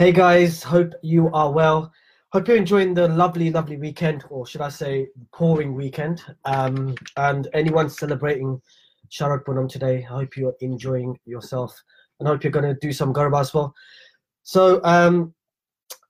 Hey 0.00 0.12
guys, 0.12 0.62
hope 0.62 0.92
you 1.02 1.28
are 1.32 1.50
well. 1.50 1.92
Hope 2.30 2.46
you're 2.46 2.56
enjoying 2.56 2.94
the 2.94 3.08
lovely, 3.08 3.50
lovely 3.50 3.76
weekend, 3.76 4.22
or 4.30 4.46
should 4.46 4.60
I 4.60 4.68
say, 4.68 5.08
pouring 5.32 5.74
weekend. 5.74 6.22
Um, 6.44 6.94
and 7.16 7.48
anyone 7.52 7.90
celebrating 7.90 8.62
Sharad 9.10 9.42
Punam 9.42 9.68
today, 9.68 9.96
I 9.96 10.02
hope 10.02 10.36
you're 10.36 10.54
enjoying 10.60 11.18
yourself 11.24 11.76
and 12.20 12.28
hope 12.28 12.44
you're 12.44 12.52
going 12.52 12.72
to 12.72 12.78
do 12.80 12.92
some 12.92 13.12
Garba 13.12 13.40
as 13.40 13.52
well. 13.52 13.74
So, 14.44 14.80
um, 14.84 15.34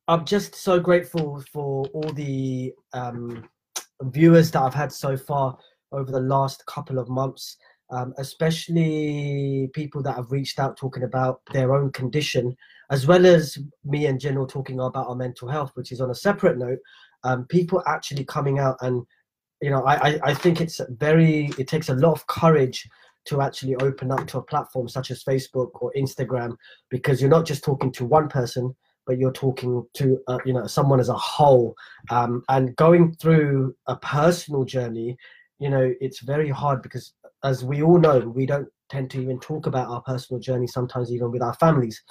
I'm 0.07 0.27
just 0.27 0.55
so 0.55 0.79
grateful 0.79 1.43
for 1.51 1.87
all 1.95 2.13
the 2.13 2.75
um, 2.93 3.49
viewers 4.03 4.51
that 4.51 4.61
I've 4.61 4.75
had 4.75 4.93
so 4.93 5.17
far 5.17 5.57
over 5.93 6.13
the 6.13 6.21
last 6.21 6.67
couple 6.67 6.99
of 6.99 7.09
months 7.09 7.57
um, 7.91 8.13
especially 8.19 9.71
people 9.73 10.03
that 10.03 10.17
have 10.17 10.31
reached 10.31 10.59
out 10.59 10.77
talking 10.77 11.05
about 11.05 11.41
their 11.53 11.75
own 11.75 11.91
condition, 11.93 12.57
as 12.91 13.07
well 13.07 13.27
as 13.27 13.59
me 13.85 14.07
and 14.07 14.21
General 14.21 14.47
talking 14.47 14.81
about 14.81 15.09
our 15.09 15.15
mental 15.15 15.49
health, 15.49 15.73
which 15.75 15.93
is 15.93 16.01
on 16.01 16.11
a 16.11 16.15
separate 16.15 16.59
note. 16.59 16.79
Um, 17.25 17.45
people 17.47 17.83
actually 17.87 18.25
coming 18.25 18.59
out 18.59 18.77
and, 18.81 19.05
you 19.61 19.71
know, 19.71 19.83
I, 19.85 19.95
I, 19.95 20.21
I 20.25 20.35
think 20.35 20.61
it's 20.61 20.81
very, 20.91 21.51
it 21.59 21.69
takes 21.69 21.89
a 21.89 21.95
lot 21.95 22.13
of 22.13 22.27
courage 22.27 22.89
to 23.27 23.43
actually 23.43 23.75
open 23.77 24.11
up 24.11 24.27
to 24.29 24.39
a 24.39 24.43
platform 24.43 24.89
such 24.89 25.11
as 25.11 25.25
Facebook 25.25 25.71
or 25.75 25.93
Instagram 25.97 26.57
because 26.89 27.21
you're 27.21 27.31
not 27.31 27.45
just 27.45 27.65
talking 27.65 27.93
to 27.93 28.05
one 28.05 28.29
person, 28.29 28.75
but 29.09 29.19
you're 29.19 29.33
talking 29.33 29.85
to 29.95 30.21
uh, 30.29 30.39
you 30.45 30.53
know 30.53 30.67
someone 30.67 31.01
as 31.01 31.09
a 31.09 31.15
whole 31.15 31.75
um, 32.11 32.45
and 32.51 32.77
going 32.77 33.13
through 33.15 33.75
a 33.87 33.97
personal 33.97 34.65
journey 34.65 35.17
you 35.59 35.71
know 35.71 35.93
it's 36.01 36.21
very 36.21 36.51
hard 36.51 36.83
because 36.83 37.15
as 37.45 37.65
we 37.65 37.83
all 37.83 37.99
know, 37.99 38.21
we 38.21 38.47
don't 38.47 38.69
tend 38.89 39.11
to 39.11 39.21
even 39.21 39.39
talk 39.39 39.67
about 39.67 39.89
our 39.89 40.01
personal 40.03 40.41
journey 40.41 40.67
sometimes 40.67 41.13
even 41.13 41.31
with 41.31 41.43
our 41.43 41.55
families. 41.55 42.03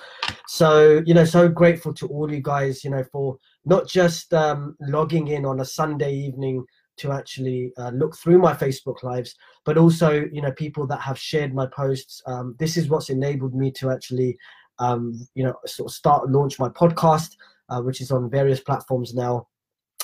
So 0.48 1.02
you 1.06 1.14
know 1.14 1.26
so 1.26 1.50
grateful 1.50 1.94
to 1.96 2.08
all 2.08 2.32
you 2.32 2.42
guys 2.42 2.84
you 2.84 2.92
know 2.92 3.04
for 3.12 3.38
not 3.66 3.88
just 3.88 4.34
um, 4.34 4.76
logging 4.80 5.28
in 5.30 5.46
on 5.46 5.60
a 5.60 5.66
sunday 5.66 6.14
evening 6.14 6.64
to 6.98 7.12
actually 7.12 7.72
uh, 7.78 7.90
look 7.90 8.16
through 8.16 8.40
my 8.40 8.54
facebook 8.54 9.04
lives 9.04 9.36
but 9.66 9.78
also 9.78 10.26
you 10.32 10.42
know 10.42 10.52
people 10.52 10.86
that 10.88 11.02
have 11.02 11.18
shared 11.18 11.54
my 11.54 11.66
posts. 11.68 12.22
Um, 12.28 12.56
this 12.60 12.78
is 12.78 12.90
what's 12.90 13.10
enabled 13.10 13.56
me 13.56 13.72
to 13.72 13.90
actually 13.90 14.38
um, 14.80 15.28
you 15.34 15.44
know 15.44 15.56
sort 15.66 15.90
of 15.90 15.96
start 15.96 16.30
launch 16.30 16.60
my 16.60 16.70
podcast 16.70 17.36
uh, 17.70 17.82
which 17.82 18.02
is 18.02 18.12
on 18.12 18.30
various 18.30 18.60
platforms 18.60 19.14
now. 19.14 19.48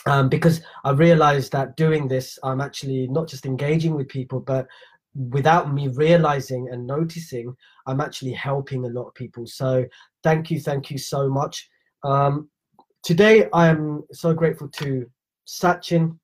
Um, 0.06 0.28
because 0.28 0.62
I 0.84 0.92
realized 0.92 1.54
that 1.54 1.78
doing 1.78 2.10
this, 2.10 2.38
I'm 2.44 2.60
actually 2.60 3.08
not 3.08 3.30
just 3.30 3.46
engaging 3.46 3.96
with 3.96 4.10
people, 4.10 4.42
but 4.42 4.68
without 5.16 5.74
me 5.74 5.88
realizing 5.90 6.70
and 6.72 6.88
noticing, 6.88 7.56
I'm 7.88 8.02
actually 8.02 8.34
helping 8.34 8.86
a 8.86 8.90
lot 8.90 9.08
of 9.08 9.14
people. 9.14 9.46
So 9.46 9.86
thank 10.24 10.50
you, 10.50 10.60
thank 10.60 10.90
you 10.90 10.98
so 10.98 11.30
much. 11.30 11.70
Um, 12.04 12.50
today, 13.04 13.48
I 13.54 13.68
am 13.68 14.04
so 14.12 14.34
grateful 14.34 14.70
to 14.70 15.06
Sachin 15.48 16.18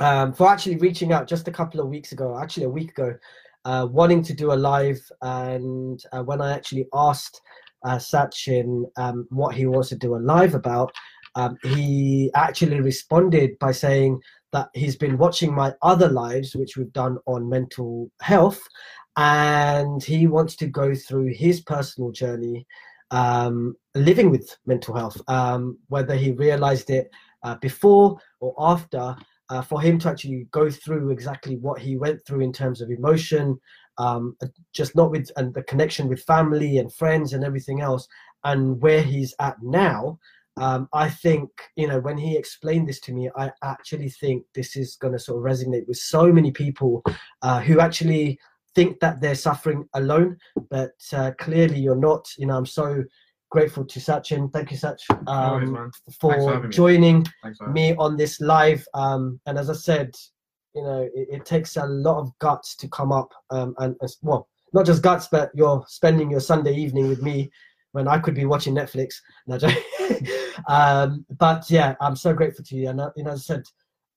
um, 0.00 0.32
for 0.32 0.48
actually 0.48 0.76
reaching 0.76 1.12
out 1.12 1.28
just 1.28 1.48
a 1.48 1.52
couple 1.52 1.80
of 1.80 1.88
weeks 1.88 2.12
ago, 2.12 2.38
actually 2.38 2.64
a 2.64 2.70
week 2.70 2.90
ago, 2.90 3.14
uh, 3.64 3.86
wanting 3.90 4.22
to 4.22 4.34
do 4.34 4.52
a 4.52 4.54
live. 4.54 5.00
And 5.22 6.02
uh, 6.12 6.22
when 6.22 6.40
I 6.40 6.52
actually 6.52 6.86
asked 6.94 7.40
uh, 7.84 7.96
Sachin 7.96 8.84
um, 8.96 9.26
what 9.30 9.54
he 9.54 9.66
wants 9.66 9.90
to 9.90 9.96
do 9.96 10.16
a 10.16 10.18
live 10.18 10.54
about, 10.54 10.92
um, 11.36 11.56
he 11.64 12.30
actually 12.34 12.80
responded 12.80 13.58
by 13.58 13.72
saying 13.72 14.20
that 14.54 14.70
he's 14.72 14.94
been 14.94 15.18
watching 15.18 15.52
my 15.52 15.74
other 15.82 16.08
lives, 16.08 16.54
which 16.54 16.76
we've 16.76 16.92
done 16.92 17.18
on 17.26 17.48
mental 17.48 18.08
health, 18.22 18.62
and 19.16 20.02
he 20.02 20.28
wants 20.28 20.54
to 20.56 20.66
go 20.66 20.94
through 20.94 21.34
his 21.34 21.60
personal 21.60 22.12
journey 22.12 22.64
um, 23.10 23.76
living 23.96 24.30
with 24.30 24.56
mental 24.64 24.94
health, 24.94 25.20
um, 25.28 25.76
whether 25.88 26.14
he 26.14 26.30
realized 26.30 26.88
it 26.88 27.10
uh, 27.42 27.56
before 27.56 28.16
or 28.40 28.54
after. 28.58 29.14
Uh, 29.50 29.60
for 29.60 29.78
him 29.78 29.98
to 29.98 30.08
actually 30.08 30.46
go 30.52 30.70
through 30.70 31.10
exactly 31.10 31.56
what 31.56 31.78
he 31.78 31.98
went 31.98 32.18
through 32.24 32.40
in 32.40 32.50
terms 32.50 32.80
of 32.80 32.88
emotion, 32.90 33.60
um, 33.98 34.34
just 34.72 34.96
not 34.96 35.10
with 35.10 35.30
and 35.36 35.52
the 35.52 35.62
connection 35.64 36.08
with 36.08 36.22
family 36.22 36.78
and 36.78 36.90
friends 36.94 37.34
and 37.34 37.44
everything 37.44 37.82
else, 37.82 38.08
and 38.44 38.80
where 38.80 39.02
he's 39.02 39.34
at 39.40 39.56
now, 39.62 40.18
um, 40.56 40.88
I 40.92 41.10
think 41.10 41.50
you 41.76 41.88
know 41.88 42.00
when 42.00 42.16
he 42.16 42.36
explained 42.36 42.88
this 42.88 43.00
to 43.00 43.12
me, 43.12 43.30
I 43.36 43.50
actually 43.62 44.10
think 44.10 44.44
this 44.54 44.76
is 44.76 44.96
going 44.96 45.12
to 45.12 45.18
sort 45.18 45.38
of 45.38 45.44
resonate 45.44 45.86
with 45.86 45.98
so 45.98 46.32
many 46.32 46.52
people 46.52 47.02
uh, 47.42 47.60
who 47.60 47.80
actually 47.80 48.38
think 48.74 49.00
that 49.00 49.20
they're 49.20 49.34
suffering 49.34 49.88
alone, 49.94 50.36
but 50.70 50.94
uh, 51.12 51.32
clearly 51.38 51.78
you're 51.78 51.96
not. 51.96 52.28
You 52.38 52.46
know, 52.46 52.56
I'm 52.56 52.66
so 52.66 53.04
grateful 53.50 53.84
to 53.84 54.00
Sachin. 54.00 54.52
Thank 54.52 54.70
you, 54.70 54.76
Sach, 54.76 54.98
um, 55.28 55.90
for, 56.18 56.34
for 56.34 56.68
joining 56.68 57.24
me. 57.44 57.72
me 57.72 57.94
on 57.96 58.16
this 58.16 58.40
live. 58.40 58.86
Um, 58.94 59.40
and 59.46 59.58
as 59.58 59.70
I 59.70 59.74
said, 59.74 60.12
you 60.74 60.82
know, 60.82 61.08
it, 61.14 61.28
it, 61.30 61.44
takes 61.46 61.76
a 61.76 61.86
lot 61.86 62.18
of 62.18 62.36
guts 62.40 62.74
to 62.74 62.88
come 62.88 63.12
up 63.12 63.32
um, 63.50 63.74
and, 63.78 63.94
and 64.00 64.10
well, 64.22 64.48
not 64.72 64.86
just 64.86 65.04
guts, 65.04 65.28
but 65.30 65.52
you're 65.54 65.84
spending 65.86 66.32
your 66.32 66.40
Sunday 66.40 66.74
evening 66.74 67.08
with 67.08 67.22
me 67.22 67.48
when 67.94 68.08
I 68.08 68.18
could 68.18 68.34
be 68.34 68.44
watching 68.44 68.74
Netflix. 68.74 69.14
No, 69.46 69.56
um, 70.68 71.24
but 71.38 71.70
yeah, 71.70 71.94
I'm 72.00 72.16
so 72.16 72.34
grateful 72.34 72.64
to 72.64 72.76
you. 72.76 72.88
And 72.88 73.00
uh, 73.00 73.10
as 73.24 73.26
I 73.26 73.36
said, 73.36 73.62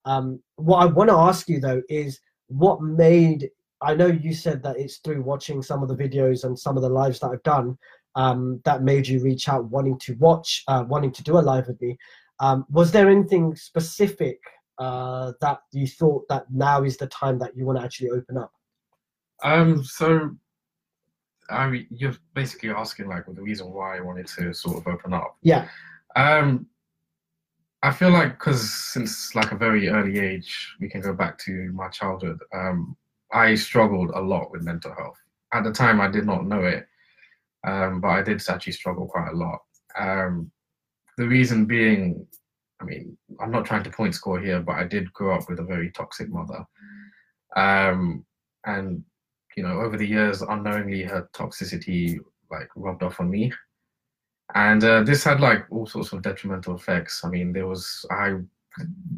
um, 0.06 0.42
what 0.56 0.80
I 0.80 0.86
want 0.86 1.12
to 1.12 1.16
ask 1.16 1.48
you 1.48 1.60
though 1.60 1.82
is 1.88 2.20
what 2.48 2.82
made. 2.82 3.50
I 3.84 3.94
know 3.94 4.08
you 4.08 4.34
said 4.34 4.64
that 4.64 4.80
it's 4.80 4.98
through 4.98 5.22
watching 5.22 5.62
some 5.62 5.84
of 5.84 5.90
the 5.90 5.96
videos 5.96 6.44
and 6.44 6.58
some 6.58 6.76
of 6.76 6.82
the 6.82 6.90
lives 6.90 7.20
that 7.20 7.28
I've 7.28 7.44
done 7.44 7.78
um, 8.16 8.60
that 8.66 8.82
made 8.82 9.08
you 9.08 9.22
reach 9.22 9.48
out, 9.48 9.66
wanting 9.66 10.00
to 10.00 10.16
watch, 10.16 10.64
uh, 10.68 10.84
wanting 10.88 11.12
to 11.12 11.24
do 11.24 11.38
a 11.38 11.40
live 11.40 11.68
with 11.68 11.80
me. 11.80 11.96
Um, 12.40 12.66
was 12.72 12.92
there 12.92 13.08
anything 13.08 13.56
specific 13.56 14.40
uh, 14.80 15.34
that 15.42 15.60
you 15.72 15.86
thought 15.86 16.28
that 16.30 16.46
now 16.52 16.84
is 16.84 16.98
the 16.98 17.06
time 17.08 17.38
that 17.38 17.56
you 17.56 17.68
want 17.68 17.78
to 17.78 17.86
actually 17.86 18.10
open 18.10 18.40
up? 18.40 18.52
Um, 19.44 19.84
so 19.84 20.32
I 21.50 21.70
mean, 21.70 21.88
you're 21.90 22.16
basically 22.34 22.70
asking 22.70 23.08
like 23.08 23.26
the 23.26 23.42
reason 23.42 23.72
why 23.72 23.98
I 23.98 24.02
wanted 24.02 24.28
to 24.28 24.54
sort 24.54 24.78
of 24.78 24.88
open 24.88 25.14
up. 25.14 25.38
Yeah. 25.42 25.68
Um, 26.16 26.68
I 27.84 27.92
feel 27.92 28.10
like 28.10 28.40
because 28.40 28.70
since 28.72 29.36
like 29.36 29.52
a 29.52 29.58
very 29.58 29.90
early 29.90 30.20
age, 30.20 30.76
we 30.80 30.90
can 30.90 31.02
go 31.02 31.14
back 31.14 31.38
to 31.40 31.72
my 31.74 31.90
childhood. 31.90 32.40
Um, 32.54 32.98
I 33.32 33.56
struggled 33.56 34.12
a 34.12 34.20
lot 34.20 34.52
with 34.52 34.64
mental 34.64 34.94
health. 34.94 35.18
At 35.54 35.64
the 35.64 35.72
time, 35.72 36.02
I 36.02 36.08
did 36.08 36.26
not 36.26 36.46
know 36.46 36.64
it, 36.64 36.88
um, 37.66 38.02
but 38.02 38.10
I 38.10 38.22
did 38.22 38.42
actually 38.50 38.74
struggle 38.74 39.08
quite 39.08 39.32
a 39.32 39.36
lot. 39.36 39.60
Um, 39.98 40.52
the 41.18 41.28
reason 41.28 41.66
being, 41.66 42.26
I 42.82 42.86
mean, 42.86 43.18
I'm 43.40 43.52
not 43.52 43.66
trying 43.66 43.84
to 43.84 43.90
point 43.90 44.16
score 44.16 44.40
here, 44.40 44.60
but 44.60 44.76
I 44.76 44.84
did 44.84 45.14
grow 45.14 45.36
up 45.36 45.50
with 45.50 45.60
a 45.60 45.64
very 45.64 45.92
toxic 45.92 46.30
mother. 46.30 46.66
Um, 47.56 48.26
and 48.66 49.04
you 49.58 49.64
know, 49.64 49.82
over 49.82 49.98
the 49.98 50.08
years, 50.08 50.44
unknowingly, 50.44 51.04
her 51.04 51.28
toxicity 51.34 52.20
like 52.52 52.70
rubbed 52.76 53.02
off 53.02 53.20
on 53.20 53.30
me, 53.30 53.52
and 54.54 54.84
uh, 54.84 55.02
this 55.04 55.24
had 55.24 55.42
like 55.42 55.66
all 55.72 55.88
sorts 55.88 56.14
of 56.14 56.22
detrimental 56.22 56.76
effects. 56.76 57.26
I 57.26 57.30
mean, 57.30 57.52
there 57.52 57.68
was 57.68 58.06
I 58.12 58.36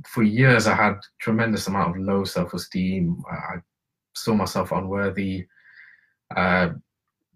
for 0.08 0.24
years 0.24 0.66
I 0.66 0.76
had 0.76 0.96
tremendous 1.20 1.68
amount 1.68 1.98
of 1.98 2.02
low 2.02 2.24
self-esteem. 2.24 3.22
I, 3.30 3.58
saw 4.16 4.34
myself 4.34 4.72
unworthy, 4.72 5.48
uh, 6.36 6.70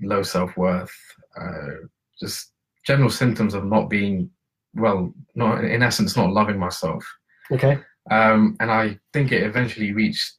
low 0.02 0.24
self-worth, 0.24 0.92
uh, 1.40 1.86
just 2.20 2.52
general 2.86 3.10
symptoms 3.10 3.54
of 3.54 3.64
not 3.64 3.90
being 3.90 4.30
well, 4.74 5.14
not 5.36 5.64
in 5.64 5.84
essence, 5.84 6.18
not 6.18 6.34
loving 6.34 6.58
myself. 6.58 7.06
Okay. 7.52 7.80
Um, 8.10 8.58
and 8.60 8.72
I 8.72 9.00
think 9.14 9.32
it 9.32 9.44
eventually 9.44 9.94
reached 9.94 10.34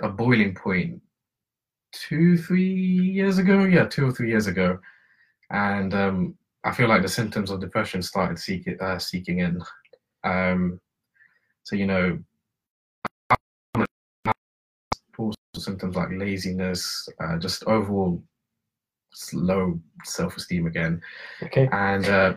a 0.00 0.08
boiling 0.08 0.54
point 0.54 1.02
two, 1.92 2.36
three 2.36 2.72
years 2.72 3.38
ago. 3.38 3.64
Yeah, 3.64 3.84
two 3.84 4.06
or 4.06 4.12
three 4.12 4.28
years 4.28 4.46
ago, 4.46 4.78
and 5.50 5.94
um, 5.94 6.34
I 6.64 6.72
feel 6.72 6.88
like 6.88 7.02
the 7.02 7.08
symptoms 7.08 7.50
of 7.50 7.60
depression 7.60 8.02
started 8.02 8.38
seeking 8.38 8.80
uh, 8.80 8.98
seeking 8.98 9.40
in. 9.40 9.62
Um, 10.24 10.80
so 11.62 11.76
you 11.76 11.86
know, 11.86 12.18
symptoms 15.56 15.96
like 15.96 16.08
laziness, 16.10 17.08
uh, 17.20 17.38
just 17.38 17.64
overall 17.64 18.22
low 19.32 19.78
self-esteem 20.04 20.66
again. 20.66 21.00
Okay. 21.42 21.68
And 21.72 22.06
uh, 22.06 22.34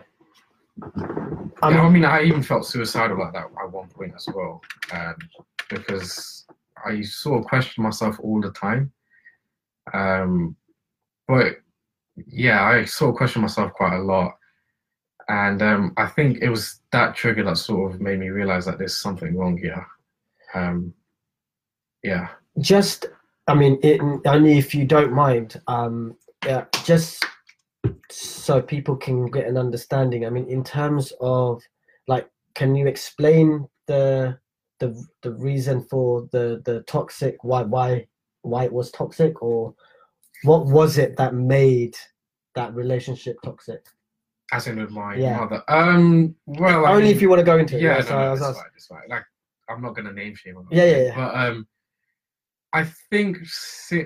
um, 0.82 1.52
I 1.62 1.88
mean, 1.88 2.04
I 2.04 2.22
even 2.22 2.42
felt 2.42 2.66
suicidal 2.66 3.18
like 3.18 3.32
that 3.32 3.46
at 3.62 3.72
one 3.72 3.88
point 3.88 4.12
as 4.16 4.28
well, 4.34 4.60
um, 4.92 5.14
because 5.70 6.46
I 6.84 7.00
sort 7.02 7.40
of 7.40 7.46
questioned 7.46 7.84
myself 7.84 8.18
all 8.20 8.40
the 8.40 8.50
time. 8.50 8.92
Um, 9.92 10.56
but 11.28 11.56
yeah, 12.26 12.64
I 12.64 12.84
sort 12.84 13.10
of 13.10 13.16
questioned 13.16 13.42
myself 13.42 13.72
quite 13.72 13.96
a 13.96 14.02
lot. 14.02 14.34
And 15.28 15.62
um, 15.62 15.94
I 15.96 16.06
think 16.06 16.38
it 16.42 16.50
was 16.50 16.80
that 16.92 17.16
trigger 17.16 17.44
that 17.44 17.56
sort 17.56 17.94
of 17.94 18.00
made 18.00 18.18
me 18.18 18.28
realize 18.28 18.66
that 18.66 18.78
there's 18.78 18.96
something 18.96 19.36
wrong 19.36 19.56
here. 19.56 19.86
Um, 20.54 20.92
yeah. 22.02 22.28
Just, 22.60 23.06
I 23.48 23.54
mean, 23.54 23.78
it, 23.82 24.00
only 24.26 24.58
if 24.58 24.74
you 24.74 24.84
don't 24.84 25.12
mind, 25.12 25.60
um, 25.66 26.16
yeah, 26.46 26.66
just 26.84 27.24
so 28.10 28.60
people 28.60 28.96
can 28.96 29.26
get 29.26 29.46
an 29.46 29.56
understanding. 29.56 30.26
I 30.26 30.30
mean, 30.30 30.46
in 30.48 30.62
terms 30.62 31.12
of 31.20 31.62
like, 32.06 32.28
can 32.54 32.74
you 32.74 32.86
explain 32.86 33.66
the 33.86 34.38
the 34.80 35.06
the 35.22 35.32
reason 35.32 35.84
for 35.88 36.28
the 36.32 36.60
the 36.64 36.82
toxic 36.82 37.42
why 37.42 37.62
why 37.62 38.06
why 38.44 38.64
it 38.64 38.72
was 38.72 38.90
toxic 38.90 39.42
or 39.42 39.74
what 40.42 40.66
was 40.66 40.98
it 40.98 41.16
that 41.16 41.34
made 41.34 41.96
that 42.54 42.74
relationship 42.74 43.36
toxic? 43.42 43.84
As 44.52 44.66
in 44.66 44.78
with 44.78 44.90
my 44.90 45.16
Yeah. 45.16 45.38
mother. 45.38 45.62
Um. 45.68 46.34
Well, 46.46 46.84
I 46.86 46.90
Only 46.92 47.04
mean- 47.04 47.16
if 47.16 47.22
you 47.22 47.28
want 47.28 47.40
to 47.40 47.44
go 47.44 47.58
into 47.58 47.76
it. 47.76 47.82
Yeah, 47.82 48.00
so 48.02 48.10
no, 48.10 48.18
I 48.18 48.24
no, 48.26 48.30
was 48.32 48.40
it's 48.40 48.48
ask- 48.50 48.88
fine. 48.88 49.08
Like, 49.08 49.24
I'm 49.68 49.80
not 49.82 49.96
gonna 49.96 50.12
name 50.12 50.34
shame 50.34 50.56
on. 50.58 50.66
Yeah, 50.70 50.84
yeah, 50.84 51.02
yeah. 51.04 51.14
But 51.16 51.34
um, 51.34 51.66
I 52.74 52.84
think 53.10 53.38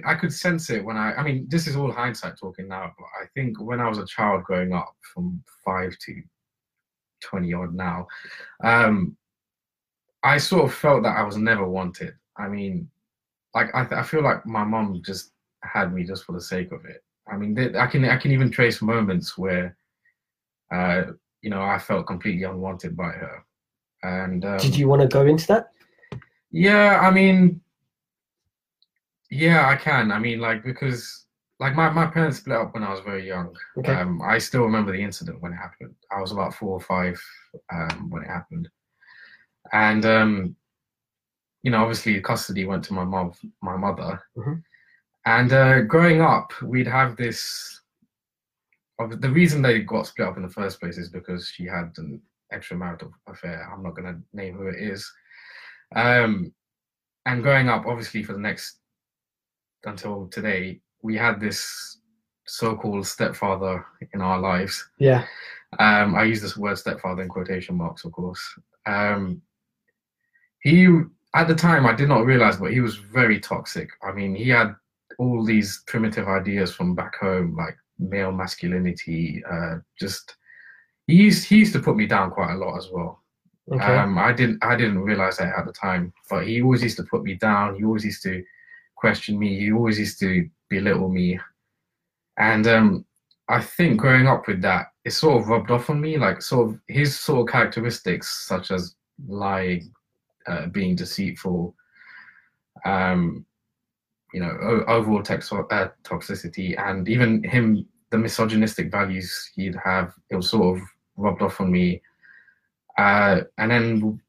I 0.06 0.14
could 0.14 0.32
sense 0.32 0.70
it 0.70 0.84
when 0.84 0.96
I. 0.96 1.14
I 1.14 1.22
mean, 1.22 1.46
this 1.48 1.66
is 1.66 1.74
all 1.74 1.90
hindsight 1.90 2.38
talking 2.38 2.68
now, 2.68 2.92
but 2.96 3.06
I 3.20 3.26
think 3.34 3.60
when 3.60 3.80
I 3.80 3.88
was 3.88 3.98
a 3.98 4.06
child 4.06 4.44
growing 4.44 4.72
up, 4.72 4.94
from 5.12 5.42
five 5.64 5.96
to 6.06 6.22
twenty 7.20 7.52
odd 7.52 7.74
now, 7.74 8.06
um, 8.62 9.16
I 10.22 10.38
sort 10.38 10.64
of 10.66 10.74
felt 10.74 11.02
that 11.02 11.16
I 11.16 11.22
was 11.22 11.36
never 11.36 11.66
wanted. 11.68 12.14
I 12.36 12.46
mean, 12.48 12.88
like 13.54 13.74
I, 13.74 13.86
I 14.00 14.02
feel 14.02 14.22
like 14.22 14.44
my 14.46 14.64
mom 14.64 15.00
just 15.04 15.32
had 15.62 15.92
me 15.92 16.04
just 16.04 16.24
for 16.24 16.32
the 16.32 16.40
sake 16.40 16.72
of 16.72 16.84
it. 16.84 17.02
I 17.30 17.36
mean, 17.36 17.54
th- 17.54 17.74
I 17.74 17.86
can 17.86 18.04
I 18.04 18.16
can 18.16 18.32
even 18.32 18.50
trace 18.50 18.80
moments 18.80 19.36
where, 19.36 19.76
uh, 20.72 21.04
you 21.42 21.50
know, 21.50 21.62
I 21.62 21.78
felt 21.78 22.06
completely 22.06 22.44
unwanted 22.44 22.96
by 22.96 23.10
her, 23.10 23.44
and 24.02 24.44
um, 24.44 24.58
Did 24.58 24.76
you 24.76 24.88
want 24.88 25.02
to 25.02 25.08
go 25.08 25.26
into 25.26 25.46
that? 25.48 25.72
yeah, 26.50 27.00
I 27.00 27.10
mean, 27.10 27.60
yeah, 29.30 29.68
I 29.68 29.76
can. 29.76 30.10
I 30.10 30.18
mean, 30.18 30.40
like 30.40 30.64
because 30.64 31.26
like 31.60 31.74
my, 31.74 31.90
my 31.90 32.06
parents 32.06 32.38
split 32.38 32.56
up 32.56 32.72
when 32.72 32.84
I 32.84 32.90
was 32.90 33.00
very 33.00 33.26
young. 33.26 33.54
Okay. 33.78 33.92
Um, 33.92 34.22
I 34.22 34.38
still 34.38 34.62
remember 34.62 34.92
the 34.92 35.02
incident 35.02 35.42
when 35.42 35.52
it 35.52 35.56
happened. 35.56 35.94
I 36.16 36.20
was 36.20 36.32
about 36.32 36.54
four 36.54 36.70
or 36.70 36.80
five 36.80 37.20
um, 37.72 38.10
when 38.10 38.22
it 38.22 38.28
happened, 38.28 38.68
and 39.72 40.06
um, 40.06 40.56
you 41.62 41.70
know, 41.70 41.82
obviously 41.82 42.20
custody 42.20 42.64
went 42.64 42.84
to 42.84 42.94
my 42.94 43.04
mom, 43.04 43.32
my 43.62 43.76
mother, 43.76 44.22
Mhm. 44.36 44.62
and 45.26 45.52
uh, 45.52 45.80
growing 45.82 46.20
up, 46.20 46.52
we'd 46.62 46.86
have 46.86 47.16
this. 47.16 47.74
The 48.98 49.30
reason 49.30 49.62
they 49.62 49.80
got 49.82 50.08
split 50.08 50.26
up 50.26 50.36
in 50.36 50.42
the 50.42 50.48
first 50.48 50.80
place 50.80 50.98
is 50.98 51.08
because 51.08 51.48
she 51.48 51.64
had 51.66 51.92
an 51.98 52.20
extramarital 52.52 53.12
affair. 53.28 53.70
I'm 53.72 53.82
not 53.82 53.94
going 53.94 54.12
to 54.12 54.20
name 54.32 54.56
who 54.56 54.66
it 54.66 54.74
is. 54.80 55.08
Um, 55.94 56.52
and 57.24 57.42
growing 57.44 57.68
up, 57.68 57.86
obviously, 57.86 58.24
for 58.24 58.32
the 58.32 58.40
next 58.40 58.80
until 59.84 60.26
today, 60.28 60.80
we 61.02 61.16
had 61.16 61.38
this 61.38 62.00
so-called 62.46 63.06
stepfather 63.06 63.86
in 64.12 64.20
our 64.20 64.40
lives. 64.40 64.90
Yeah. 64.98 65.24
Um, 65.78 66.16
I 66.16 66.24
use 66.24 66.40
this 66.42 66.56
word 66.56 66.76
stepfather 66.78 67.22
in 67.22 67.28
quotation 67.28 67.76
marks, 67.76 68.04
of 68.04 68.10
course. 68.10 68.42
Um, 68.86 69.42
he, 70.60 70.88
at 71.34 71.48
the 71.48 71.54
time, 71.54 71.86
I 71.86 71.92
did 71.92 72.08
not 72.08 72.24
realize, 72.24 72.56
but 72.56 72.72
he 72.72 72.80
was 72.80 72.96
very 72.96 73.38
toxic. 73.38 73.90
I 74.02 74.12
mean, 74.12 74.34
he 74.34 74.48
had 74.48 74.74
all 75.18 75.44
these 75.44 75.82
primitive 75.86 76.28
ideas 76.28 76.74
from 76.74 76.94
back 76.94 77.16
home, 77.16 77.56
like 77.56 77.76
male 77.98 78.32
masculinity. 78.32 79.42
Uh, 79.50 79.76
just 79.98 80.36
he 81.06 81.14
used 81.14 81.48
he 81.48 81.58
used 81.58 81.72
to 81.74 81.80
put 81.80 81.96
me 81.96 82.06
down 82.06 82.30
quite 82.30 82.52
a 82.52 82.56
lot 82.56 82.76
as 82.76 82.88
well. 82.90 83.22
Okay. 83.70 83.84
Um, 83.84 84.16
I 84.16 84.32
didn't 84.32 84.64
I 84.64 84.76
didn't 84.76 85.00
realize 85.00 85.38
that 85.38 85.54
at 85.56 85.66
the 85.66 85.72
time, 85.72 86.12
but 86.30 86.46
he 86.46 86.62
always 86.62 86.82
used 86.82 86.96
to 86.98 87.04
put 87.04 87.22
me 87.22 87.34
down. 87.34 87.74
He 87.74 87.84
always 87.84 88.04
used 88.04 88.22
to 88.22 88.42
question 88.96 89.38
me. 89.38 89.58
He 89.58 89.72
always 89.72 89.98
used 89.98 90.18
to 90.20 90.48
belittle 90.70 91.10
me, 91.10 91.38
and 92.38 92.66
um, 92.66 93.04
I 93.48 93.60
think 93.60 94.00
growing 94.00 94.26
up 94.26 94.46
with 94.46 94.62
that, 94.62 94.86
it 95.04 95.10
sort 95.10 95.42
of 95.42 95.48
rubbed 95.48 95.70
off 95.70 95.90
on 95.90 96.00
me. 96.00 96.16
Like 96.16 96.40
sort 96.40 96.70
of 96.70 96.80
his 96.88 97.18
sort 97.18 97.46
of 97.46 97.52
characteristics, 97.52 98.46
such 98.46 98.70
as 98.70 98.94
lying, 99.26 99.92
uh, 100.48 100.66
being 100.66 100.96
deceitful, 100.96 101.74
um, 102.84 103.44
you 104.32 104.40
know, 104.40 104.56
o- 104.60 104.84
overall 104.86 105.22
tex- 105.22 105.52
uh, 105.52 105.88
toxicity, 106.04 106.78
and 106.78 107.08
even 107.08 107.42
him, 107.44 107.86
the 108.10 108.18
misogynistic 108.18 108.90
values 108.90 109.50
he'd 109.54 109.76
have, 109.84 110.14
it 110.30 110.36
was 110.36 110.50
sort 110.50 110.76
of 110.78 110.82
rubbed 111.16 111.42
off 111.42 111.60
on 111.60 111.70
me. 111.70 112.00
Uh, 112.96 113.42
and 113.58 113.70
then, 113.70 114.20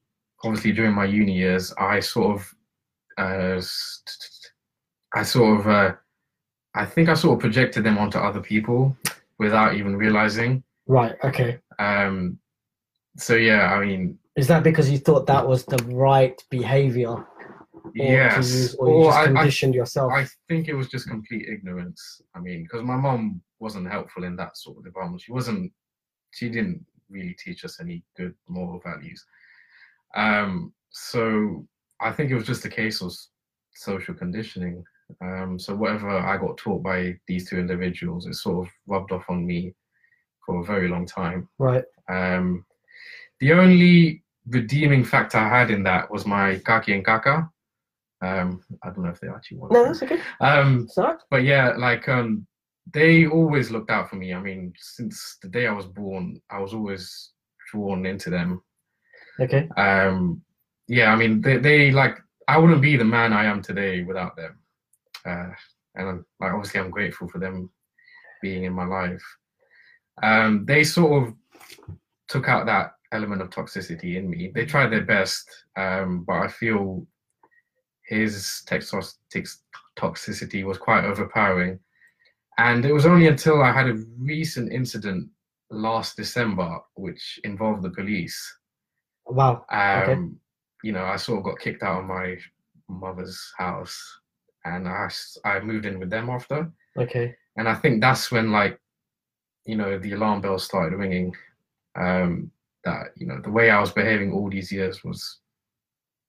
obviously, 0.43 0.71
during 0.71 0.93
my 0.93 1.05
uni 1.05 1.33
years, 1.33 1.73
I 1.77 1.99
sort 1.99 2.35
of, 2.35 2.55
uh, 3.17 3.61
I 5.13 5.23
sort 5.23 5.59
of, 5.59 5.67
uh, 5.67 5.93
I 6.75 6.85
think 6.85 7.09
I 7.09 7.13
sort 7.13 7.35
of 7.35 7.41
projected 7.41 7.83
them 7.83 7.97
onto 7.97 8.17
other 8.19 8.41
people 8.41 8.95
without 9.39 9.75
even 9.75 9.95
realizing. 9.95 10.63
right. 10.87 11.15
Okay. 11.23 11.59
Um, 11.79 12.37
so 13.17 13.35
yeah, 13.35 13.73
I 13.73 13.85
mean, 13.85 14.17
Is 14.39 14.47
that 14.47 14.63
because 14.63 14.89
you 14.89 14.97
thought 14.97 15.27
that 15.27 15.45
was 15.45 15.65
the 15.65 15.83
right 15.87 16.41
behavior? 16.49 17.09
Or 17.09 17.27
yes, 17.93 18.37
use, 18.37 18.75
or 18.75 18.87
you 18.87 18.93
Or 18.93 19.05
just 19.07 19.17
I, 19.17 19.21
I 19.21 19.25
conditioned 19.25 19.75
yourself? 19.75 20.13
I 20.13 20.27
think 20.47 20.69
it 20.69 20.75
was 20.75 20.87
just 20.87 21.09
complete 21.09 21.49
ignorance. 21.49 22.21
I 22.33 22.39
mean, 22.39 22.63
because 22.63 22.83
my 22.83 22.95
mom 22.95 23.41
wasn't 23.59 23.91
helpful 23.91 24.23
in 24.23 24.37
that 24.37 24.55
sort 24.55 24.77
of 24.77 24.85
department. 24.85 25.21
She 25.21 25.33
wasn't. 25.33 25.73
She 26.31 26.47
didn't 26.47 26.85
really 27.09 27.35
teach 27.43 27.65
us 27.65 27.81
any 27.81 28.01
good 28.15 28.33
moral 28.47 28.79
values. 28.79 29.25
Um, 30.15 30.71
so 30.89 31.67
I 31.99 32.13
think 32.13 32.31
it 32.31 32.35
was 32.35 32.47
just 32.47 32.63
a 32.63 32.69
case 32.69 33.01
of 33.01 33.13
social 33.73 34.13
conditioning. 34.13 34.85
Um, 35.21 35.59
so 35.59 35.75
whatever 35.75 36.11
I 36.11 36.37
got 36.37 36.55
taught 36.55 36.81
by 36.81 37.19
these 37.27 37.49
two 37.49 37.59
individuals, 37.59 38.25
it 38.25 38.35
sort 38.35 38.65
of 38.65 38.73
rubbed 38.87 39.11
off 39.11 39.25
on 39.27 39.45
me 39.45 39.73
for 40.45 40.61
a 40.61 40.65
very 40.65 40.87
long 40.87 41.05
time. 41.05 41.49
right. 41.57 41.83
Um, 42.07 42.65
the 43.41 43.53
only 43.53 44.23
redeeming 44.49 45.03
factor 45.03 45.37
I 45.37 45.49
had 45.59 45.71
in 45.71 45.83
that 45.83 46.09
was 46.11 46.25
my 46.25 46.57
kaki 46.59 46.93
and 46.93 47.05
kaka. 47.05 47.49
Um, 48.21 48.61
I 48.83 48.89
don't 48.89 49.03
know 49.03 49.09
if 49.09 49.19
they 49.19 49.29
actually 49.29 49.57
want. 49.57 49.73
No, 49.73 49.85
that's 49.85 50.03
okay. 50.03 50.19
Um, 50.41 50.87
Sorry. 50.89 51.17
but 51.29 51.43
yeah, 51.43 51.73
like 51.77 52.09
um, 52.09 52.45
they 52.93 53.27
always 53.27 53.71
looked 53.71 53.89
out 53.89 54.09
for 54.09 54.17
me. 54.17 54.33
I 54.33 54.41
mean, 54.41 54.73
since 54.77 55.37
the 55.41 55.47
day 55.47 55.67
I 55.67 55.71
was 55.71 55.85
born, 55.85 56.41
I 56.49 56.59
was 56.59 56.73
always 56.73 57.31
drawn 57.71 58.05
into 58.05 58.29
them. 58.29 58.61
Okay. 59.39 59.69
Um, 59.77 60.41
yeah, 60.87 61.13
I 61.13 61.15
mean, 61.15 61.41
they, 61.41 61.57
they 61.57 61.91
like 61.91 62.17
I 62.47 62.57
wouldn't 62.57 62.81
be 62.81 62.97
the 62.97 63.05
man 63.05 63.31
I 63.31 63.45
am 63.45 63.61
today 63.61 64.03
without 64.03 64.35
them. 64.35 64.59
Uh, 65.25 65.51
and 65.95 66.09
I'm, 66.09 66.25
like 66.39 66.51
obviously, 66.51 66.79
I'm 66.79 66.89
grateful 66.89 67.29
for 67.29 67.39
them 67.39 67.69
being 68.41 68.63
in 68.63 68.73
my 68.73 68.85
life. 68.85 69.23
Um, 70.21 70.65
they 70.65 70.83
sort 70.83 71.23
of 71.23 71.33
took 72.27 72.49
out 72.49 72.65
that 72.65 72.93
element 73.11 73.41
of 73.41 73.49
toxicity 73.49 74.15
in 74.17 74.29
me. 74.29 74.51
They 74.53 74.65
tried 74.65 74.89
their 74.91 75.03
best, 75.05 75.49
um, 75.75 76.23
but 76.25 76.37
I 76.37 76.47
feel 76.47 77.05
his 78.03 78.63
tex- 78.65 78.91
toxicity 79.97 80.63
was 80.63 80.77
quite 80.77 81.05
overpowering. 81.05 81.79
And 82.57 82.85
it 82.85 82.91
was 82.93 83.05
only 83.05 83.27
until 83.27 83.61
I 83.61 83.71
had 83.71 83.87
a 83.89 84.03
recent 84.17 84.71
incident 84.71 85.29
last 85.71 86.17
December, 86.17 86.79
which 86.95 87.39
involved 87.43 87.83
the 87.83 87.91
police, 87.91 88.37
Wow. 89.25 89.65
um, 89.69 90.01
Okay. 90.01 90.21
you 90.83 90.91
know, 90.91 91.05
I 91.05 91.15
sort 91.15 91.39
of 91.39 91.45
got 91.45 91.59
kicked 91.59 91.83
out 91.83 91.99
of 91.99 92.05
my 92.05 92.37
mother's 92.89 93.53
house, 93.57 94.19
and 94.65 94.87
I 94.87 95.07
I 95.45 95.59
moved 95.59 95.85
in 95.85 95.99
with 95.99 96.09
them 96.09 96.29
after, 96.29 96.71
Okay. 96.97 97.35
and 97.55 97.69
I 97.69 97.75
think 97.75 98.01
that's 98.01 98.31
when 98.31 98.51
like, 98.51 98.79
you 99.65 99.75
know, 99.77 99.99
the 99.99 100.13
alarm 100.13 100.41
bells 100.41 100.63
started 100.65 100.97
ringing. 100.97 101.35
Um, 101.95 102.51
that 102.85 103.07
you 103.15 103.27
know 103.27 103.39
the 103.41 103.51
way 103.51 103.69
I 103.69 103.79
was 103.79 103.91
behaving 103.91 104.31
all 104.31 104.49
these 104.49 104.71
years 104.71 105.03
was 105.03 105.39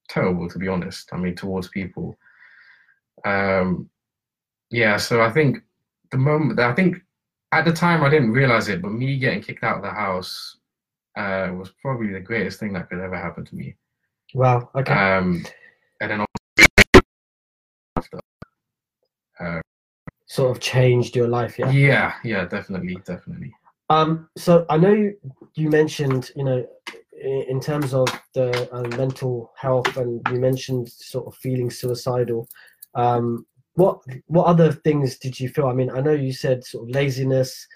terrible, 0.08 0.48
to 0.48 0.58
be 0.58 0.68
honest. 0.68 1.08
I 1.12 1.16
mean, 1.16 1.36
towards 1.36 1.68
people. 1.68 2.18
Um, 3.24 3.88
yeah, 4.70 4.96
so 4.96 5.20
I 5.20 5.30
think 5.30 5.58
the 6.10 6.18
moment 6.18 6.58
I 6.58 6.74
think 6.74 6.98
at 7.52 7.64
the 7.64 7.72
time 7.72 8.02
I 8.02 8.10
didn't 8.10 8.32
realize 8.32 8.68
it, 8.68 8.82
but 8.82 8.92
me 8.92 9.18
getting 9.18 9.42
kicked 9.42 9.64
out 9.64 9.76
of 9.76 9.82
the 9.82 9.90
house 9.90 10.58
uh, 11.16 11.50
was 11.52 11.72
probably 11.82 12.12
the 12.12 12.20
greatest 12.20 12.60
thing 12.60 12.72
that 12.74 12.88
could 12.88 13.00
ever 13.00 13.16
happen 13.16 13.44
to 13.44 13.54
me. 13.54 13.74
Wow. 14.34 14.70
Okay. 14.74 14.92
Um, 14.92 15.44
and 16.00 16.10
then 16.10 16.26
after, 17.96 18.20
sort 20.26 20.56
of 20.56 20.60
changed 20.62 21.16
your 21.16 21.26
life. 21.26 21.58
Yeah. 21.58 21.70
yeah, 21.70 22.14
yeah, 22.22 22.44
definitely, 22.44 22.96
definitely. 23.04 23.52
Um. 23.90 24.28
So 24.38 24.64
I 24.70 24.76
know 24.78 24.92
you, 24.92 25.16
you 25.54 25.68
mentioned, 25.68 26.30
you 26.36 26.44
know, 26.44 26.64
in, 27.20 27.44
in 27.48 27.60
terms 27.60 27.92
of 27.92 28.08
the 28.34 28.72
uh, 28.72 28.88
mental 28.96 29.52
health, 29.56 29.96
and 29.96 30.22
you 30.30 30.38
mentioned 30.40 30.88
sort 30.88 31.26
of 31.26 31.34
feeling 31.34 31.70
suicidal. 31.70 32.48
Um. 32.94 33.44
What 33.74 34.00
What 34.26 34.46
other 34.46 34.72
things 34.72 35.18
did 35.18 35.38
you 35.38 35.48
feel? 35.48 35.66
I 35.66 35.74
mean, 35.74 35.90
I 35.90 36.00
know 36.00 36.12
you 36.12 36.32
said 36.32 36.64
sort 36.64 36.88
of 36.88 36.94
laziness. 36.94 37.66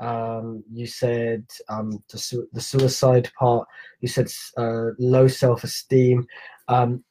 Um. 0.00 0.64
You 0.72 0.86
said 0.86 1.44
um 1.68 2.02
the 2.10 2.18
su- 2.18 2.48
the 2.52 2.60
suicide 2.60 3.30
part. 3.38 3.66
You 4.00 4.08
said 4.08 4.28
uh, 4.56 4.90
low 4.98 5.28
self 5.28 5.64
esteem. 5.64 6.26
Um. 6.68 7.04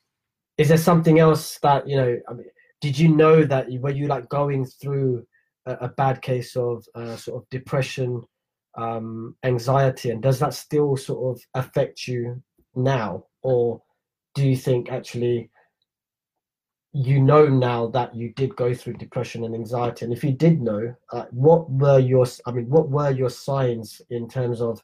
Is 0.57 0.69
there 0.69 0.77
something 0.77 1.19
else 1.19 1.59
that 1.63 1.87
you 1.87 1.97
know? 1.97 2.17
I 2.29 2.33
mean, 2.33 2.47
did 2.79 2.97
you 2.97 3.09
know 3.09 3.43
that 3.43 3.71
you, 3.71 3.81
were 3.81 3.89
you 3.91 4.07
like 4.07 4.29
going 4.29 4.65
through 4.65 5.25
a, 5.65 5.73
a 5.73 5.89
bad 5.89 6.21
case 6.21 6.55
of 6.55 6.85
uh, 6.95 7.15
sort 7.15 7.41
of 7.41 7.49
depression, 7.49 8.21
um, 8.75 9.35
anxiety, 9.43 10.09
and 10.09 10.21
does 10.21 10.39
that 10.39 10.53
still 10.53 10.95
sort 10.97 11.35
of 11.37 11.43
affect 11.53 12.07
you 12.07 12.41
now, 12.75 13.25
or 13.41 13.81
do 14.35 14.47
you 14.47 14.55
think 14.55 14.91
actually 14.91 15.49
you 16.95 17.19
know 17.19 17.47
now 17.47 17.87
that 17.87 18.15
you 18.15 18.29
did 18.33 18.55
go 18.55 18.73
through 18.73 18.93
depression 18.93 19.43
and 19.43 19.55
anxiety? 19.55 20.05
And 20.05 20.13
if 20.13 20.23
you 20.23 20.31
did 20.31 20.61
know 20.61 20.95
uh, 21.11 21.25
what 21.31 21.69
were 21.69 21.99
your 21.99 22.25
i 22.45 22.51
mean 22.51 22.69
what 22.69 22.89
were 22.89 23.11
your 23.11 23.29
signs 23.29 24.01
in 24.09 24.27
terms 24.29 24.61
of 24.61 24.83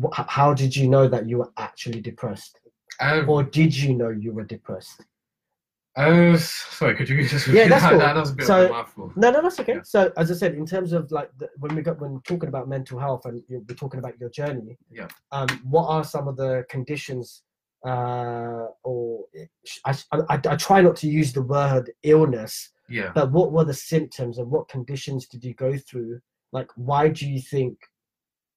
wh- 0.00 0.26
how 0.28 0.54
did 0.54 0.74
you 0.74 0.88
know 0.88 1.08
that 1.08 1.28
you 1.28 1.38
were 1.38 1.52
actually 1.56 2.00
depressed? 2.00 2.60
Um, 3.00 3.28
or 3.28 3.42
did 3.42 3.76
you 3.76 3.94
know 3.94 4.10
you 4.10 4.32
were 4.32 4.44
depressed 4.44 5.04
uh, 5.96 6.36
sorry, 6.36 6.94
could 6.96 7.08
you 7.08 7.26
just 7.34 7.46
Yeah, 7.46 7.68
that's 7.68 7.82
that? 7.82 7.90
cool. 7.90 7.98
That 8.00 8.16
was 8.16 8.30
a 8.30 8.34
bit 8.34 8.46
So- 8.46 8.64
of 8.64 8.70
a 8.70 8.72
mouthful. 8.72 9.12
no 9.16 9.30
no 9.30 9.42
that's 9.42 9.60
okay 9.60 9.74
Yeah. 9.76 9.82
so 9.84 10.12
as 10.16 10.30
i 10.30 10.34
said 10.34 10.54
in 10.54 10.66
terms 10.66 10.92
of 10.92 11.10
like 11.12 11.30
the, 11.38 11.48
when 11.58 11.74
we 11.76 11.82
got 11.82 12.00
when 12.00 12.20
talking 12.22 12.48
about 12.48 12.68
mental 12.68 12.98
health 12.98 13.26
and 13.26 13.42
you 13.48 13.64
we're 13.68 13.74
talking 13.76 14.00
about 14.00 14.18
your 14.18 14.30
journey 14.30 14.76
Yeah. 14.90 15.08
um 15.32 15.48
what 15.74 15.86
are 15.86 16.04
some 16.04 16.26
of 16.28 16.36
the 16.36 16.64
conditions 16.68 17.42
uh 17.86 18.66
or 18.82 19.24
I, 19.84 19.92
I, 20.12 20.40
I 20.52 20.56
try 20.56 20.80
not 20.80 20.96
to 20.96 21.06
use 21.08 21.32
the 21.32 21.42
word 21.42 21.92
illness 22.02 22.70
Yeah. 22.88 23.12
but 23.14 23.30
what 23.30 23.52
were 23.52 23.64
the 23.64 23.74
symptoms 23.74 24.38
and 24.38 24.50
what 24.50 24.68
conditions 24.68 25.26
did 25.28 25.44
you 25.44 25.54
go 25.54 25.76
through 25.76 26.20
like 26.52 26.70
why 26.76 27.08
do 27.08 27.28
you 27.28 27.40
think 27.40 27.78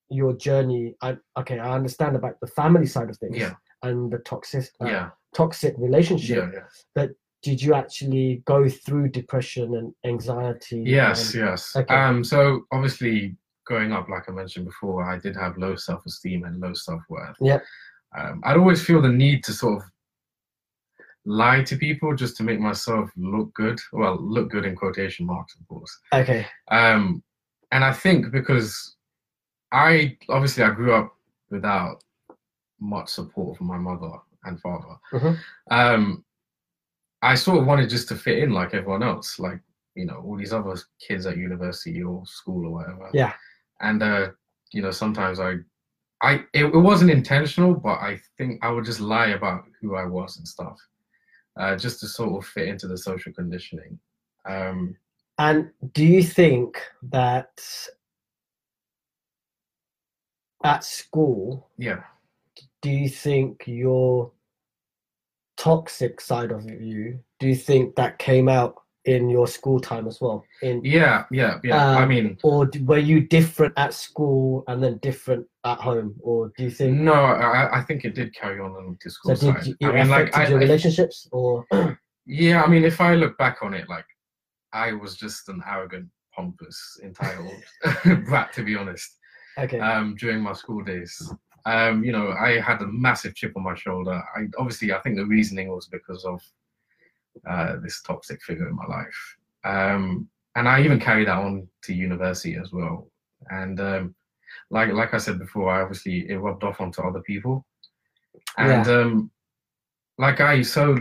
your 0.09 0.33
journey 0.33 0.95
I, 1.01 1.17
okay 1.37 1.59
i 1.59 1.75
understand 1.75 2.15
about 2.15 2.39
the 2.39 2.47
family 2.47 2.85
side 2.87 3.09
of 3.09 3.17
things 3.17 3.37
Yeah. 3.37 3.53
and 3.83 4.09
the 4.11 4.19
toxic 4.19 4.65
uh, 4.81 4.85
Yeah. 4.85 5.09
toxic 5.35 5.75
relationship 5.77 6.37
Yeah. 6.53 6.61
Yeah. 6.95 7.07
Did 7.43 7.61
you 7.61 7.73
actually 7.73 8.41
go 8.45 8.67
through 8.67 9.09
depression 9.09 9.75
and 9.75 9.93
anxiety 10.05 10.83
Yes, 10.85 11.33
and- 11.33 11.43
yes. 11.45 11.75
Okay. 11.75 11.93
Um, 11.93 12.23
so 12.23 12.65
obviously, 12.71 13.35
growing 13.65 13.91
up, 13.91 14.09
like 14.09 14.27
I 14.27 14.31
mentioned 14.31 14.65
before, 14.65 15.03
I 15.03 15.19
did 15.19 15.35
have 15.35 15.57
low 15.57 15.75
self-esteem 15.75 16.45
and 16.45 16.59
low 16.59 16.73
self-worth. 16.73 17.35
Yeah. 17.41 17.59
Um, 18.17 18.41
I'd 18.45 18.57
always 18.57 18.83
feel 18.83 19.01
the 19.01 19.09
need 19.09 19.43
to 19.45 19.53
sort 19.53 19.81
of 19.83 19.89
lie 21.25 21.61
to 21.63 21.75
people 21.75 22.15
just 22.15 22.37
to 22.37 22.43
make 22.43 22.59
myself 22.59 23.09
look 23.17 23.53
good. 23.53 23.79
Well, 23.91 24.17
look 24.19 24.49
good 24.49 24.65
in 24.65 24.75
quotation 24.75 25.25
marks, 25.25 25.55
of 25.59 25.67
course. 25.67 25.99
okay 26.13 26.47
Um, 26.69 27.21
and 27.71 27.83
I 27.83 27.91
think 27.91 28.31
because 28.31 28.95
I 29.73 30.17
obviously 30.29 30.63
I 30.63 30.71
grew 30.71 30.93
up 30.93 31.13
without 31.49 32.01
much 32.79 33.09
support 33.09 33.57
from 33.57 33.67
my 33.67 33.77
mother 33.77 34.11
and 34.45 34.59
father. 34.61 34.95
Mhm. 35.11 35.37
Um, 35.69 36.23
I 37.21 37.35
sort 37.35 37.59
of 37.59 37.65
wanted 37.65 37.89
just 37.89 38.07
to 38.09 38.15
fit 38.15 38.39
in 38.39 38.51
like 38.51 38.73
everyone 38.73 39.03
else, 39.03 39.39
like 39.39 39.59
you 39.95 40.05
know 40.05 40.21
all 40.25 40.37
these 40.37 40.53
other 40.53 40.75
kids 41.05 41.25
at 41.25 41.37
university 41.37 42.01
or 42.03 42.25
school 42.25 42.67
or 42.67 42.71
whatever. 42.71 43.09
Yeah. 43.13 43.33
And 43.81 44.03
uh, 44.03 44.29
you 44.71 44.81
know 44.81 44.91
sometimes 44.91 45.39
I, 45.39 45.55
I 46.21 46.43
it, 46.53 46.65
it 46.65 46.77
wasn't 46.77 47.11
intentional, 47.11 47.73
but 47.73 47.99
I 47.99 48.19
think 48.37 48.63
I 48.63 48.71
would 48.71 48.85
just 48.85 48.99
lie 48.99 49.29
about 49.29 49.63
who 49.81 49.95
I 49.95 50.05
was 50.05 50.37
and 50.37 50.47
stuff, 50.47 50.77
uh, 51.59 51.75
just 51.75 51.99
to 52.01 52.07
sort 52.07 52.43
of 52.43 52.49
fit 52.49 52.67
into 52.67 52.87
the 52.87 52.97
social 52.97 53.33
conditioning. 53.33 53.99
Um, 54.47 54.95
and 55.39 55.69
do 55.93 56.05
you 56.05 56.23
think 56.23 56.81
that 57.03 57.61
at 60.63 60.83
school 60.83 61.69
yeah. 61.77 62.03
do 62.81 62.89
you 62.89 63.09
think 63.09 63.63
your 63.67 64.31
toxic 65.67 66.21
side 66.21 66.51
of 66.51 66.63
you 66.69 67.19
do 67.39 67.47
you 67.47 67.55
think 67.55 67.95
that 67.95 68.17
came 68.19 68.47
out 68.49 68.73
in 69.05 69.29
your 69.29 69.47
school 69.47 69.79
time 69.79 70.05
as 70.11 70.19
well? 70.19 70.43
In 70.61 70.81
Yeah, 70.83 71.23
yeah, 71.31 71.59
yeah. 71.63 71.97
I 71.99 72.03
Um, 72.03 72.09
mean, 72.09 72.37
or 72.43 72.69
were 72.89 72.97
you 73.11 73.21
different 73.21 73.73
at 73.77 73.93
school 73.93 74.63
and 74.67 74.83
then 74.83 74.97
different 75.09 75.45
at 75.71 75.79
home? 75.87 76.15
Or 76.29 76.51
do 76.57 76.63
you 76.63 76.71
think 76.71 76.97
no, 76.97 77.13
I, 77.13 77.79
I 77.79 77.81
think 77.87 78.03
it 78.05 78.15
did 78.15 78.33
carry 78.41 78.59
on 78.59 78.71
on 78.71 78.97
the 79.01 79.09
so 79.09 79.33
school 79.35 79.53
did 79.53 79.67
you, 79.67 79.75
it 79.79 79.87
I 79.87 79.91
mean, 79.93 80.09
like, 80.09 80.35
I, 80.37 80.47
your 80.47 80.57
I- 80.57 80.65
relationships 80.67 81.27
or 81.31 81.65
yeah, 82.25 82.63
I 82.63 82.67
mean, 82.67 82.83
if 82.83 82.99
I 82.99 83.15
look 83.15 83.37
back 83.37 83.57
on 83.61 83.73
it, 83.73 83.87
like, 83.87 84.05
I 84.73 84.91
was 84.91 85.15
just 85.15 85.47
an 85.47 85.61
arrogant, 85.73 86.07
pompous, 86.35 86.77
entitled 87.03 87.53
brat, 88.25 88.51
to 88.53 88.63
be 88.63 88.75
honest. 88.75 89.09
okay. 89.57 89.79
Um, 89.79 90.15
during 90.19 90.41
my 90.41 90.53
school 90.53 90.83
days, 90.83 91.13
um, 91.67 92.01
you 92.01 92.13
know, 92.13 92.31
I 92.31 92.61
had 92.61 92.81
a 92.81 92.87
massive 92.87 93.35
chip 93.35 93.51
on 93.57 93.63
my 93.63 93.75
shoulder. 93.75 94.23
I 94.35 94.45
obviously, 94.57 94.93
I 94.93 94.99
think 94.99 95.17
the 95.17 95.25
reasoning 95.25 95.67
was 95.67 95.87
because 95.87 96.23
of 96.23 96.41
uh, 97.47 97.75
this 97.83 98.01
toxic 98.01 98.41
figure 98.41 98.69
in 98.69 98.75
my 98.75 98.85
life. 98.85 99.37
Um, 99.65 100.29
and 100.55 100.67
I 100.69 100.81
even 100.81 100.97
carried 100.97 101.27
that 101.27 101.37
on 101.37 101.67
to 101.83 101.93
university 101.93 102.55
as 102.55 102.71
well. 102.71 103.11
And 103.49 103.81
um, 103.81 104.15
like 104.71 104.93
like 104.93 105.13
I 105.13 105.17
said 105.17 105.39
before, 105.39 105.69
I 105.69 105.81
obviously 105.81 106.29
it 106.29 106.37
rubbed 106.37 106.63
off 106.63 106.79
onto 106.79 107.01
other 107.01 107.19
people. 107.19 107.65
And 108.57 108.87
um, 108.87 109.31
like 110.17 110.39
I 110.39 110.61
so 110.61 110.97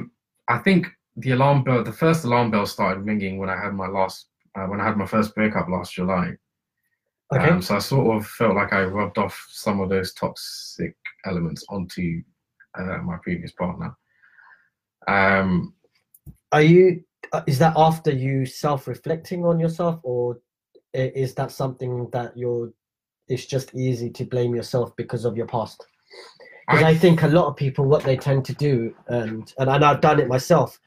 I 0.49 0.59
think 0.59 0.89
the 1.17 1.31
alarm 1.31 1.63
bell, 1.63 1.85
the 1.85 1.93
first 1.93 2.25
alarm 2.25 2.51
bell 2.51 2.67
started 2.67 3.07
ringing 3.07 3.39
when 3.39 3.51
I 3.51 3.57
had 3.57 3.73
my 3.73 3.87
last 3.87 4.27
uh, 4.57 4.67
when 4.67 4.81
I 4.81 4.85
had 4.85 4.97
my 4.97 5.07
first 5.07 5.33
breakup 5.33 5.69
last 5.69 5.95
July. 5.95 6.33
Okay 7.33 7.51
Um, 7.51 7.63
so 7.63 7.77
I 7.77 7.79
sort 7.79 8.17
of 8.17 8.27
felt 8.27 8.55
like 8.55 8.73
I 8.73 8.85
rubbed 8.85 9.19
off 9.19 9.47
some 9.51 9.81
of 9.81 9.89
those 9.89 10.13
toxic 10.15 10.97
elements 11.25 11.65
onto 11.69 12.23
uh, 12.79 12.99
my 12.99 13.17
previous 13.23 13.53
partner. 13.53 13.97
Um, 15.09 15.75
are 16.53 16.63
you 16.63 17.03
uh, 17.33 17.43
is 17.47 17.59
that 17.59 17.75
after 17.77 18.11
you 18.11 18.47
self-reflecting 18.47 19.45
on 19.45 19.59
yourself 19.59 20.01
or 20.03 20.39
is 20.93 21.35
that 21.35 21.51
something 21.51 22.09
that 22.11 22.37
you're 22.37 22.73
it's 23.29 23.47
just 23.47 23.75
easy 23.75 24.09
to 24.11 24.25
blame 24.25 24.55
yourself 24.55 24.95
because 24.97 25.25
of 25.25 25.37
your 25.37 25.47
past 25.47 25.85
because 26.69 26.85
I, 26.85 26.95
think 26.95 27.23
a 27.23 27.29
lot 27.29 27.47
of 27.47 27.57
people 27.57 27.85
what 27.85 28.03
they 28.05 28.17
tend 28.17 28.45
to 28.47 28.55
do 28.55 28.95
and, 29.09 29.53
and 29.59 29.71
and 29.71 29.85
I've 29.85 30.01
done 30.01 30.21
it 30.21 30.29
myself 30.29 30.79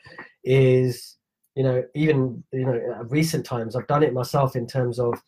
is 0.44 1.18
you 1.56 1.64
know 1.64 1.84
even 1.94 2.44
you 2.52 2.66
know 2.66 3.06
recent 3.10 3.46
times 3.46 3.76
I've 3.76 3.88
done 3.88 4.04
it 4.04 4.14
myself 4.14 4.56
in 4.56 4.66
terms 4.66 5.00
of 5.00 5.22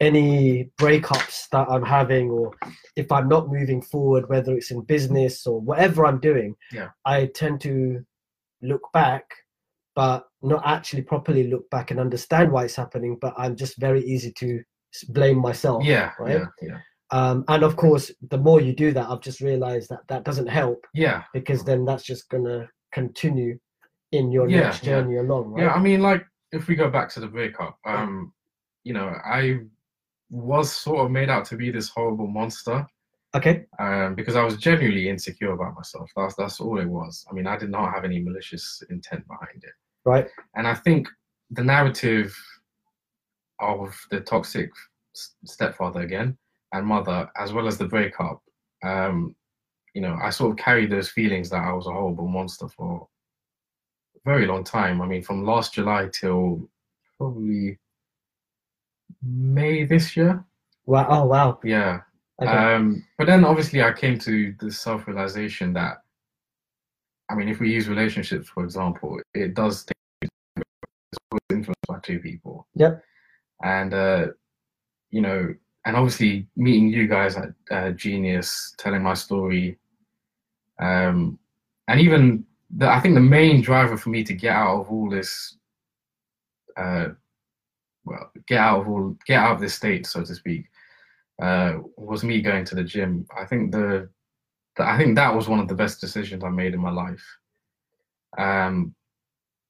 any 0.00 0.70
breakups 0.80 1.48
that 1.50 1.68
I'm 1.68 1.84
having 1.84 2.30
or 2.30 2.52
if 2.96 3.10
I'm 3.10 3.28
not 3.28 3.48
moving 3.48 3.82
forward 3.82 4.28
whether 4.28 4.54
it's 4.56 4.70
in 4.70 4.82
business 4.82 5.46
or 5.46 5.60
whatever 5.60 6.06
I'm 6.06 6.20
doing 6.20 6.54
Yeah. 6.72 6.90
I 7.04 7.26
tend 7.34 7.60
to 7.62 8.04
look 8.62 8.82
back 8.92 9.24
but 9.96 10.26
not 10.42 10.62
actually 10.64 11.02
properly 11.02 11.48
look 11.48 11.68
back 11.70 11.90
and 11.90 11.98
understand 11.98 12.52
why 12.52 12.64
it's 12.64 12.76
happening 12.76 13.18
but 13.20 13.34
I'm 13.36 13.56
just 13.56 13.76
very 13.78 14.04
easy 14.04 14.32
to 14.38 14.62
blame 15.08 15.38
myself 15.38 15.84
yeah, 15.84 16.12
right? 16.18 16.36
yeah, 16.38 16.44
yeah, 16.62 16.78
um, 17.10 17.44
and 17.48 17.62
of 17.64 17.76
course 17.76 18.10
the 18.30 18.38
more 18.38 18.58
you 18.60 18.72
do 18.72 18.90
that 18.92 19.06
i've 19.10 19.20
just 19.20 19.40
realized 19.42 19.90
that 19.90 20.00
that 20.08 20.24
doesn't 20.24 20.46
help 20.46 20.86
yeah, 20.94 21.24
because 21.34 21.62
then 21.62 21.84
that's 21.84 22.04
just 22.04 22.28
gonna 22.30 22.66
continue 22.92 23.58
in 24.12 24.32
your 24.32 24.48
Yeah, 24.48 24.60
next 24.60 24.82
yeah. 24.82 25.00
journey 25.00 25.16
along 25.18 25.50
right 25.50 25.64
yeah. 25.64 25.72
I 25.72 25.78
mean, 25.80 26.00
like 26.00 26.24
if 26.52 26.68
we 26.68 26.74
go 26.74 26.88
back 26.90 27.10
to 27.10 27.20
the 27.20 27.26
breakup, 27.26 27.76
um, 27.84 28.32
you 28.84 28.94
know, 28.94 29.14
I 29.24 29.58
was 30.30 30.72
sort 30.72 31.04
of 31.04 31.10
made 31.10 31.30
out 31.30 31.44
to 31.46 31.56
be 31.56 31.70
this 31.70 31.88
horrible 31.88 32.26
monster 32.26 32.86
okay 33.34 33.64
um, 33.78 34.14
because 34.14 34.36
I 34.36 34.44
was 34.44 34.56
genuinely 34.56 35.08
insecure 35.08 35.52
about 35.52 35.74
myself. 35.74 36.10
That's 36.16 36.34
that's 36.34 36.60
all 36.60 36.78
it 36.78 36.86
was. 36.86 37.24
I 37.30 37.34
mean, 37.34 37.46
I 37.46 37.56
did 37.56 37.70
not 37.70 37.92
have 37.92 38.04
any 38.04 38.20
malicious 38.20 38.82
intent 38.90 39.26
behind 39.26 39.62
it. 39.62 39.72
right 40.04 40.28
And 40.54 40.66
I 40.66 40.74
think 40.74 41.08
the 41.50 41.64
narrative 41.64 42.36
of 43.60 43.94
the 44.10 44.20
toxic 44.20 44.70
stepfather 45.44 46.00
again 46.00 46.36
and 46.72 46.86
mother, 46.86 47.28
as 47.36 47.52
well 47.52 47.66
as 47.66 47.78
the 47.78 47.88
breakup, 47.88 48.42
um, 48.84 49.34
you 49.94 50.02
know, 50.02 50.16
I 50.22 50.30
sort 50.30 50.52
of 50.52 50.64
carried 50.64 50.90
those 50.90 51.08
feelings 51.08 51.50
that 51.50 51.64
I 51.64 51.72
was 51.72 51.86
a 51.86 51.92
horrible 51.92 52.28
monster 52.28 52.68
for 52.68 53.08
a 54.16 54.18
very 54.24 54.46
long 54.46 54.64
time. 54.64 55.00
I 55.00 55.06
mean, 55.06 55.22
from 55.22 55.44
last 55.44 55.74
July 55.74 56.08
till 56.12 56.68
probably 57.16 57.78
May 59.22 59.84
this 59.84 60.16
year. 60.16 60.44
wow 60.86 61.06
oh 61.08 61.24
wow 61.26 61.58
Yeah. 61.64 62.00
okay 62.40 62.50
Um, 62.50 63.04
but 63.18 63.26
then 63.26 63.44
obviously 63.44 63.82
I 63.82 63.92
came 63.92 64.18
to 64.20 64.54
the 64.60 64.70
self 64.70 65.06
realization 65.06 65.72
that, 65.74 66.02
I 67.30 67.34
mean, 67.34 67.48
if 67.48 67.60
we 67.60 67.72
use 67.72 67.88
relationships, 67.88 68.48
for 68.48 68.64
example, 68.64 69.20
it 69.34 69.54
does 69.54 69.84
take 69.84 70.30
it's 70.56 71.18
always 71.30 71.40
influenced 71.50 71.86
by 71.88 71.98
two 72.00 72.18
people. 72.20 72.66
Yep. 72.74 73.02
And, 73.62 73.92
uh, 73.94 74.26
you 75.10 75.20
know, 75.20 75.54
and 75.84 75.96
obviously 75.96 76.46
meeting 76.56 76.88
you 76.88 77.06
guys 77.08 77.36
at 77.36 77.50
uh, 77.70 77.90
Genius, 77.90 78.74
telling 78.78 79.02
my 79.02 79.14
story, 79.14 79.78
um, 80.78 81.38
and 81.88 82.00
even 82.00 82.44
the, 82.76 82.88
I 82.88 83.00
think 83.00 83.14
the 83.14 83.20
main 83.20 83.62
driver 83.62 83.96
for 83.96 84.10
me 84.10 84.22
to 84.24 84.34
get 84.34 84.54
out 84.54 84.80
of 84.80 84.90
all 84.90 85.08
this, 85.08 85.56
uh, 86.76 87.08
well, 88.08 88.30
get 88.46 88.58
out 88.58 88.80
of 88.80 88.88
all, 88.88 89.16
get 89.26 89.38
out 89.38 89.54
of 89.54 89.60
this 89.60 89.74
state, 89.74 90.06
so 90.06 90.24
to 90.24 90.34
speak, 90.34 90.64
uh, 91.40 91.74
was 91.96 92.24
me 92.24 92.40
going 92.40 92.64
to 92.66 92.74
the 92.74 92.84
gym. 92.84 93.26
I 93.36 93.44
think 93.44 93.72
the, 93.72 94.08
the 94.76 94.84
I 94.84 94.96
think 94.96 95.16
that 95.16 95.34
was 95.34 95.48
one 95.48 95.60
of 95.60 95.68
the 95.68 95.74
best 95.74 96.00
decisions 96.00 96.42
I 96.42 96.48
made 96.48 96.74
in 96.74 96.80
my 96.80 96.90
life. 96.90 97.24
Um, 98.36 98.94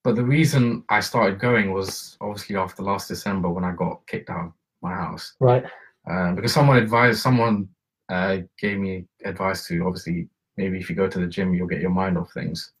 but 0.03 0.15
the 0.15 0.23
reason 0.23 0.83
I 0.89 1.01
started 1.01 1.39
going 1.39 1.73
was 1.73 2.17
obviously 2.21 2.55
after 2.55 2.83
last 2.83 3.07
December 3.07 3.49
when 3.49 3.65
I 3.65 3.73
got 3.73 4.05
kicked 4.07 4.29
out 4.29 4.45
of 4.45 4.53
my 4.81 4.93
house. 4.93 5.33
Right. 5.39 5.65
Um, 6.09 6.35
because 6.35 6.53
someone 6.53 6.77
advised, 6.77 7.19
someone 7.19 7.67
uh, 8.09 8.37
gave 8.57 8.79
me 8.79 9.05
advice 9.25 9.67
to 9.67 9.85
obviously 9.85 10.29
maybe 10.57 10.79
if 10.79 10.89
you 10.89 10.95
go 10.95 11.07
to 11.07 11.19
the 11.19 11.27
gym, 11.27 11.53
you'll 11.53 11.67
get 11.67 11.81
your 11.81 11.89
mind 11.89 12.17
off 12.17 12.31
things. 12.33 12.71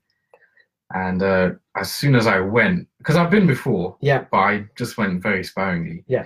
And 0.93 1.21
uh, 1.21 1.51
as 1.77 1.93
soon 1.93 2.15
as 2.15 2.25
I 2.27 2.39
went, 2.39 2.87
because 2.97 3.15
I've 3.15 3.29
been 3.29 3.45
before, 3.47 3.95
Yeah. 4.01 4.25
but 4.31 4.37
I 4.37 4.65
just 4.75 4.97
went 4.97 5.21
very 5.21 5.43
sparingly. 5.43 6.03
Yeah. 6.07 6.25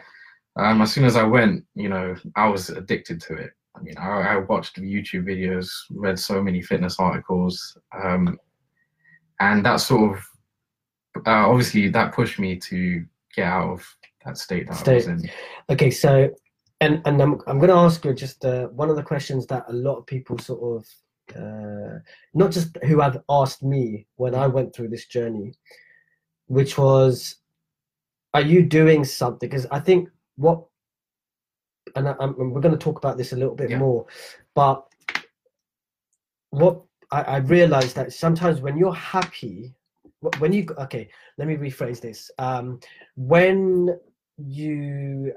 Um, 0.56 0.82
as 0.82 0.94
soon 0.94 1.04
as 1.06 1.16
I 1.16 1.24
went, 1.24 1.66
you 1.76 1.90
know, 1.90 2.16
I 2.36 2.48
was 2.48 2.70
addicted 2.70 3.20
to 3.24 3.34
it. 3.36 3.52
I 3.76 3.82
mean, 3.82 3.98
I, 3.98 4.36
I 4.36 4.38
watched 4.38 4.80
YouTube 4.80 5.26
videos, 5.26 5.70
read 5.90 6.18
so 6.20 6.42
many 6.42 6.62
fitness 6.62 6.98
articles, 7.00 7.76
um, 7.92 8.38
and 9.40 9.66
that 9.66 9.78
sort 9.78 10.16
of, 10.16 10.24
uh, 11.26 11.50
obviously, 11.50 11.90
that 11.90 12.14
pushed 12.14 12.40
me 12.40 12.56
to 12.58 13.04
get 13.36 13.48
out 13.48 13.72
of 13.74 13.96
that 14.26 14.38
state 14.38 14.68
that 14.68 14.88
I 14.88 14.94
was 14.94 15.08
in. 15.08 15.30
Okay, 15.70 15.90
so 15.90 16.30
and 16.82 17.02
and 17.06 17.22
I'm 17.22 17.42
I'm 17.48 17.58
going 17.58 17.70
to 17.70 17.76
ask 17.76 18.06
you 18.06 18.14
just 18.14 18.46
uh, 18.46 18.68
one 18.68 18.90
of 18.90 18.96
the 18.96 19.04
questions 19.04 19.48
that 19.48 19.66
a 19.68 19.74
lot 19.74 19.98
of 19.98 20.06
people 20.06 20.38
sort 20.38 20.62
of 20.78 20.88
uh, 21.36 22.00
not 22.34 22.52
just 22.52 22.78
who 22.86 23.00
have 23.00 23.22
asked 23.30 23.64
me 23.64 24.08
when 24.16 24.36
I 24.36 24.48
went 24.48 24.76
through 24.76 24.90
this 24.90 25.06
journey, 25.06 25.54
which 26.48 26.78
was, 26.78 27.36
are 28.34 28.42
you 28.42 28.64
doing 28.64 29.06
something? 29.06 29.50
Because 29.50 29.66
I 29.72 29.80
think 29.80 30.10
what, 30.36 30.64
and 31.96 32.08
I, 32.08 32.14
we're 32.26 32.62
going 32.62 32.78
to 32.78 32.78
talk 32.78 32.98
about 32.98 33.18
this 33.18 33.34
a 33.34 33.36
little 33.36 33.56
bit 33.56 33.70
Yeah. 33.70 33.80
more, 33.80 34.06
but 34.56 34.86
what 36.50 36.82
I, 37.12 37.22
I 37.22 37.38
realized 37.38 37.96
that 37.96 38.14
sometimes 38.14 38.62
when 38.62 38.78
you're 38.78 38.94
happy, 38.94 39.74
when 40.40 40.54
you 40.54 40.66
okay, 40.80 41.10
let 41.38 41.48
me 41.48 41.56
rephrase 41.56 42.00
this. 42.00 42.32
Um, 42.38 42.80
when 43.16 43.98
you 44.38 45.34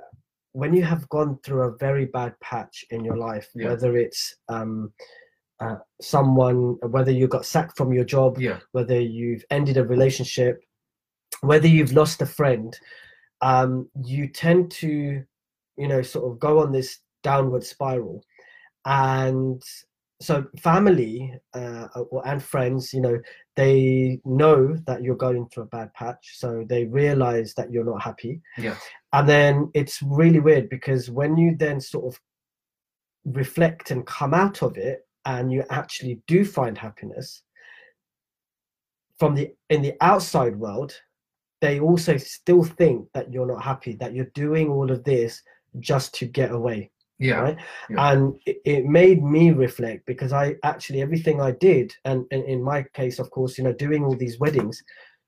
when 0.52 0.72
you 0.72 0.82
have 0.82 1.08
gone 1.10 1.38
through 1.42 1.62
a 1.62 1.76
very 1.76 2.06
bad 2.06 2.38
patch 2.40 2.84
in 2.90 3.04
your 3.04 3.16
life, 3.16 3.48
Yeah. 3.54 3.68
whether 3.70 3.96
it's 3.96 4.36
um, 4.48 4.92
uh, 5.60 5.76
someone, 6.00 6.74
whether 6.82 7.10
you 7.10 7.26
got 7.28 7.46
sacked 7.46 7.76
from 7.76 7.92
your 7.92 8.04
job, 8.04 8.38
Yeah, 8.38 8.58
whether 8.72 9.00
you've 9.00 9.44
ended 9.50 9.76
a 9.76 9.84
relationship, 9.84 10.62
whether 11.40 11.66
you've 11.68 11.92
lost 11.92 12.22
a 12.22 12.26
friend, 12.26 12.78
um, 13.40 13.88
you 14.04 14.28
tend 14.28 14.70
to, 14.72 15.22
you 15.76 15.88
know, 15.88 16.02
sort 16.02 16.30
of 16.30 16.38
go 16.38 16.58
on 16.60 16.72
this 16.72 16.98
downward 17.22 17.64
spiral. 17.64 18.22
And 18.84 19.62
so, 20.20 20.46
family 20.62 21.34
uh, 21.54 21.88
or- 22.10 22.26
and 22.26 22.42
friends, 22.42 22.94
you 22.94 23.00
know, 23.00 23.20
they 23.56 24.20
know 24.24 24.76
that 24.86 25.02
you're 25.02 25.16
going 25.16 25.48
through 25.48 25.64
a 25.64 25.66
bad 25.66 25.92
patch. 25.94 26.38
So 26.38 26.64
they 26.68 26.84
realize 26.84 27.54
that 27.54 27.70
you're 27.70 27.84
not 27.84 28.02
happy. 28.02 28.40
yeah, 28.58 28.76
And 29.12 29.28
then 29.28 29.70
it's 29.74 30.02
really 30.02 30.40
weird 30.40 30.68
because 30.68 31.10
when 31.10 31.36
you 31.36 31.54
then 31.56 31.80
sort 31.80 32.06
of 32.14 32.20
reflect 33.24 33.90
and 33.90 34.06
come 34.06 34.32
out 34.34 34.62
of 34.62 34.76
it 34.76 35.05
and 35.26 35.52
you 35.52 35.62
actually 35.70 36.20
do 36.26 36.44
find 36.44 36.78
happiness 36.78 37.42
from 39.18 39.34
the 39.34 39.52
in 39.70 39.82
the 39.82 39.94
outside 40.00 40.56
world 40.56 40.94
they 41.60 41.80
also 41.80 42.16
still 42.16 42.62
think 42.62 43.06
that 43.12 43.32
you're 43.32 43.46
not 43.46 43.62
happy 43.62 43.94
that 43.96 44.14
you're 44.14 44.30
doing 44.34 44.68
all 44.68 44.90
of 44.90 45.04
this 45.04 45.42
just 45.80 46.14
to 46.14 46.26
get 46.26 46.52
away 46.52 46.90
yeah, 47.18 47.40
right 47.40 47.56
yeah. 47.90 48.12
and 48.12 48.38
it, 48.46 48.60
it 48.64 48.84
made 48.84 49.22
me 49.22 49.50
reflect 49.50 50.04
because 50.06 50.32
i 50.32 50.54
actually 50.64 51.02
everything 51.02 51.40
i 51.40 51.50
did 51.50 51.94
and, 52.04 52.24
and 52.30 52.44
in 52.44 52.62
my 52.62 52.82
case 52.94 53.18
of 53.18 53.30
course 53.30 53.56
you 53.56 53.64
know 53.64 53.72
doing 53.72 54.04
all 54.04 54.16
these 54.16 54.38
weddings 54.38 54.82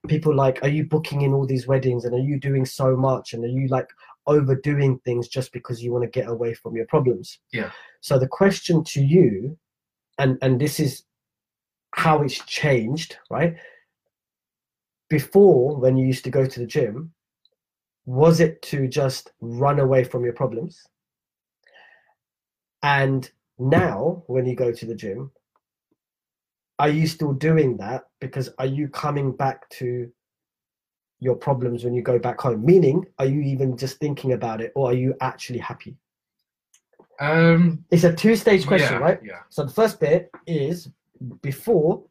people 0.07 0.35
like 0.35 0.63
are 0.63 0.69
you 0.69 0.85
booking 0.85 1.23
in 1.23 1.33
all 1.33 1.47
these 1.47 1.67
weddings 1.67 2.05
and 2.05 2.15
are 2.15 2.27
you 2.31 2.39
doing 2.39 2.65
so 2.65 2.97
much 2.97 3.33
and 3.33 3.43
are 3.43 3.49
you 3.49 3.67
like 3.69 3.89
overdoing 4.27 4.99
things 5.01 5.29
just 5.29 5.53
because 5.53 5.83
you 5.83 5.91
want 5.91 6.05
to 6.05 6.11
get 6.11 6.29
away 6.29 6.53
from 6.55 6.77
your 6.77 6.87
problems 6.87 7.39
Yeah. 7.53 7.71
so 8.01 8.19
the 8.19 8.29
question 8.29 8.85
to 8.85 9.03
you 9.03 9.59
and 10.19 10.39
and 10.43 10.61
this 10.61 10.81
is 10.81 11.05
how 11.95 12.23
it's 12.23 12.45
changed 12.45 13.17
right? 13.31 13.57
Before 15.09 15.77
when 15.77 15.97
you 15.97 16.07
used 16.07 16.25
to 16.25 16.31
go 16.31 16.47
to 16.47 16.61
the 16.61 16.67
gym 16.67 17.13
was 18.05 18.41
it 18.41 18.63
to 18.63 18.89
just 18.89 19.33
run 19.41 19.81
away 19.81 20.03
from 20.03 20.25
your 20.25 20.33
problems? 20.33 20.87
And 22.83 23.31
now 23.59 24.23
when 24.29 24.47
you 24.47 24.55
go 24.55 24.73
to 24.73 24.87
the 24.87 24.95
gym 24.95 25.31
are 26.79 26.89
you 26.89 27.07
still 27.07 27.33
doing 27.33 27.77
that 27.79 28.05
because 28.21 28.51
are 28.59 28.67
you 28.67 28.89
coming 28.89 29.33
back 29.33 29.69
to 29.71 30.11
your 31.21 31.35
problems 31.35 31.83
when 31.83 31.93
you 31.93 32.03
go 32.03 32.19
back 32.19 32.41
home? 32.41 32.65
Meaning 32.65 33.05
are 33.19 33.27
you 33.27 33.41
even 33.41 33.77
just 33.77 33.99
thinking 33.99 34.33
about 34.33 34.61
it 34.61 34.73
or 34.77 34.91
are 34.91 34.95
you 34.95 35.15
actually 35.21 35.59
happy 35.59 35.97
Um, 37.21 37.85
it's 37.91 38.05
a 38.05 38.15
two 38.15 38.37
stage 38.37 38.67
question 38.67 38.95
yeah, 38.95 38.99
right 38.99 39.21
Yeah. 39.23 39.41
so 39.49 39.65
the 39.65 39.73
first 39.73 39.99
bit 39.99 40.31
is 40.47 40.89
before 41.43 42.05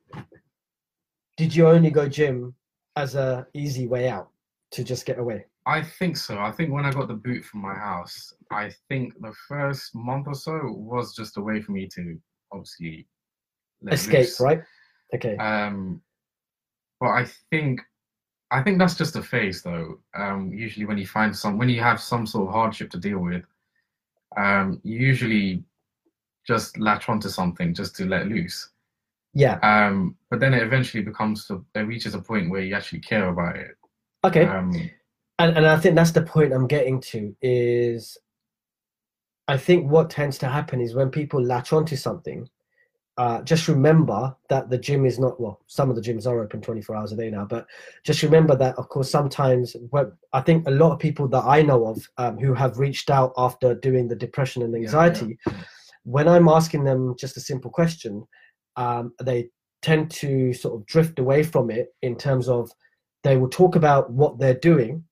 did 1.38 1.56
you 1.56 1.67
only 1.67 1.89
go 1.89 2.10
gym 2.10 2.54
as 2.96 3.15
a 3.15 3.48
easy 3.54 3.88
way 3.88 4.10
out 4.10 4.30
to 4.72 4.84
just 4.84 5.06
get 5.06 5.17
away 5.17 5.46
I 5.65 5.82
think 5.82 6.15
so. 6.15 6.38
I 6.39 6.52
think 6.52 6.72
when 6.72 6.86
I 6.86 6.91
got 6.91 7.10
the 7.10 7.13
boot 7.13 7.43
from 7.43 7.62
my 7.62 7.74
house, 7.74 8.34
I 8.52 8.72
think 8.88 9.13
the 9.20 9.34
first 9.50 9.93
month 9.93 10.28
or 10.28 10.34
so 10.34 10.58
was 10.63 11.13
just 11.13 11.36
a 11.36 11.41
way 11.41 11.62
for 11.62 11.74
me 11.74 11.89
to 11.89 12.17
obviously 12.54 13.06
escape 13.91 14.20
loose. 14.20 14.39
right 14.39 14.62
okay 15.13 15.36
Um, 15.38 16.02
but 17.00 17.10
I 17.10 17.26
think 17.50 17.82
I 18.50 18.63
think 18.63 18.80
that's 18.80 18.96
just 18.96 19.17
a 19.17 19.22
phase, 19.22 19.62
though. 19.62 20.00
Um, 20.15 20.54
usually, 20.54 20.86
when 20.86 20.98
you 20.98 21.06
find 21.06 21.36
some, 21.36 21.58
when 21.58 21.67
you 21.67 21.82
have 21.82 22.00
some 22.00 22.26
sort 22.26 22.48
of 22.48 22.54
hardship 22.54 22.89
to 22.91 22.98
deal 22.98 23.20
with, 23.20 23.43
um, 24.38 24.80
you 24.84 25.00
usually 25.00 25.63
just 26.45 26.78
latch 26.78 27.10
onto 27.10 27.28
something 27.30 27.73
just 27.73 27.95
to 27.97 28.06
let 28.06 28.28
loose. 28.28 28.69
yeah 29.34 29.60
Um, 29.63 30.15
but 30.30 30.39
then 30.39 30.54
it 30.54 30.63
eventually 30.63 31.04
becomes 31.04 31.45
to, 31.47 31.65
it 31.76 31.80
reaches 31.82 32.13
a 32.15 32.21
point 32.21 32.50
where 32.50 32.62
you 32.62 32.76
actually 32.76 33.02
care 33.02 33.28
about 33.30 33.56
it. 33.58 33.76
okay 34.23 34.45
Um, 34.45 34.71
and, 35.39 35.58
and 35.58 35.67
i 35.67 35.78
think 35.78 35.95
that's 35.95 36.12
the 36.12 36.21
point 36.21 36.54
i'm 36.54 36.67
getting 36.67 37.00
to 37.00 37.36
is 37.41 38.17
i 39.47 39.58
think 39.58 39.89
what 39.89 40.10
tends 40.10 40.38
to 40.39 40.47
happen 40.47 40.82
is 40.82 40.95
when 40.95 41.10
people 41.10 41.41
latch 41.41 41.73
onto 41.73 41.95
something 41.95 42.50
uh, 43.18 43.42
just 43.42 43.68
remember 43.68 44.36
that 44.50 44.70
the 44.70 44.78
gym 44.78 45.06
is 45.06 45.18
not 45.18 45.40
well 45.42 45.60
some 45.66 45.90
of 45.90 45.96
the 45.96 46.02
gyms 46.02 46.28
are 46.28 46.40
open 46.40 46.62
24 46.62 46.96
hours 46.96 47.12
a 47.12 47.16
day 47.16 47.30
now 47.30 47.46
but 47.46 47.66
just 48.04 48.22
remember 48.22 48.56
that 48.56 48.76
of 48.78 48.90
course 48.90 49.10
sometimes 49.10 49.76
when, 49.90 50.12
i 50.34 50.42
think 50.42 50.68
a 50.68 50.72
lot 50.72 50.92
of 50.92 51.00
people 51.00 51.28
that 51.28 51.44
i 51.46 51.62
know 51.62 51.88
of 51.88 52.08
um, 52.18 52.38
who 52.38 52.54
have 52.54 52.78
reached 52.78 53.10
out 53.10 53.34
after 53.38 53.74
doing 53.74 54.08
the 54.08 54.16
depression 54.16 54.62
and 54.62 54.74
yeah, 54.74 54.80
anxiety 54.80 55.38
yeah. 55.48 55.54
when 56.04 56.28
i'm 56.28 56.48
asking 56.48 56.84
them 56.84 57.16
just 57.18 57.38
a 57.38 57.42
simple 57.42 57.72
question 57.72 58.24
um, 58.76 59.12
they 59.24 59.50
tend 59.82 60.12
to 60.12 60.54
sort 60.54 60.76
of 60.76 60.86
drift 60.86 61.18
away 61.18 61.42
from 61.42 61.72
it 61.72 61.88
in 62.04 62.16
terms 62.16 62.48
of 62.48 62.70
they 63.24 63.38
will 63.38 63.50
talk 63.50 63.76
about 63.76 64.12
what 64.12 64.38
they're 64.38 64.54
doing 64.54 65.04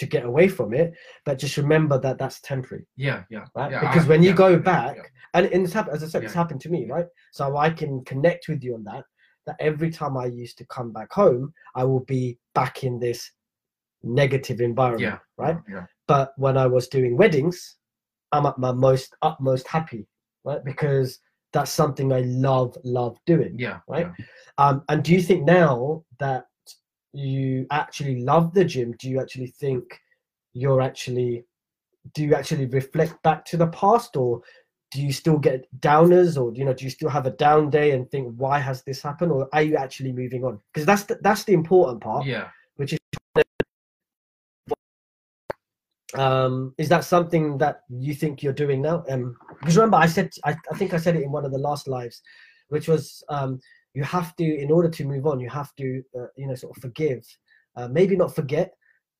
to 0.00 0.06
get 0.06 0.24
away 0.24 0.48
from 0.48 0.72
it 0.74 0.88
but 1.26 1.38
just 1.38 1.56
remember 1.56 1.96
that 2.00 2.18
that's 2.18 2.40
temporary. 2.40 2.86
Yeah, 2.96 3.22
yeah, 3.30 3.44
right? 3.54 3.70
Yeah, 3.70 3.80
because 3.80 4.04
I- 4.06 4.08
when 4.08 4.22
you 4.22 4.30
yeah, 4.30 4.36
go 4.46 4.58
back 4.58 4.96
yeah. 4.96 5.02
and, 5.34 5.46
and 5.52 5.64
it's 5.64 5.72
happened 5.72 5.94
as 5.96 6.02
i 6.02 6.08
said 6.08 6.24
it's 6.24 6.34
happened 6.42 6.60
to 6.62 6.70
me 6.70 6.80
right? 6.94 7.06
So 7.32 7.56
i 7.66 7.70
can 7.70 8.04
connect 8.04 8.48
with 8.48 8.62
you 8.64 8.74
on 8.74 8.84
that 8.84 9.04
that 9.46 9.56
every 9.60 9.90
time 9.90 10.16
i 10.16 10.26
used 10.26 10.56
to 10.58 10.64
come 10.66 10.90
back 10.98 11.10
home 11.12 11.52
i 11.74 11.82
will 11.84 12.04
be 12.16 12.38
back 12.54 12.84
in 12.84 12.98
this 12.98 13.20
negative 14.02 14.60
environment 14.60 15.20
right? 15.36 15.58
Yeah, 15.68 15.86
but 16.08 16.32
when 16.36 16.56
i 16.56 16.66
was 16.66 16.88
doing 16.88 17.16
weddings 17.16 17.76
i'm 18.32 18.46
at 18.46 18.58
my 18.58 18.72
most 18.72 19.14
utmost 19.22 19.66
happy 19.68 20.06
right? 20.44 20.64
Because 20.64 21.18
that's 21.52 21.70
something 21.72 22.12
i 22.12 22.20
love 22.20 22.76
love 22.84 23.18
doing 23.26 23.54
yeah, 23.58 23.78
Right? 23.88 24.06
um 24.58 24.82
and 24.88 25.02
do 25.02 25.12
you 25.12 25.22
think 25.28 25.44
now 25.44 26.04
that 26.18 26.44
you 27.12 27.66
actually 27.70 28.22
love 28.22 28.54
the 28.54 28.64
gym? 28.64 28.94
Do 28.98 29.08
you 29.08 29.20
actually 29.20 29.48
think 29.48 30.00
you're 30.52 30.80
actually 30.80 31.44
do 32.14 32.22
you 32.24 32.34
actually 32.34 32.66
reflect 32.66 33.22
back 33.22 33.44
to 33.44 33.56
the 33.56 33.66
past 33.68 34.16
or 34.16 34.40
do 34.90 35.00
you 35.00 35.12
still 35.12 35.38
get 35.38 35.66
downers 35.80 36.40
or 36.40 36.52
you 36.54 36.64
know 36.64 36.72
do 36.72 36.84
you 36.84 36.90
still 36.90 37.08
have 37.08 37.26
a 37.26 37.30
down 37.30 37.70
day 37.70 37.92
and 37.92 38.10
think 38.10 38.34
why 38.36 38.58
has 38.58 38.82
this 38.82 39.02
happened? 39.02 39.32
Or 39.32 39.48
are 39.52 39.62
you 39.62 39.76
actually 39.76 40.12
moving 40.12 40.44
on? 40.44 40.60
Because 40.72 40.86
that's 40.86 41.04
the, 41.04 41.18
that's 41.22 41.44
the 41.44 41.52
important 41.52 42.02
part 42.02 42.26
yeah. 42.26 42.48
Which 42.76 42.94
is 42.94 42.98
um 46.14 46.74
is 46.76 46.88
that 46.88 47.04
something 47.04 47.56
that 47.58 47.82
you 47.88 48.14
think 48.14 48.42
you're 48.42 48.52
doing 48.52 48.82
now? 48.82 49.04
Um 49.08 49.36
because 49.60 49.76
remember 49.76 49.98
i 49.98 50.06
said 50.06 50.30
I, 50.44 50.56
I 50.72 50.76
think 50.76 50.92
i 50.92 50.96
said 50.96 51.14
it 51.14 51.22
in 51.22 51.30
one 51.30 51.44
of 51.44 51.52
the 51.52 51.58
last 51.58 51.86
lives 51.86 52.22
which 52.68 52.88
was 52.88 53.22
um 53.28 53.60
you 53.94 54.04
have 54.04 54.34
to 54.36 54.44
in 54.44 54.70
order 54.70 54.88
to 54.88 55.04
move 55.04 55.26
on 55.26 55.40
you 55.40 55.48
have 55.48 55.74
to 55.76 56.02
uh, 56.18 56.26
you 56.36 56.46
know 56.46 56.54
sort 56.54 56.76
of 56.76 56.82
forgive. 56.82 57.24
Uh, 57.76 57.88
maybe 57.88 58.16
not 58.16 58.34
forget 58.34 58.72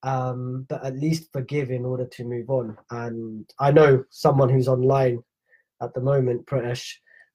um 0.02 0.66
but 0.68 0.85
at 0.85 0.98
least 0.98 1.30
forgive 1.33 1.70
in 1.70 1.85
order 1.85 2.06
to 2.06 2.24
move 2.24 2.50
on. 2.50 2.76
And 2.90 3.48
i 3.61 3.70
know 3.70 4.04
someone 4.11 4.48
who's 4.48 4.68
online 4.68 5.22
at 5.83 5.94
the 5.94 6.00
moment 6.00 6.46
pratesh 6.46 6.87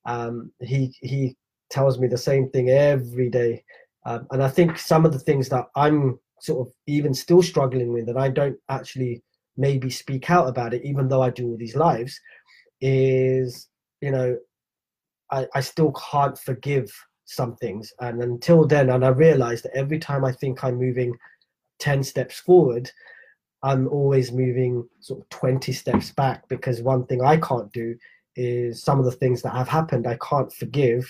um 0.05 0.51
he 0.59 0.93
he 1.01 1.35
tells 1.69 1.99
me 1.99 2.07
the 2.07 2.17
same 2.17 2.49
thing 2.49 2.69
every 2.69 3.29
day. 3.29 3.63
Um, 4.05 4.27
and 4.31 4.43
I 4.43 4.49
think 4.49 4.77
some 4.77 5.05
of 5.05 5.11
the 5.13 5.19
things 5.19 5.49
that 5.49 5.65
I'm 5.75 6.19
sort 6.39 6.67
of 6.67 6.73
even 6.87 7.13
still 7.13 7.41
struggling 7.41 7.91
with, 7.91 8.07
and 8.07 8.19
I 8.19 8.29
don't 8.29 8.57
actually 8.69 9.23
maybe 9.57 9.89
speak 9.89 10.29
out 10.29 10.47
about 10.47 10.73
it, 10.73 10.83
even 10.83 11.07
though 11.07 11.21
I 11.21 11.29
do 11.29 11.47
all 11.49 11.57
these 11.57 11.75
lives, 11.75 12.19
is 12.81 13.67
you 14.01 14.11
know, 14.11 14.37
I, 15.31 15.47
I 15.55 15.61
still 15.61 15.91
can't 15.93 16.37
forgive 16.37 16.91
some 17.25 17.55
things. 17.57 17.93
And 17.99 18.21
until 18.23 18.65
then, 18.65 18.89
and 18.89 19.03
I 19.03 19.09
realized 19.09 19.65
that 19.65 19.75
every 19.75 19.99
time 19.99 20.23
I 20.23 20.31
think 20.31 20.63
I'm 20.63 20.75
moving 20.75 21.17
10 21.79 22.03
steps 22.03 22.39
forward, 22.39 22.89
I'm 23.63 23.87
always 23.87 24.31
moving 24.31 24.87
sort 24.99 25.21
of 25.21 25.29
20 25.29 25.73
steps 25.73 26.11
back 26.11 26.47
because 26.47 26.81
one 26.81 27.05
thing 27.07 27.23
I 27.23 27.37
can't 27.37 27.71
do 27.73 27.95
is 28.35 28.83
some 28.83 28.99
of 28.99 29.05
the 29.05 29.11
things 29.11 29.41
that 29.41 29.53
have 29.53 29.67
happened 29.67 30.07
I 30.07 30.17
can't 30.17 30.53
forgive. 30.53 31.05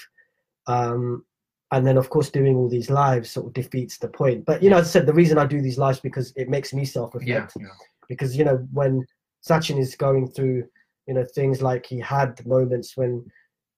Um, 0.67 1.25
and 1.71 1.86
then, 1.86 1.97
of 1.97 2.10
course, 2.10 2.30
doing 2.30 2.56
all 2.56 2.69
these 2.69 2.89
lives 2.89 3.32
sort 3.32 3.47
of 3.47 3.54
defeats 3.54 3.97
the 3.97 4.08
point. 4.08 4.45
But, 4.45 4.63
you 4.63 4.69
know, 4.69 4.78
as 4.78 4.88
I 4.88 4.91
said, 4.91 5.06
the 5.06 5.13
reason 5.13 5.38
I 5.38 5.45
do 5.45 5.62
these 5.62 5.78
lives 5.78 5.99
because 5.99 6.32
it 6.38 6.47
makes 6.47 6.73
me 6.73 6.86
self 6.86 7.13
reflect. 7.13 7.54
Yeah, 7.58 7.63
yeah. 7.63 7.73
Because, 8.08 8.38
you 8.38 8.45
know, 8.45 8.65
when 8.71 9.06
Sachin 9.47 9.80
is 9.80 9.95
going 9.95 10.30
through, 10.30 10.65
you 11.08 11.13
know, 11.13 11.25
things 11.36 11.62
like 11.62 11.86
he 11.86 11.99
had 11.99 12.45
moments 12.45 12.95
when, 12.95 13.25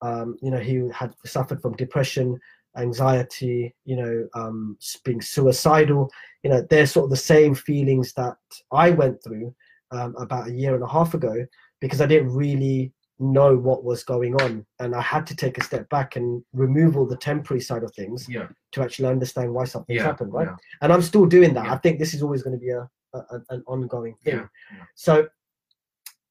um, 0.02 0.38
you 0.42 0.52
know, 0.52 0.60
he 0.60 0.82
had 0.94 1.14
suffered 1.26 1.62
from 1.62 1.76
depression, 1.76 2.40
anxiety, 2.78 3.74
you 3.86 3.96
know, 3.96 4.28
um, 4.36 4.78
being 5.04 5.22
suicidal. 5.22 6.10
You 6.44 6.52
know, 6.52 6.68
they're 6.70 6.86
sort 6.86 7.06
of 7.06 7.10
the 7.10 7.18
same 7.18 7.56
feelings 7.56 8.14
that 8.14 8.38
I 8.72 8.92
went 8.92 9.24
through 9.24 9.54
um, 9.92 10.16
about 10.18 10.48
a 10.48 10.54
year 10.54 10.76
and 10.76 10.84
a 10.84 10.88
half 10.88 11.14
ago 11.14 11.46
because 11.80 12.02
I 12.02 12.06
didn't 12.06 12.34
really 12.34 12.94
know 13.20 13.58
what 13.58 13.84
was 13.84 14.04
going 14.04 14.36
on, 14.42 14.64
and 14.80 14.94
I 14.94 15.02
had 15.02 15.26
to 15.28 15.36
take 15.36 15.58
a 15.58 15.64
step 15.64 15.90
back 15.90 16.18
and 16.18 16.44
remove 16.54 16.96
all 16.96 17.08
the 17.08 17.18
temporary 17.18 17.62
side 17.62 17.82
of 17.84 17.92
things 17.96 18.28
Yeah, 18.30 18.48
to 18.74 18.84
actually 18.84 19.08
understand 19.10 19.52
why 19.52 19.66
something's 19.66 19.98
yeah, 19.98 20.04
happened, 20.04 20.34
right? 20.34 20.48
yeah, 20.48 20.56
And 20.82 20.94
I'm 20.94 21.02
still 21.02 21.26
doing 21.26 21.54
that. 21.56 21.68
I 21.68 21.78
think 21.78 21.98
this 21.98 22.14
is 22.14 22.22
always 22.22 22.44
going 22.44 22.56
to 22.56 22.64
be 22.64 22.70
a, 22.70 22.88
a 23.14 23.42
an 23.50 23.64
ongoing 23.66 24.16
thing. 24.24 24.48
So, 24.94 25.28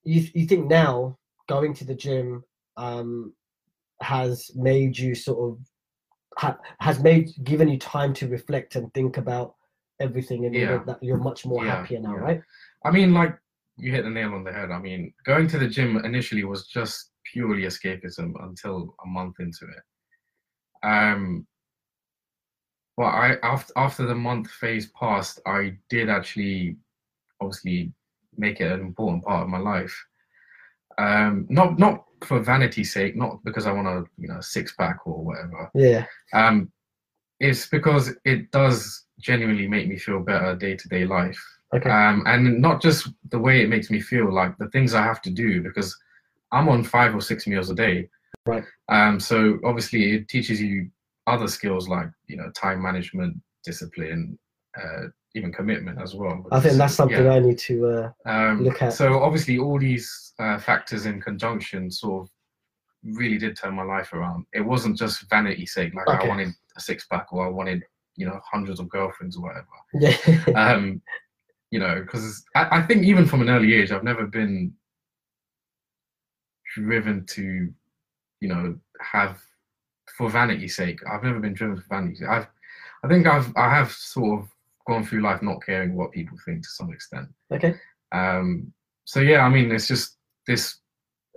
you 0.05 0.29
you 0.33 0.46
think 0.46 0.68
now 0.68 1.18
going 1.48 1.74
to 1.74 1.85
the 1.85 1.94
gym 1.94 2.44
um, 2.76 3.33
has 4.00 4.50
made 4.54 4.98
you 4.98 5.14
sort 5.14 5.38
of 5.52 5.59
ha, 6.38 6.56
has 6.80 7.02
made 7.02 7.30
given 7.44 7.68
you 7.68 7.78
time 7.78 8.12
to 8.14 8.28
reflect 8.28 8.76
and 8.76 8.92
think 8.94 9.16
about 9.16 9.54
everything, 10.00 10.44
and 10.46 10.54
Yeah. 10.54 10.82
that 10.87 11.02
you're 11.02 11.16
much 11.16 11.46
more 11.46 11.64
Yeah, 11.64 11.76
happier 11.76 12.00
now, 12.00 12.14
yeah. 12.14 12.20
right? 12.20 12.42
I 12.85 12.90
mean, 12.90 13.14
like 13.14 13.37
you 13.76 13.92
hit 13.92 14.04
the 14.04 14.11
nail 14.11 14.35
on 14.35 14.44
the 14.44 14.52
head. 14.52 14.70
I 14.70 14.78
mean, 14.78 15.12
going 15.24 15.48
to 15.48 15.59
the 15.59 15.68
gym 15.68 15.98
initially 16.04 16.44
was 16.44 16.66
just 16.66 17.12
purely 17.32 17.62
escapism 17.62 18.32
until 18.44 18.94
a 19.04 19.06
month 19.06 19.40
into 19.40 19.66
it. 19.66 19.82
Um, 20.82 21.46
well, 22.96 23.09
I 23.09 23.37
after 23.42 23.72
after 23.76 24.06
the 24.06 24.14
month 24.14 24.50
phase 24.50 24.90
passed, 24.92 25.40
I 25.46 25.76
did 25.90 26.09
actually, 26.09 26.76
obviously, 27.40 27.92
make 28.38 28.61
it 28.61 28.72
an 28.72 28.80
important 28.80 29.24
part 29.24 29.42
of 29.42 29.48
my 29.48 29.59
life. 29.59 29.94
Um, 30.98 31.46
not 31.50 31.78
not 31.78 32.06
for 32.22 32.40
vanity's 32.40 32.92
sake, 32.92 33.16
not 33.16 33.42
because 33.44 33.66
I 33.66 33.72
want 33.72 33.87
to, 33.87 34.11
you 34.18 34.29
know, 34.29 34.40
six 34.40 34.74
pack 34.74 35.07
or 35.07 35.24
whatever. 35.24 35.70
Yeah, 35.74 36.07
Um, 36.33 36.70
it's 37.40 37.66
because 37.68 38.14
it 38.24 38.50
does 38.50 39.05
genuinely 39.20 39.68
make 39.68 39.88
me 39.88 39.98
feel 39.98 40.20
better 40.20 40.57
day 40.57 40.76
to 40.76 40.88
day 40.88 41.05
life 41.05 41.42
okay, 41.74 41.90
um, 41.90 42.22
and 42.26 42.61
not 42.61 42.81
just 42.81 43.09
the 43.31 43.38
way 43.38 43.62
it 43.62 43.68
makes 43.68 43.90
me 43.90 44.00
feel, 44.00 44.33
like 44.33 44.57
the 44.59 44.68
things 44.70 44.94
I 44.94 45.02
have 45.02 45.22
to 45.22 45.31
do 45.31 45.62
because 45.62 45.96
I'm 46.52 46.68
on 46.68 46.85
five 46.85 47.14
or 47.14 47.20
six 47.20 47.46
meals 47.46 47.70
a 47.70 47.74
day. 47.74 48.09
Right. 48.46 48.64
Um, 48.88 49.18
so 49.18 49.59
obviously 49.64 50.14
it 50.14 50.29
teaches 50.29 50.61
you 50.61 50.88
other 51.26 51.48
skills 51.48 51.88
like 51.88 52.09
you 52.26 52.37
know 52.37 52.50
time 52.52 52.83
management, 52.83 53.37
discipline, 53.64 54.38
uh, 54.81 55.09
even 55.37 55.53
commitment 55.53 56.01
as 56.01 56.14
well. 56.14 56.44
I 56.51 56.61
think 56.61 56.77
that's 56.77 56.94
something 56.94 57.25
yeah, 57.25 57.33
I 57.33 57.38
need 57.40 57.59
to. 57.59 57.87
Uh, 57.87 58.12
um, 58.25 58.64
look 58.64 58.83
at. 58.83 58.92
So 58.92 59.22
obviously 59.22 59.59
all 59.59 59.79
these 59.79 60.33
uh, 60.38 60.59
factors 60.59 61.07
in 61.07 61.20
conjunction 61.20 61.90
sort 61.90 62.22
of 62.22 62.31
really 63.16 63.38
did 63.38 63.57
turn 63.57 63.75
my 63.75 63.83
life 63.83 64.12
around. 64.12 64.46
It 64.53 64.62
wasn't 64.62 64.99
just 64.99 65.29
vanity 65.31 65.66
sake, 65.66 65.94
like 65.94 66.09
Okay. 66.09 66.27
I 66.27 66.29
wanted 66.29 66.49
a 66.77 66.81
six 66.81 67.07
pack 67.07 67.33
or 67.33 67.46
I 67.46 67.51
wanted 67.51 67.83
you 68.16 68.27
know 68.27 68.40
hundreds 68.51 68.81
of 68.81 68.88
girlfriends 68.88 69.37
or 69.37 69.42
whatever 69.42 69.66
yeah, 69.92 70.44
um, 70.57 71.03
you 71.70 71.79
know, 71.79 72.01
because 72.01 72.44
I, 72.55 72.79
I 72.79 72.83
think 72.83 73.05
even 73.05 73.27
from 73.27 73.42
an 73.42 73.51
early 73.51 73.75
age, 73.75 73.90
I've 73.90 74.05
never 74.05 74.27
been 74.27 74.72
driven 76.75 77.25
to, 77.27 77.72
you 78.40 78.49
know, 78.49 78.77
have 79.01 79.40
for 80.16 80.31
vanity's 80.31 80.77
sake. 80.77 81.01
I've 81.11 81.22
never 81.22 81.40
been 81.40 81.55
driven 81.55 81.77
for 81.77 81.87
vanity. 81.88 82.25
I've, 82.25 82.46
I 83.05 83.09
think 83.09 83.27
I've, 83.27 83.53
I 83.57 83.68
have 83.68 83.92
sort 83.92 84.40
of 84.40 84.49
gone 84.88 85.05
through 85.05 85.20
life 85.22 85.42
not 85.42 85.62
caring 85.64 85.94
what 85.96 86.12
people 86.12 86.37
think 86.44 86.62
to 86.62 86.68
some 86.68 86.92
extent. 86.92 87.29
okay, 87.53 87.75
Um, 88.12 88.72
so 89.05 89.20
yeah, 89.20 89.40
I 89.40 89.49
mean, 89.49 89.70
it's 89.70 89.88
just 89.88 90.16
this 90.46 90.79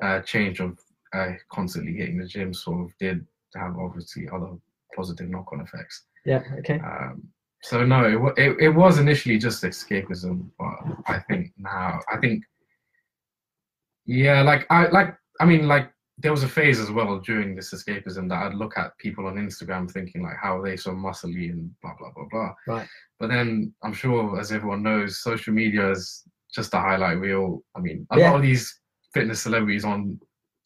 uh, 0.02 0.22
change 0.22 0.60
of 0.60 0.78
uh, 1.14 1.32
constantly 1.52 1.94
hitting 1.94 2.18
the 2.20 2.26
gym 2.28 2.54
sort 2.54 2.86
of 2.86 2.98
did 3.00 3.26
have 3.56 3.76
obviously 3.78 4.28
other 4.34 4.52
positive 4.96 5.30
knock-on 5.30 5.62
effects. 5.62 6.06
yeah, 6.26 6.44
okay, 6.60 6.80
Um, 6.80 7.24
so 7.64 7.84
no, 7.86 8.32
it, 8.38 8.40
it 8.46 8.58
it 8.62 8.70
was 8.70 9.00
initially 9.00 9.38
just 9.38 9.64
escapism, 9.64 10.50
but 10.58 10.78
I 11.08 11.20
think 11.28 11.52
now 11.58 12.00
I 12.12 12.18
think 12.18 12.44
yeah, 14.06 14.42
like 14.42 14.66
I 14.70 14.88
like 14.88 15.16
I 15.42 15.46
mean 15.46 15.68
like 15.68 15.92
there 16.22 16.32
was 16.32 16.44
a 16.44 16.48
phase 16.50 16.80
as 16.80 16.92
well 16.92 17.20
during 17.20 17.56
this 17.56 17.74
escapism 17.74 18.28
that 18.30 18.44
I'd 18.44 18.54
look 18.54 18.78
at 18.78 18.98
people 18.98 19.26
on 19.28 19.36
Instagram 19.36 19.90
thinking 19.90 20.22
like 20.22 20.36
how 20.42 20.58
are 20.60 20.64
they 20.68 20.76
so 20.76 20.92
muscly 20.92 21.50
and 21.52 21.72
blah 21.82 21.94
blah 21.98 22.12
blah 22.16 22.26
blah. 22.30 22.54
Right. 22.68 22.88
But 23.20 23.30
then 23.30 23.74
I'm 23.84 23.94
sure 23.94 24.40
as 24.40 24.52
everyone 24.52 24.84
knows, 24.84 25.20
social 25.20 25.54
media 25.54 25.92
is 25.92 26.24
just 26.54 26.74
a 26.74 26.80
highlight 26.80 27.20
reel. 27.20 27.64
I 27.76 27.80
mean, 27.80 28.06
a 28.12 28.20
Yeah. 28.20 28.32
lot 28.32 28.38
of 28.38 28.42
these 28.42 28.80
fitness 29.14 29.42
celebrities 29.42 29.86
on 29.86 30.20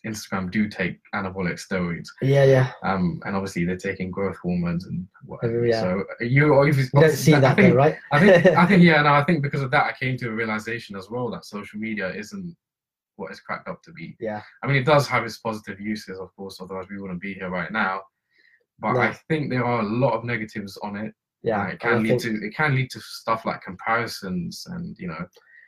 Instagram 0.06 0.52
do 0.52 0.68
take 0.68 1.00
anabolic 1.16 1.54
steroids 1.66 2.10
yeah, 2.22 2.44
yeah. 2.44 2.72
um, 2.84 3.22
and 3.26 3.38
obviously 3.38 3.64
they're 3.64 3.78
taking 3.78 4.12
growth 4.12 4.36
hormones 4.44 4.86
and 4.86 5.08
whatever. 5.24 5.66
Yeah. 5.66 5.80
So 5.80 6.04
you 6.20 6.54
obviously 6.56 6.90
You 6.94 7.08
don't 7.08 7.16
see 7.16 7.32
that 7.32 7.56
think, 7.56 7.72
though, 7.74 7.78
right? 7.78 7.96
I 8.12 8.20
think 8.20 8.46
I 8.48 8.66
think 8.66 8.84
yeah, 8.90 9.02
no, 9.04 9.14
I 9.14 9.24
think 9.24 9.42
because 9.42 9.62
of 9.62 9.72
that 9.72 9.86
I 9.86 9.94
came 9.98 10.18
to 10.18 10.28
a 10.30 10.32
realization 10.34 10.98
as 10.98 11.10
well 11.10 11.30
that 11.32 11.46
social 11.46 11.80
media 11.80 12.14
isn't 12.14 12.54
what 13.16 13.32
it's 13.32 13.40
cracked 13.42 13.68
up 13.68 13.82
to 13.84 13.92
be. 13.92 14.16
yeah, 14.20 14.42
I 14.64 14.68
mean, 14.68 14.78
it 14.78 14.86
does 14.86 15.08
have 15.08 15.24
its 15.26 15.38
positive 15.38 15.80
uses, 15.80 16.20
of 16.20 16.36
course, 16.36 16.60
otherwise 16.62 16.88
we 16.90 17.00
wouldn't 17.00 17.22
be 17.22 17.34
here 17.34 17.50
right 17.50 17.72
now. 17.72 18.02
But. 18.80 18.98
I 18.98 19.14
think 19.30 19.50
there 19.50 19.64
are 19.66 19.82
a 19.82 19.86
lot 19.86 20.14
of 20.14 20.24
negatives 20.24 20.78
on 20.84 20.96
it. 20.96 21.14
yeah. 21.44 21.62
Uh, 21.64 21.68
it 21.68 21.80
can 21.80 22.04
lead 22.04 22.22
think- 22.22 22.42
to 22.42 22.46
it 22.48 22.56
can 22.56 22.76
lead 22.76 22.90
to 22.92 23.00
stuff 23.00 23.46
like 23.46 23.62
comparisons 23.62 24.66
and 24.72 24.98
you 25.00 25.08
know, 25.08 25.26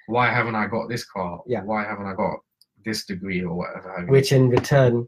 why 0.07 0.29
haven't 0.29 0.55
I 0.55 0.67
got 0.67 0.89
this 0.89 1.05
car? 1.05 1.41
Yeah. 1.47 1.61
Why 1.63 1.83
haven't 1.83 2.07
I 2.07 2.13
got 2.15 2.37
this 2.83 3.05
degree 3.05 3.43
or 3.43 3.53
whatever? 3.55 3.91
have 3.95 4.07
you. 4.07 4.11
which 4.11 4.31
in 4.31 4.49
return, 4.49 5.07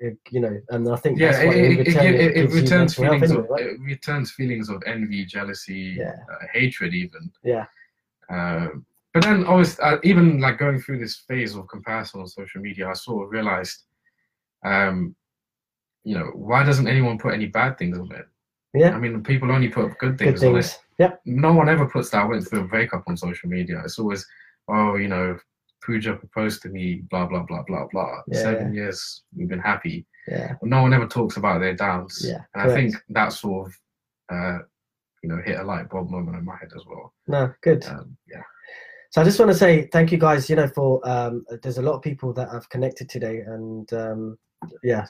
it, 0.00 0.16
you 0.30 0.40
know, 0.40 0.58
and 0.70 0.88
I 0.90 0.96
think 0.96 1.18
yeah, 1.18 1.32
that's 1.32 1.42
it, 1.44 1.46
what 1.46 1.56
it, 1.56 1.64
it, 1.72 1.78
return 1.86 2.06
it, 2.06 2.14
it 2.14 2.34
gives 2.34 2.54
you 2.54 2.60
returns 2.62 2.94
feelings 2.94 3.30
of 3.30 3.46
right? 3.50 3.66
it 3.66 3.80
returns 3.80 4.30
feelings 4.32 4.68
of 4.68 4.82
envy, 4.86 5.24
jealousy, 5.24 5.96
Yeah. 5.98 6.16
uh, 6.32 6.46
hatred, 6.52 6.92
even. 6.94 7.30
Yeah. 7.44 7.66
Um, 8.30 8.84
but 9.14 9.22
then, 9.22 9.44
always, 9.46 9.78
uh, 9.80 9.98
even 10.02 10.40
like 10.40 10.58
going 10.58 10.80
through 10.80 10.98
this 10.98 11.16
phase 11.16 11.54
of 11.54 11.68
comparison 11.68 12.20
on 12.20 12.26
social 12.26 12.60
media, 12.60 12.88
I 12.88 12.92
sort 12.94 13.24
of 13.24 13.30
realized, 13.30 13.84
um, 14.64 15.14
you 16.02 16.18
know, 16.18 16.26
why 16.34 16.64
doesn't 16.64 16.88
anyone 16.88 17.16
put 17.18 17.32
any 17.32 17.46
bad 17.46 17.78
things 17.78 17.98
on 17.98 18.10
it? 18.12 18.26
Yeah. 18.74 18.90
I 18.90 18.98
mean, 18.98 19.22
people 19.22 19.52
only 19.52 19.68
put 19.68 19.96
good 19.98 20.18
Good 20.18 20.18
things, 20.18 20.42
on 20.42 20.50
it. 20.50 20.62
things. 20.62 20.78
Yep. 20.98 21.20
No 21.26 21.52
one 21.52 21.68
ever 21.68 21.86
puts 21.86 22.10
that 22.10 22.22
I 22.22 22.24
went 22.26 22.46
through 22.46 22.62
a 22.62 22.68
breakup 22.68 23.04
on 23.06 23.16
social 23.16 23.48
media. 23.48 23.80
It's 23.84 23.98
always, 23.98 24.26
oh, 24.68 24.96
you 24.96 25.08
know, 25.08 25.38
Pooja 25.84 26.14
proposed 26.14 26.62
to 26.62 26.68
me, 26.70 27.02
blah 27.10 27.26
blah 27.26 27.42
blah 27.44 27.62
blah 27.62 27.86
blah. 27.92 28.22
Yeah, 28.26 28.42
Seven 28.42 28.74
years, 28.74 29.22
we've 29.36 29.48
been 29.48 29.60
happy 29.60 30.06
Yeah. 30.26 30.54
no 30.62 30.82
one 30.82 30.94
ever 30.94 31.06
talks 31.06 31.36
about 31.36 31.60
their 31.60 31.74
downs. 31.74 32.24
Yeah, 32.26 32.40
and 32.54 32.70
I 32.70 32.74
think 32.74 32.94
that 33.10 33.32
sort 33.32 33.68
of, 33.68 33.78
uh, 34.34 34.58
you 35.22 35.28
know, 35.28 35.40
hit 35.44 35.58
a 35.60 35.62
light 35.62 35.88
bulb 35.90 36.10
moment 36.10 36.36
in 36.38 36.44
my 36.44 36.56
head 36.56 36.70
as 36.74 36.84
well. 36.86 37.12
No, 37.28 37.52
good. 37.62 37.84
Um, 37.86 38.16
yeah, 38.26 38.42
So 39.14 39.20
I 39.20 39.24
just 39.24 39.38
want 39.38 39.52
to 39.52 39.56
say 39.56 39.86
thank 39.92 40.10
you 40.10 40.18
guys. 40.18 40.50
You 40.50 40.56
know, 40.56 40.66
for 40.66 41.00
um, 41.08 41.46
there's 41.62 41.78
a 41.78 41.82
lot 41.82 41.94
of 41.94 42.02
people 42.02 42.32
that 42.32 42.50
have 42.50 42.68
connected 42.68 43.08
today, 43.08 43.42
and 43.46 43.92
um, 43.92 44.36
yeah, 44.82 45.06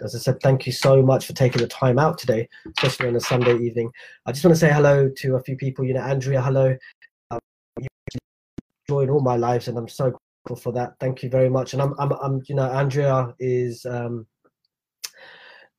as 0.00 0.14
I 0.14 0.18
said, 0.18 0.38
thank 0.40 0.64
you 0.64 0.70
so 0.70 1.02
much 1.02 1.26
for 1.26 1.32
taking 1.32 1.60
the 1.60 1.66
time 1.66 1.98
out 1.98 2.18
today, 2.18 2.48
especially 2.76 3.08
on 3.08 3.16
a 3.16 3.20
Sunday 3.20 3.58
evening. 3.58 3.90
I 4.26 4.30
just 4.30 4.44
want 4.44 4.54
to 4.54 4.60
say 4.60 4.72
hello 4.72 5.10
to 5.12 5.34
a 5.34 5.42
few 5.42 5.56
people. 5.56 5.84
You 5.84 5.94
know, 5.94 6.02
Andrea, 6.02 6.40
hello. 6.40 6.76
Um, 7.32 7.40
you 7.80 7.88
join 8.88 9.10
all 9.10 9.22
my 9.22 9.34
lives, 9.34 9.66
and 9.66 9.76
I'm 9.76 9.88
so 9.88 10.16
grateful 10.44 10.62
for 10.62 10.72
that. 10.74 10.92
Thank 11.00 11.24
you 11.24 11.28
very 11.28 11.50
much. 11.50 11.72
And 11.72 11.82
I'm, 11.82 11.94
I'm, 11.98 12.12
I'm 12.12 12.42
you 12.46 12.54
know, 12.54 12.70
Andrea 12.70 13.34
is. 13.40 13.84
Um, 13.84 14.28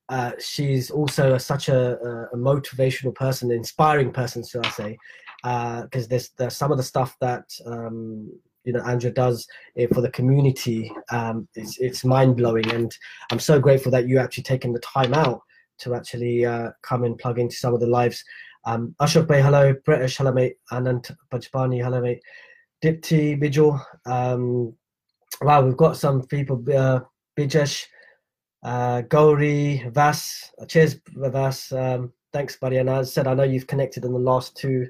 uh, 0.10 0.32
she's 0.38 0.92
also 0.92 1.36
a, 1.36 1.40
such 1.40 1.70
a, 1.70 1.98
a, 2.00 2.24
a 2.34 2.36
motivational 2.36 3.16
person, 3.16 3.52
inspiring 3.52 4.12
person, 4.12 4.44
should 4.44 4.66
I 4.66 4.70
say? 4.72 4.98
Because 5.44 6.08
there's, 6.08 6.30
there's 6.38 6.56
some 6.56 6.72
of 6.72 6.78
the 6.78 6.84
stuff 6.84 7.16
that 7.22 7.46
um, 7.66 8.30
you 8.64 8.74
know 8.74 8.82
Andrea 8.82 9.12
does 9.12 9.48
eh, 9.78 9.88
for 9.94 10.02
the 10.02 10.12
community. 10.12 10.92
Um, 11.12 11.48
it's 11.56 11.80
it's 11.80 12.06
mind 12.06 12.38
blowing, 12.38 12.70
and 12.72 12.96
I'm 13.32 13.40
so 13.40 13.60
grateful 13.60 13.92
that 13.92 14.08
you 14.08 14.20
actually 14.20 14.44
taken 14.44 14.74
the 14.74 14.80
time 14.80 15.14
out 15.14 15.42
to 15.80 15.96
actually 15.96 16.46
uh, 16.46 16.70
come 16.82 17.04
and 17.04 17.18
plug 17.18 17.40
into 17.40 17.56
some 17.56 17.74
of 17.74 17.80
the 17.80 17.88
lives. 17.88 18.24
Um, 18.66 18.96
Ashok 19.02 19.28
Bhai, 19.28 19.42
hello. 19.42 19.74
British, 19.86 20.18
hello, 20.18 20.32
mate. 20.32 20.56
Anand 20.72 21.16
Bajpani, 21.32 21.82
hello, 21.82 22.02
mate. 22.02 22.22
Dipti 22.84 23.42
Bijul. 23.42 23.82
Um, 24.06 24.74
wow, 25.42 25.62
we've 25.62 25.78
got 25.78 25.98
some 25.98 26.24
people. 26.28 26.64
Uh, 26.74 27.00
Bijesh, 27.38 27.86
uh, 28.64 29.02
Gauri, 29.04 29.90
Vas. 29.92 30.52
Cheers, 30.68 31.00
Vas. 31.16 31.72
Um, 31.72 32.12
thanks, 32.34 32.58
buddy. 32.58 32.78
And 32.78 32.90
as 32.90 33.08
I 33.08 33.12
said, 33.12 33.28
I 33.28 33.34
know 33.34 33.44
you've 33.44 33.68
connected 33.68 34.06
in 34.06 34.14
the 34.14 34.20
last 34.20 34.58
two. 34.58 34.88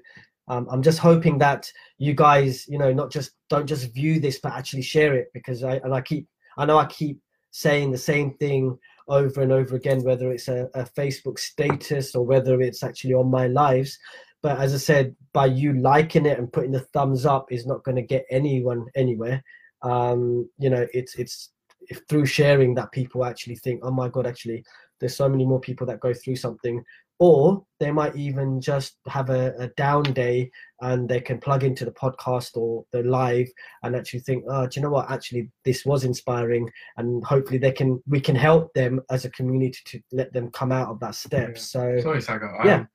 Um, 0.50 0.68
I'm 0.72 0.82
just 0.82 1.00
hoping 1.00 1.38
that 1.38 1.72
you 1.98 2.14
guys, 2.14 2.68
you 2.68 2.78
know, 2.78 2.92
not 2.92 3.12
just 3.12 3.32
don't 3.50 3.68
just 3.68 3.94
view 3.94 4.20
this, 4.20 4.40
but 4.40 4.54
actually 4.54 4.82
share 4.82 5.14
it 5.16 5.30
because 5.34 5.64
I 5.64 5.76
and 5.78 5.94
I 5.94 6.02
keep, 6.02 6.28
I 6.58 6.66
know 6.66 6.78
I 6.78 6.86
keep 6.86 7.20
saying 7.52 7.92
the 7.92 7.98
same 7.98 8.34
thing 8.34 8.78
over 9.08 9.42
and 9.42 9.52
over 9.52 9.76
again, 9.76 10.04
whether 10.04 10.32
it's 10.32 10.48
a, 10.48 10.70
a 10.74 10.84
Facebook 10.84 11.40
status 11.40 12.16
or 12.16 12.26
whether 12.26 12.62
it's 12.62 12.84
actually 12.84 13.14
on 13.14 13.30
my 13.30 13.48
lives. 13.48 13.98
But 14.42 14.60
as 14.60 14.74
I 14.74 14.78
said, 14.78 15.16
by 15.34 15.48
you 15.48 15.74
liking 15.74 16.26
it 16.26 16.40
and 16.40 16.52
putting 16.52 16.72
the 16.72 16.82
thumbs 16.94 17.26
up 17.26 17.52
is 17.52 17.66
not 17.66 17.84
going 17.84 17.96
to 17.98 18.02
get 18.02 18.26
anyone 18.32 18.86
anywhere. 18.96 19.44
Um, 19.82 20.50
you 20.58 20.70
know, 20.70 20.88
it's 20.94 21.16
it's 21.16 21.52
if 21.90 22.02
through 22.08 22.26
sharing 22.26 22.76
that 22.76 22.92
people 22.92 23.26
actually 23.26 23.56
think, 23.56 23.82
oh 23.84 23.92
my 23.92 24.10
god, 24.10 24.28
actually, 24.28 24.64
there's 25.00 25.16
so 25.16 25.30
many 25.30 25.46
more 25.46 25.60
people 25.60 25.86
that 25.88 26.00
go 26.00 26.14
through 26.14 26.36
something 26.36 26.84
or 27.20 27.66
they 27.82 27.92
might 27.92 28.16
even 28.16 28.62
just 28.62 28.96
have 29.08 29.30
a, 29.30 29.54
a, 29.60 29.68
down 29.70 30.04
day 30.04 30.50
and 30.82 31.08
they 31.08 31.20
can 31.20 31.38
plug 31.38 31.66
into 31.66 31.84
the 31.84 31.92
podcast 31.92 32.56
or 32.56 32.86
the 32.94 33.04
live 33.04 33.48
and 33.84 33.96
actually 33.96 34.22
think 34.22 34.44
oh 34.48 34.66
do 34.66 34.80
you 34.80 34.84
know 34.84 34.90
what? 34.90 35.12
Actually 35.12 35.50
this 35.66 35.86
was 35.86 36.06
inspiring. 36.06 36.70
And 36.98 37.24
hopefully 37.26 37.58
they 37.58 37.74
can 37.74 38.02
we 38.08 38.22
can 38.22 38.36
help 38.36 38.74
them 38.74 39.02
as 39.12 39.26
a 39.26 39.32
community 39.32 39.80
to 39.86 40.02
let 40.14 40.32
them 40.34 40.50
come 40.52 40.72
out 40.72 40.88
of 40.88 41.00
that 41.02 41.16
step. 41.16 41.52
Yeah. 41.56 41.62
so 41.62 42.00
sorry 42.02 42.22
Sagar 42.22 42.62
yeah. 42.66 42.76
um, 42.76 42.88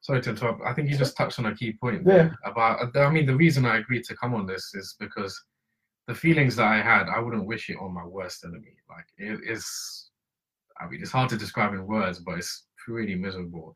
sorry 0.00 0.22
to 0.22 0.30
interrupt. 0.30 0.62
I 0.64 0.72
think 0.72 0.90
you 0.90 0.96
just 0.96 1.16
touched 1.16 1.38
on 1.38 1.46
a 1.46 1.54
key 1.54 1.74
point 1.74 2.04
there 2.04 2.34
yeah. 2.44 2.50
about 2.50 2.96
i 2.96 3.10
mean 3.10 3.26
the 3.26 3.36
reason 3.36 3.66
i 3.66 3.76
agreed 3.78 4.04
to 4.04 4.16
come 4.16 4.34
on 4.34 4.46
this 4.46 4.74
is 4.74 4.96
because 4.98 5.38
the 6.06 6.14
feelings 6.14 6.56
that 6.56 6.66
i 6.66 6.80
had 6.80 7.08
i 7.08 7.18
wouldn't 7.18 7.46
wish 7.46 7.68
it 7.68 7.76
on 7.80 7.92
my 7.92 8.04
worst 8.04 8.44
enemy. 8.44 8.74
Like 8.88 9.06
it 9.18 9.40
is 9.46 10.10
i 10.80 10.86
mean 10.86 11.02
it's 11.02 11.10
hard 11.10 11.28
to 11.30 11.36
describe 11.36 11.74
in 11.74 11.86
words 11.86 12.20
but 12.20 12.38
it's 12.38 12.65
pretty 12.86 13.14
miserable. 13.14 13.74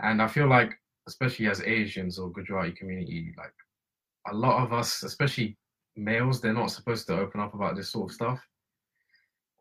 And 0.00 0.20
I 0.22 0.28
feel 0.28 0.48
like, 0.48 0.72
especially 1.08 1.48
as 1.48 1.62
Asians 1.62 2.18
or 2.18 2.30
Gujarati 2.30 2.72
community, 2.72 3.34
like 3.36 3.52
a 4.28 4.34
lot 4.34 4.62
of 4.62 4.72
us, 4.72 5.02
especially 5.02 5.56
males, 5.96 6.40
they're 6.40 6.52
not 6.52 6.70
supposed 6.70 7.06
to 7.08 7.18
open 7.18 7.40
up 7.40 7.54
about 7.54 7.76
this 7.76 7.90
sort 7.90 8.10
of 8.10 8.14
stuff. 8.14 8.40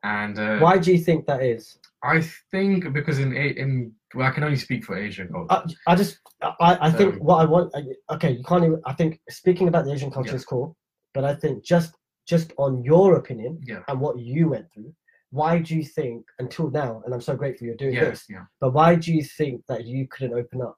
And 0.03 0.39
uh, 0.39 0.59
why 0.59 0.77
do 0.79 0.91
you 0.91 0.97
think 0.97 1.27
that 1.27 1.43
is? 1.43 1.77
I 2.03 2.21
think 2.49 2.91
because 2.91 3.19
in 3.19 3.33
in 3.33 3.91
well, 4.15 4.27
I 4.27 4.31
can 4.31 4.43
only 4.43 4.57
speak 4.57 4.83
for 4.83 4.97
Asian 4.97 5.27
culture. 5.27 5.63
I, 5.87 5.91
I 5.91 5.95
just 5.95 6.19
I, 6.41 6.77
I 6.81 6.91
think 6.91 7.15
um, 7.15 7.19
what 7.19 7.37
I 7.37 7.45
want. 7.45 7.71
Okay, 8.09 8.31
you 8.31 8.43
can't 8.43 8.63
even. 8.63 8.81
I 8.85 8.93
think 8.93 9.19
speaking 9.29 9.67
about 9.67 9.85
the 9.85 9.93
Asian 9.93 10.09
culture 10.09 10.31
yeah. 10.31 10.37
is 10.37 10.45
cool, 10.45 10.75
but 11.13 11.23
I 11.23 11.35
think 11.35 11.63
just 11.63 11.93
just 12.27 12.51
on 12.57 12.83
your 12.83 13.17
opinion 13.17 13.61
yeah. 13.63 13.81
and 13.87 13.99
what 13.99 14.17
you 14.17 14.49
went 14.49 14.71
through, 14.73 14.93
why 15.31 15.57
do 15.59 15.75
you 15.75 15.83
think 15.83 16.25
until 16.39 16.69
now 16.69 17.01
and 17.05 17.13
i'm 17.13 17.21
so 17.21 17.35
grateful 17.35 17.65
you're 17.65 17.75
doing 17.75 17.95
this 17.95 18.25
yeah. 18.29 18.43
but 18.59 18.73
why 18.73 18.95
do 18.95 19.13
you 19.13 19.23
think 19.23 19.65
that 19.67 19.85
you 19.85 20.07
couldn't 20.07 20.37
open 20.37 20.61
up 20.61 20.77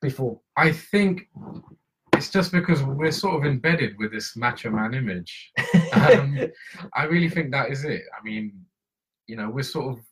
before? 0.00 0.40
I 0.56 0.72
think 0.72 1.28
it's 2.14 2.30
just 2.30 2.52
because 2.52 2.82
we're 2.82 3.12
sort 3.12 3.36
of 3.36 3.44
embedded 3.44 3.96
with 3.98 4.12
this 4.12 4.36
macho 4.36 4.70
man 4.70 4.94
image. 4.94 5.52
Um, 5.92 6.38
i 6.94 7.04
really 7.04 7.28
think 7.28 7.50
that 7.52 7.70
is 7.70 7.84
it. 7.84 8.02
I 8.18 8.22
mean 8.22 8.52
you 9.26 9.36
know 9.36 9.50
we're 9.50 9.62
sort 9.62 9.96
of 9.96 10.04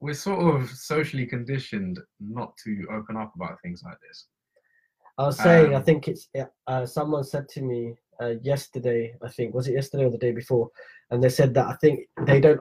we're 0.00 0.14
sort 0.14 0.54
of 0.54 0.68
socially 0.70 1.26
conditioned 1.26 1.98
not 2.20 2.56
to 2.64 2.86
open 2.92 3.16
up 3.16 3.32
about 3.36 3.60
things 3.62 3.82
like 3.84 3.98
this. 4.06 4.26
I 5.18 5.26
was 5.26 5.38
saying 5.38 5.74
um, 5.74 5.80
i 5.80 5.84
think 5.84 6.08
it's 6.08 6.28
uh, 6.66 6.86
someone 6.86 7.24
said 7.24 7.48
to 7.50 7.62
me 7.62 7.94
uh, 8.20 8.34
yesterday 8.42 9.14
i 9.22 9.28
think 9.28 9.54
was 9.54 9.68
it 9.68 9.74
yesterday 9.74 10.04
or 10.04 10.10
the 10.10 10.18
day 10.18 10.32
before? 10.32 10.70
And 11.10 11.22
they 11.22 11.28
said 11.28 11.54
that 11.54 11.66
i 11.66 11.74
think 11.74 12.08
they 12.26 12.40
don't 12.40 12.60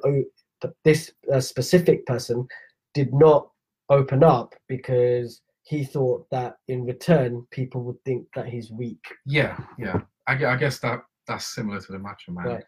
this 0.83 1.11
uh, 1.33 1.39
specific 1.39 2.05
person 2.05 2.47
did 2.93 3.13
not 3.13 3.49
open 3.89 4.23
up 4.23 4.55
because 4.67 5.41
he 5.63 5.83
thought 5.83 6.25
that 6.31 6.57
in 6.67 6.85
return 6.85 7.45
people 7.51 7.83
would 7.83 8.01
think 8.05 8.27
that 8.35 8.47
he's 8.47 8.71
weak. 8.71 9.03
Yeah, 9.25 9.57
yeah. 9.77 10.01
I, 10.27 10.33
I 10.45 10.55
guess 10.55 10.79
that 10.79 11.01
that's 11.27 11.53
similar 11.53 11.79
to 11.79 11.91
the 11.91 11.99
macho 11.99 12.31
man 12.31 12.45
right. 12.45 12.63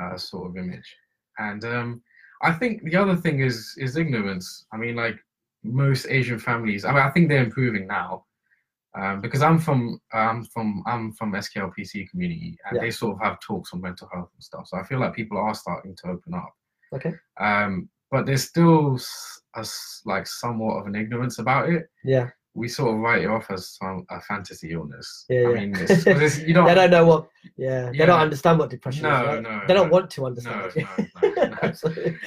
uh, 0.00 0.16
sort 0.16 0.50
of 0.50 0.56
image. 0.56 0.94
And 1.38 1.64
um, 1.64 2.02
I 2.42 2.52
think 2.52 2.84
the 2.84 2.96
other 2.96 3.16
thing 3.16 3.40
is 3.40 3.74
is 3.78 3.96
ignorance. 3.96 4.66
I 4.72 4.76
mean, 4.76 4.96
like 4.96 5.16
most 5.62 6.06
Asian 6.08 6.38
families. 6.38 6.84
I 6.84 6.92
mean, 6.92 7.02
I 7.02 7.10
think 7.10 7.28
they're 7.28 7.42
improving 7.42 7.86
now. 7.86 8.24
Um, 8.96 9.20
because 9.20 9.42
I'm 9.42 9.58
from 9.58 9.98
I'm 10.12 10.44
from 10.44 10.84
I'm 10.86 11.12
from 11.12 11.32
SKLPC 11.32 12.10
community 12.10 12.56
and 12.66 12.76
yeah. 12.76 12.82
they 12.82 12.90
sort 12.92 13.16
of 13.16 13.22
have 13.22 13.40
talks 13.40 13.72
on 13.72 13.80
mental 13.80 14.08
health 14.12 14.30
and 14.32 14.44
stuff. 14.44 14.68
So 14.68 14.76
I 14.76 14.84
feel 14.84 15.00
like 15.00 15.14
people 15.14 15.36
are 15.36 15.54
starting 15.54 15.96
to 15.96 16.10
open 16.10 16.34
up. 16.34 16.54
Okay. 16.94 17.12
Um, 17.40 17.88
but 18.10 18.26
there's 18.26 18.44
still 18.44 18.98
a, 19.56 19.66
like 20.04 20.26
somewhat 20.26 20.78
of 20.78 20.86
an 20.86 20.94
ignorance 20.94 21.38
about 21.38 21.68
it. 21.68 21.88
Yeah. 22.04 22.30
We 22.56 22.68
sort 22.68 22.94
of 22.94 23.00
write 23.00 23.22
it 23.22 23.26
off 23.26 23.50
as 23.50 23.70
some 23.70 24.06
a 24.10 24.20
fantasy 24.20 24.70
illness. 24.70 25.24
Yeah, 25.28 25.40
I 25.40 25.42
yeah. 25.42 25.54
mean, 25.54 25.76
it's, 25.76 26.06
it's, 26.06 26.38
you 26.38 26.54
know, 26.54 26.64
they 26.64 26.74
don't 26.76 26.92
know 26.92 27.04
what. 27.04 27.26
Yeah, 27.56 27.90
they 27.90 28.06
don't 28.06 28.20
understand 28.20 28.60
what 28.60 28.70
depression 28.70 29.02
no, 29.02 29.08
is. 29.10 29.26
Right? 29.26 29.42
No, 29.42 29.60
they 29.66 29.74
don't 29.74 29.88
no, 29.88 29.92
want 29.92 30.10
to 30.10 30.26
understand. 30.26 30.72
No, 30.76 30.94
no, 31.34 31.72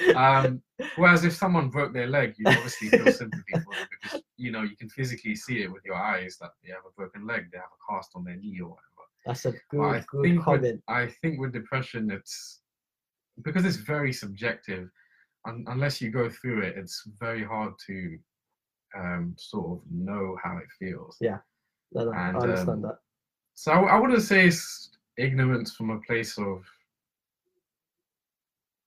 no, 0.04 0.14
um, 0.20 0.62
whereas 0.96 1.24
if 1.24 1.32
someone 1.34 1.70
broke 1.70 1.94
their 1.94 2.08
leg, 2.08 2.34
you 2.36 2.44
obviously 2.46 2.88
feel 2.90 3.10
sympathy 3.10 3.42
for 3.52 3.74
them 3.74 3.88
because 3.90 4.22
you 4.36 4.52
know 4.52 4.60
you 4.60 4.76
can 4.76 4.90
physically 4.90 5.34
see 5.34 5.62
it 5.62 5.72
with 5.72 5.82
your 5.86 5.96
eyes 5.96 6.36
that 6.42 6.50
they 6.62 6.72
have 6.72 6.84
a 6.86 6.92
broken 6.94 7.26
leg, 7.26 7.46
they 7.50 7.56
have 7.56 7.64
a 7.64 7.92
cast 7.94 8.10
on 8.14 8.24
their 8.24 8.36
knee 8.36 8.60
or 8.60 8.68
whatever. 8.68 8.84
That's 9.24 9.46
a 9.46 9.52
good, 9.70 10.04
good 10.08 10.42
comment. 10.42 10.62
With, 10.62 10.80
I 10.88 11.06
think 11.22 11.40
with 11.40 11.52
depression, 11.54 12.10
it's 12.10 12.60
because 13.42 13.64
it's 13.64 13.76
very 13.76 14.12
subjective. 14.12 14.90
Un- 15.46 15.64
unless 15.68 16.00
you 16.00 16.10
go 16.10 16.28
through 16.28 16.62
it, 16.62 16.76
it's 16.76 17.02
very 17.18 17.44
hard 17.44 17.72
to 17.86 18.18
um, 18.96 19.34
sort 19.38 19.78
of 19.78 19.84
know 19.90 20.36
how 20.42 20.58
it 20.58 20.68
feels. 20.78 21.16
Yeah, 21.20 21.38
no, 21.92 22.04
no, 22.04 22.12
and, 22.12 22.36
I 22.36 22.40
understand 22.40 22.68
um, 22.68 22.82
that. 22.82 22.98
So 23.54 23.72
I, 23.72 23.96
I 23.96 24.00
wouldn't 24.00 24.22
say 24.22 24.46
it's 24.46 24.90
ignorance 25.16 25.74
from 25.74 25.90
a 25.90 26.00
place 26.00 26.38
of 26.38 26.62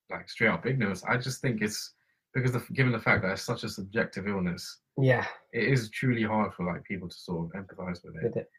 like 0.10 0.30
straight 0.30 0.50
up 0.50 0.66
ignorance. 0.66 1.04
I 1.08 1.18
just 1.18 1.42
think 1.42 1.62
it's 1.62 1.94
because 2.34 2.56
of, 2.56 2.68
given 2.74 2.92
the 2.92 3.00
fact 3.00 3.24
that 3.24 3.32
it's 3.32 3.42
such 3.42 3.64
a 3.64 3.70
subjective 3.70 4.28
illness. 4.28 4.80
Yeah, 4.98 5.26
it 5.54 5.64
is 5.64 5.90
truly 5.90 6.24
hard 6.24 6.54
for 6.54 6.66
like 6.66 6.84
people 6.84 7.10
to 7.10 7.16
sort 7.16 7.46
of 7.46 7.62
empathize 7.62 8.04
with 8.04 8.16
it. 8.18 8.24
With 8.24 8.38
it. 8.38 8.50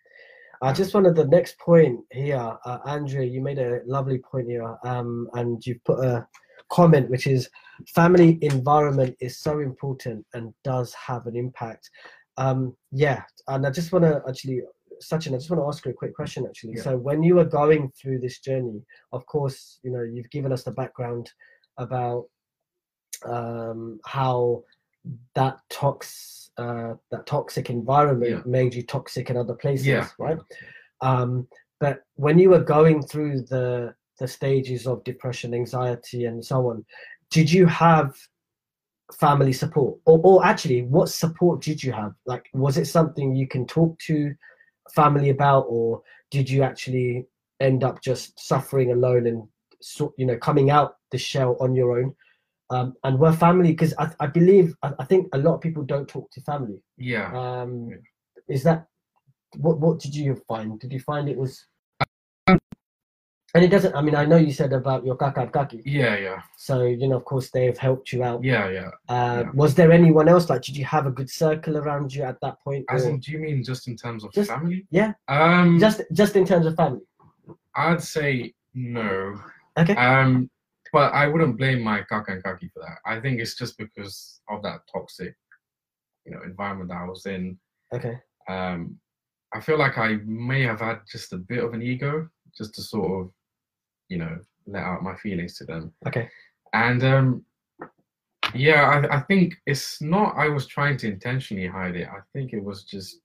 I 0.63 0.73
just 0.73 0.95
wanted 0.95 1.17
the 1.17 1.27
next 1.27 1.59
point 1.59 2.01
here, 2.13 2.57
uh, 2.65 2.79
Andrea. 2.87 3.27
You 3.27 3.41
made 3.41 3.59
a 3.59 3.81
lovely 3.85 4.19
point 4.19 4.49
here, 4.49 4.77
um, 4.85 5.29
and 5.35 5.65
you 5.67 5.79
put 5.85 6.05
a 6.05 6.27
comment 6.71 7.11
which 7.11 7.27
is 7.27 7.51
family 7.89 8.39
environment 8.43 9.17
is 9.21 9.39
so 9.39 9.59
important 9.59 10.25
and 10.35 10.55
does 10.63 10.95
have 10.95 11.27
an 11.27 11.37
impact. 11.37 11.91
Um, 12.37 12.77
yeah, 12.93 13.23
and 13.49 13.67
I 13.67 13.71
just 13.71 13.93
want 13.93 14.05
to 14.05 14.23
actually, 14.29 14.63
Sachin, 15.03 15.35
I 15.35 15.39
just 15.39 15.51
want 15.51 15.61
to 15.61 15.67
ask 15.67 15.85
you 15.85 15.91
a 15.91 15.95
quick 15.95 16.15
question 16.15 16.47
actually. 16.47 16.75
Yeah. 16.77 16.83
So 16.83 16.97
when 16.97 17.23
you 17.23 17.35
were 17.35 17.45
going 17.45 17.91
through 18.01 18.21
this 18.21 18.39
journey, 18.39 18.83
of 19.13 19.27
course, 19.27 19.81
you 19.83 19.91
know 19.91 20.03
you've 20.03 20.31
given 20.31 20.53
us 20.53 20.63
the 20.63 20.71
background 20.71 21.31
about 21.77 22.27
um, 23.25 23.99
how 24.07 24.63
that 25.35 25.59
tox 25.69 26.42
uh, 26.59 26.95
that 27.11 27.27
toxic 27.27 27.71
environment 27.71 28.31
yeah. 28.31 28.43
made 28.45 28.75
you 28.75 28.83
toxic 28.83 29.31
in 29.31 29.37
other 29.37 29.55
places, 29.55 29.87
yeah. 29.87 30.09
right? 30.19 30.39
Um, 31.01 31.49
but 31.81 32.03
when 32.15 32.39
you 32.39 32.51
were 32.51 32.61
going 32.61 33.03
through 33.03 33.43
the 33.43 33.95
the 34.19 34.29
stages 34.29 34.87
of 34.87 35.03
depression, 35.05 35.55
anxiety, 35.55 36.27
and 36.27 36.45
so 36.45 36.69
on, 36.69 36.85
did 37.31 37.51
you 37.51 37.67
have 37.67 38.15
family 39.19 39.53
support, 39.53 39.99
or, 40.07 40.21
or 40.23 40.45
actually, 40.45 40.83
what 40.83 41.09
support 41.09 41.61
did 41.61 41.83
you 41.83 41.93
have? 41.93 42.13
Like, 42.27 42.47
was 42.53 42.77
it 42.77 42.87
something 42.87 43.35
you 43.35 43.49
can 43.49 43.67
talk 43.67 43.99
to 44.07 44.35
family 44.95 45.31
about, 45.31 45.67
or 45.69 46.03
did 46.31 46.49
you 46.49 46.63
actually 46.63 47.27
end 47.61 47.85
up 47.85 48.03
just 48.03 48.39
suffering 48.39 48.93
alone 48.93 49.27
and 49.27 49.43
you 50.17 50.27
know 50.27 50.37
coming 50.37 50.71
out 50.71 50.97
the 51.11 51.19
shell 51.19 51.57
on 51.61 51.75
your 51.75 51.99
own? 51.99 52.15
Um, 52.73 52.95
and 53.05 53.19
were 53.19 53.33
family 53.33 53.73
because 53.73 53.93
I, 53.99 54.11
I 54.19 54.27
believe 54.27 54.75
I, 54.83 54.93
I, 54.99 55.05
think 55.05 55.29
a 55.35 55.39
lot 55.39 55.57
of 55.57 55.61
people 55.61 55.83
don't 55.83 56.09
talk 56.09 56.31
to 56.31 56.41
family. 56.41 56.81
Yeah. 56.97 57.31
Um, 57.37 57.91
is 58.49 58.63
that 58.63 58.87
what? 59.57 59.79
What 59.79 59.99
did 59.99 60.15
you 60.15 60.41
find? 60.49 60.81
Did 60.81 60.91
you 60.93 61.01
find 61.01 61.29
it 61.29 61.37
was? 61.37 61.67
And 63.55 63.63
it 63.63 63.69
doesn't. 63.69 63.95
I 63.95 64.01
mean, 64.01 64.15
I 64.15 64.25
know 64.25 64.39
you 64.39 64.53
said 64.53 64.73
about 64.73 65.05
your 65.05 65.17
kaka 65.17 65.47
kaki. 65.49 65.83
Yeah, 65.85 66.17
yeah. 66.17 66.41
So 66.57 66.85
you 66.85 67.09
know, 67.09 67.17
of 67.17 67.27
course, 67.27 67.51
they've 67.51 67.77
helped 67.77 68.11
you 68.11 68.25
out. 68.25 68.43
Yeah, 68.43 68.71
yeah. 68.71 68.91
Uh, 69.07 69.43
yeah. 69.45 69.51
Was 69.53 69.75
there 69.75 69.93
anyone 69.93 70.27
else? 70.27 70.49
Like, 70.49 70.63
did 70.63 70.75
you 70.75 70.87
have 70.87 71.05
a 71.07 71.11
good 71.11 71.29
circle 71.29 71.77
around 71.77 72.15
you 72.15 72.23
at 72.23 72.41
that 72.41 72.57
point? 72.65 72.87
As 72.89 73.05
in, 73.05 73.21
do 73.21 73.33
you 73.33 73.39
mean 73.39 73.63
just 73.63 73.87
in 73.89 73.97
terms 73.97 74.25
of 74.25 74.33
just, 74.33 74.49
family? 74.49 74.87
Yeah. 74.91 75.13
Um. 75.29 75.79
Just, 75.79 76.01
just 76.15 76.37
in 76.37 76.47
terms 76.47 76.65
of 76.65 76.77
family. 76.77 77.03
I'd 77.77 78.03
say 78.03 78.55
no. 78.73 79.39
Okay. 79.77 79.97
Um. 79.97 80.49
But 80.93 81.15
I 81.15 81.27
wouldn't 81.27 81.57
blame 81.57 81.81
my 81.81 82.03
kaka 82.03 82.33
and 82.33 82.45
kaki 82.45 82.69
for 82.69 82.81
that. 82.81 82.99
I 83.11 83.19
think 83.21 83.41
it's 83.41 83.55
just 83.55 83.79
because 83.79 84.41
of 84.49 84.63
that 84.63 84.81
toxic 84.93 85.35
you 86.25 86.33
know 86.33 86.43
environment 86.43 86.91
that 86.91 86.99
I 86.99 87.05
was 87.05 87.27
in. 87.27 87.59
Okay. 87.95 88.19
Um, 88.49 88.99
I 89.55 89.61
feel 89.61 89.79
like 89.79 89.99
I 89.99 90.19
may 90.25 90.63
have 90.63 90.81
had 90.81 91.01
just 91.11 91.33
a 91.33 91.37
bit 91.37 91.63
of 91.63 91.75
an 91.75 91.83
ego, 91.83 92.29
just 92.57 92.75
to 92.75 92.83
sort 92.83 93.21
of, 93.21 93.33
you 94.09 94.17
know, 94.17 94.39
let 94.67 94.83
out 94.83 95.03
my 95.03 95.15
feelings 95.17 95.59
to 95.59 95.65
them. 95.65 95.93
Okay. 96.07 96.29
And 96.73 97.05
um, 97.05 97.45
yeah, 98.55 98.83
I, 98.85 99.19
I 99.19 99.21
think 99.21 99.55
it's 99.67 100.01
not. 100.01 100.35
I 100.37 100.49
was 100.49 100.67
trying 100.67 100.97
to 100.99 101.09
intentionally 101.09 101.67
hide 101.67 101.97
it. 101.97 102.09
I 102.09 102.21
think 102.33 102.53
it 102.53 102.65
was 102.65 102.85
just 102.85 103.19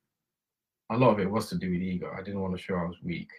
a 0.92 0.98
lot 0.98 1.12
of 1.12 1.20
it 1.20 1.30
was 1.30 1.50
to 1.50 1.58
do 1.58 1.72
with 1.72 1.82
ego. 1.82 2.12
I 2.14 2.22
didn't 2.22 2.42
want 2.42 2.56
to 2.56 2.62
show 2.62 2.76
I 2.76 2.84
was 2.84 2.98
weak. 3.04 3.30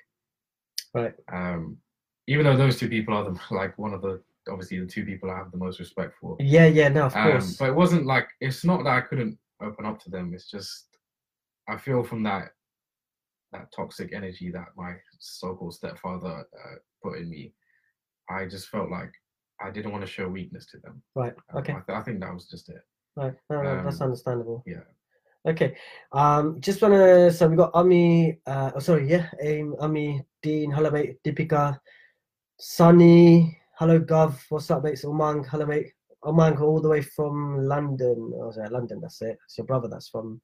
Right. 0.94 1.14
Um, 1.32 1.76
even 2.28 2.44
though 2.44 2.56
those 2.56 2.78
two 2.78 2.88
people 2.88 3.14
are 3.14 3.24
the 3.24 3.38
like 3.54 3.76
one 3.78 3.92
of 3.94 4.02
the 4.02 4.22
obviously 4.50 4.78
the 4.78 4.86
two 4.86 5.04
people 5.04 5.30
I 5.30 5.36
have 5.36 5.50
the 5.50 5.58
most 5.58 5.78
respect 5.80 6.14
for. 6.20 6.36
Yeah, 6.38 6.66
yeah, 6.66 6.88
no, 6.88 7.06
of 7.06 7.16
Um, 7.16 7.30
course. 7.32 7.56
but 7.56 7.68
it 7.70 7.74
wasn't 7.74 8.06
like 8.06 8.28
it's 8.40 8.64
not 8.64 8.84
that 8.84 8.90
I 8.92 9.00
couldn't 9.00 9.36
open 9.60 9.84
up 9.84 9.98
to 10.02 10.10
them. 10.10 10.32
It's 10.34 10.50
just 10.50 10.86
I 11.68 11.76
feel 11.76 12.02
from 12.04 12.22
that 12.24 12.50
that 13.52 13.72
toxic 13.74 14.12
energy 14.14 14.50
that 14.52 14.68
my 14.76 14.92
so-called 15.18 15.74
stepfather 15.74 16.44
uh, 16.62 16.74
put 17.02 17.18
in 17.18 17.30
me, 17.30 17.54
I 18.28 18.44
just 18.46 18.68
felt 18.68 18.90
like 18.90 19.10
I 19.64 19.70
didn't 19.70 19.90
want 19.92 20.04
to 20.04 20.10
show 20.10 20.28
weakness 20.28 20.66
to 20.72 20.78
them. 20.84 21.02
right. 21.14 21.34
Um, 21.54 21.58
Okay. 21.60 21.72
I, 21.72 21.80
th- 21.86 21.98
I 21.98 22.02
think 22.02 22.20
that 22.20 22.32
was 22.34 22.46
just 22.46 22.68
it. 22.68 22.82
Right. 23.16 23.34
No, 23.50 23.62
no, 23.62 23.82
that's 23.84 24.00
um, 24.02 24.06
understandable. 24.08 24.62
Yeah. 24.66 24.84
Okay. 25.46 25.76
Um, 26.12 26.60
just 26.60 26.82
wanna. 26.82 27.30
So 27.32 27.48
we 27.48 27.56
got 27.56 27.70
Ami. 27.74 28.38
Uh, 28.46 28.70
oh, 28.74 28.80
sorry. 28.80 29.08
Yeah. 29.08 29.26
Aim. 29.42 29.74
Ami. 29.80 30.22
Dean. 30.42 30.70
Hello, 30.70 30.90
mate. 30.90 31.16
Deepika. 31.24 31.78
Sunny. 32.60 33.56
Hello, 33.78 34.00
Gov. 34.00 34.36
What's 34.48 34.68
up, 34.72 34.82
mate? 34.82 34.94
It's. 34.94 35.04
Hello, 35.04 35.64
mate. 35.64 35.92
Umang, 36.24 36.60
all 36.60 36.80
the 36.80 36.88
way 36.88 37.00
from 37.00 37.64
London. 37.64 38.32
Oh, 38.34 38.50
sorry, 38.50 38.68
London. 38.68 39.00
That's 39.00 39.22
it. 39.22 39.38
It's 39.44 39.56
your 39.58 39.64
brother. 39.64 39.86
That's 39.86 40.08
from 40.08 40.40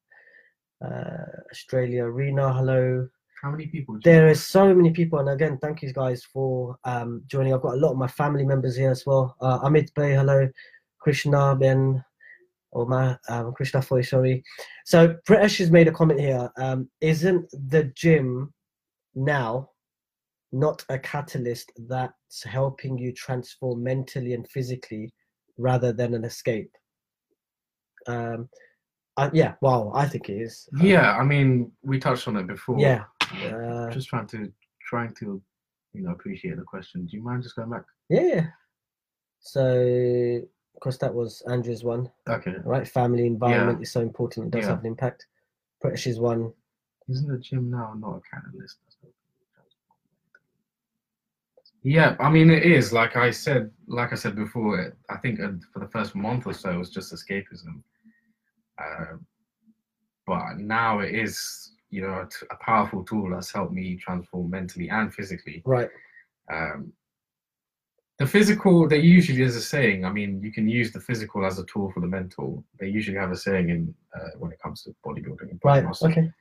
uh, 0.80 1.24
Australia. 1.50 2.06
Rena. 2.06 2.52
Hello. 2.52 3.08
How 3.42 3.50
many 3.50 3.66
people? 3.66 3.98
There 4.04 4.28
is 4.28 4.46
so 4.46 4.72
many 4.72 4.90
people, 4.92 5.18
and 5.18 5.28
again, 5.28 5.58
thank 5.60 5.82
you 5.82 5.92
guys 5.92 6.22
for 6.22 6.76
um, 6.84 7.24
joining. 7.26 7.52
I've 7.52 7.62
got 7.62 7.74
a 7.74 7.78
lot 7.78 7.90
of 7.90 7.98
my 7.98 8.06
family 8.06 8.46
members 8.46 8.76
here 8.76 8.92
as 8.92 9.04
well. 9.04 9.34
Uh, 9.40 9.58
Amit 9.68 9.92
Bey, 9.94 10.14
hello, 10.14 10.48
Krishna 11.00 11.56
Ben, 11.56 12.02
or 12.70 12.86
my 12.86 13.18
um, 13.28 13.52
Krishna 13.54 13.82
Foy, 13.82 14.02
sorry. 14.02 14.44
So 14.84 15.16
British 15.26 15.58
has 15.58 15.72
made 15.72 15.88
a 15.88 15.92
comment 15.92 16.20
here. 16.20 16.48
Um, 16.58 16.88
isn't 17.00 17.50
the 17.50 17.92
gym 17.96 18.54
now 19.16 19.70
not 20.54 20.84
a 20.88 20.98
catalyst 20.98 21.72
that's 21.88 22.42
helping 22.44 22.96
you 22.96 23.12
transform 23.12 23.82
mentally 23.82 24.34
and 24.34 24.48
physically, 24.48 25.12
rather 25.58 25.92
than 25.92 26.14
an 26.14 26.24
escape? 26.24 26.70
Um, 28.06 28.48
uh, 29.16 29.30
yeah, 29.32 29.54
well, 29.60 29.92
I 29.94 30.06
think 30.06 30.28
it 30.28 30.40
is. 30.40 30.68
Uh, 30.80 30.84
Yeah, 30.84 31.16
I 31.16 31.24
mean, 31.24 31.72
we 31.82 31.98
touched 31.98 32.26
on 32.28 32.36
it 32.36 32.46
before. 32.46 32.78
yeah. 32.80 33.04
Uh, 33.44 33.90
Just 33.90 34.08
trying 34.08 34.26
to 34.28 34.52
trying 34.88 35.14
to, 35.14 35.42
you 35.92 36.02
know, 36.02 36.12
appreciate 36.12 36.56
the 36.56 36.62
question. 36.62 37.06
Do 37.06 37.16
you 37.16 37.22
mind 37.22 37.42
just 37.42 37.56
going 37.56 37.70
back? 37.70 37.84
Yeah. 38.08 38.20
yeah. 38.22 38.46
So, 39.40 39.64
of 40.74 40.80
course, 40.80 40.98
that 40.98 41.14
was 41.14 41.42
Andrew's 41.50 41.84
one, 41.84 42.10
Okay. 42.28 42.54
right? 42.64 42.86
Family 42.86 43.26
environment 43.26 43.82
is 43.82 43.92
so 43.92 44.00
important; 44.00 44.46
it 44.46 44.50
does 44.52 44.64
Yeah. 44.64 44.70
have 44.70 44.80
an 44.80 44.86
impact. 44.86 45.26
British's 45.82 46.18
one, 46.20 46.52
Isn't 47.08 47.28
the 47.28 47.38
gym 47.38 47.70
now 47.70 47.94
not 47.94 48.16
a 48.16 48.20
catalyst? 48.30 48.78
Yeah, 51.84 52.16
I 52.18 52.30
mean 52.30 52.50
it 52.50 52.62
is. 52.64 52.92
Like 52.92 53.14
I 53.16 53.30
said, 53.30 53.70
like 53.86 54.12
I 54.12 54.16
said 54.16 54.34
before, 54.34 54.80
it, 54.80 54.96
I 55.10 55.16
think 55.18 55.38
uh, 55.38 55.52
for 55.72 55.80
the 55.80 55.88
first 55.88 56.14
month 56.14 56.46
or 56.46 56.54
so 56.54 56.70
it 56.70 56.78
was 56.78 56.90
just 56.90 57.12
escapism. 57.12 57.82
Uh, 58.82 59.18
but 60.26 60.56
now 60.58 61.00
it 61.00 61.14
is, 61.14 61.72
you 61.90 62.00
know, 62.00 62.22
a, 62.22 62.26
t- 62.28 62.46
a 62.50 62.56
powerful 62.56 63.04
tool 63.04 63.30
that's 63.30 63.52
helped 63.52 63.72
me 63.74 63.96
transform 63.96 64.48
mentally 64.50 64.88
and 64.88 65.12
physically. 65.12 65.62
right? 65.66 65.90
Um, 66.50 66.90
the 68.18 68.26
physical, 68.26 68.88
they 68.88 69.00
usually 69.00 69.38
there's 69.38 69.56
a 69.56 69.60
saying. 69.60 70.04
I 70.06 70.10
mean, 70.10 70.40
you 70.42 70.52
can 70.52 70.66
use 70.68 70.90
the 70.92 71.00
physical 71.00 71.44
as 71.44 71.58
a 71.58 71.66
tool 71.66 71.90
for 71.92 72.00
the 72.00 72.06
mental. 72.06 72.64
They 72.80 72.88
usually 72.88 73.18
have 73.18 73.30
a 73.32 73.36
saying 73.36 73.68
in 73.68 73.94
uh, 74.16 74.30
when 74.38 74.52
it 74.52 74.58
comes 74.62 74.82
to 74.84 74.94
bodybuilding 75.04 75.50
and 75.50 75.60
Right. 75.62 75.84
muscle. 75.84 76.08
Okay. 76.10 76.32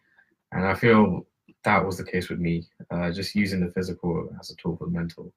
And 0.53 0.65
I 0.65 0.75
feel 0.75 1.25
that 1.63 1.85
was 1.85 1.97
the 1.97 2.03
case 2.03 2.29
with 2.29 2.39
me, 2.39 2.65
uh, 2.91 3.11
just 3.11 3.35
using 3.35 3.65
the 3.65 3.71
physical 3.71 4.29
as 4.39 4.51
a 4.51 4.55
tool 4.55 4.77
for 4.77 4.87
mental. 4.87 5.33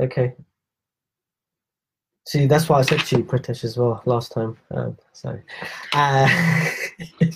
Okay. 0.00 0.34
See, 2.26 2.46
that's 2.46 2.68
why 2.68 2.78
I 2.78 2.82
said 2.82 3.00
to 3.00 3.18
you 3.18 3.24
British 3.24 3.64
as 3.64 3.76
well 3.76 4.02
last 4.04 4.32
time. 4.32 4.56
Um, 4.70 4.96
uh, 5.92 6.28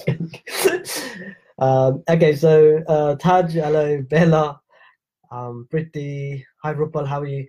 um, 1.59 2.05
okay. 2.09 2.37
So, 2.37 2.83
uh, 2.87 3.17
Taj, 3.17 3.55
hello, 3.55 4.03
Bella, 4.03 4.61
um, 5.31 5.67
hi, 5.73 6.45
Rupal, 6.65 7.07
how 7.09 7.21
are 7.21 7.27
you? 7.27 7.47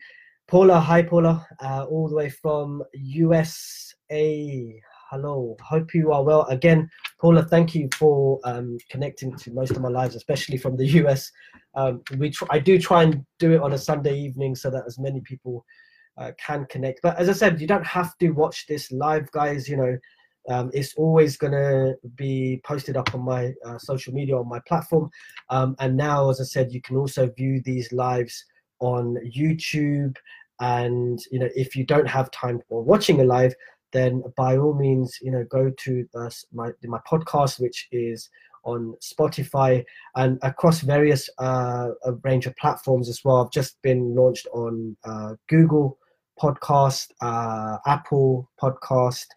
Paula, 0.48 0.80
hi, 0.80 1.04
Paula, 1.04 1.46
uh, 1.60 1.86
all 1.86 2.08
the 2.08 2.16
way 2.16 2.30
from 2.30 2.84
USA. 2.94 4.82
Hello, 5.12 5.56
hope 5.62 5.94
you 5.94 6.12
are 6.12 6.24
well. 6.24 6.48
Again, 6.48 6.90
Paula, 7.22 7.44
thank 7.44 7.76
you 7.76 7.88
for 7.96 8.40
um, 8.44 8.76
connecting 8.90 9.36
to 9.38 9.52
most 9.52 9.70
of 9.72 9.82
my 9.84 9.88
lives, 9.88 10.16
especially 10.16 10.58
from 10.58 10.76
the 10.76 10.86
US. 11.04 11.32
Um, 11.76 12.02
we 12.18 12.32
tr- 12.32 12.46
I 12.50 12.58
do 12.58 12.80
try 12.80 13.04
and 13.04 13.24
do 13.38 13.52
it 13.52 13.62
on 13.62 13.74
a 13.74 13.78
Sunday 13.78 14.18
evening 14.18 14.56
so 14.56 14.72
that 14.72 14.84
as 14.88 14.98
many 14.98 15.22
people 15.22 15.64
uh, 16.18 16.32
can 16.44 16.66
connect. 16.72 17.02
But 17.04 17.18
as 17.20 17.30
I 17.30 17.34
said, 17.34 17.62
you 17.62 17.68
don't 17.68 17.86
have 17.86 18.18
to 18.18 18.32
watch 18.32 18.66
this 18.66 18.92
live, 18.92 19.30
guys. 19.32 19.70
You 19.70 19.78
know, 19.78 19.98
um, 20.50 20.72
it's 20.74 20.96
always 20.96 21.38
going 21.38 21.54
to 21.54 21.94
be 22.16 22.60
posted 22.66 22.98
up 22.98 23.14
on 23.14 23.22
my 23.22 23.54
uh, 23.64 23.78
social 23.78 24.12
media 24.12 24.36
on 24.36 24.50
my 24.50 24.60
platform. 24.68 25.12
Um, 25.52 25.76
and 25.78 25.96
now, 25.96 26.32
as 26.32 26.42
I 26.42 26.46
said, 26.46 26.72
you 26.72 26.82
can 26.82 26.98
also 26.98 27.30
view 27.38 27.62
these 27.64 27.92
lives 27.92 28.44
on 28.80 29.18
YouTube. 29.38 30.16
And 30.62 31.20
you 31.32 31.38
know, 31.38 31.50
if 31.54 31.76
you 31.76 31.86
don't 31.86 32.08
have 32.08 32.32
time 32.32 32.60
for 32.68 32.82
watching 32.82 33.22
a 33.22 33.24
live, 33.24 33.54
then 33.96 34.22
by 34.36 34.58
all 34.58 34.74
means, 34.74 35.18
you 35.22 35.32
know, 35.32 35.46
go 35.50 35.72
to 35.84 36.06
my 36.54 36.72
my 36.84 37.00
podcast, 37.10 37.60
which 37.60 37.88
is 37.92 38.30
on 38.66 38.96
Spotify 39.02 39.84
and 40.16 40.38
across 40.42 40.82
various 40.82 41.30
uh, 41.40 41.90
a 42.04 42.12
range 42.24 42.46
of 42.46 42.56
platforms 42.58 43.08
as 43.08 43.24
well. 43.24 43.38
I've 43.38 43.52
just 43.52 43.82
been 43.82 44.16
launched 44.16 44.48
on 44.52 44.98
uh, 45.06 45.36
Google 45.48 45.98
Podcast, 46.42 47.12
uh, 47.22 47.78
Apple 47.86 48.50
Podcast. 48.62 49.28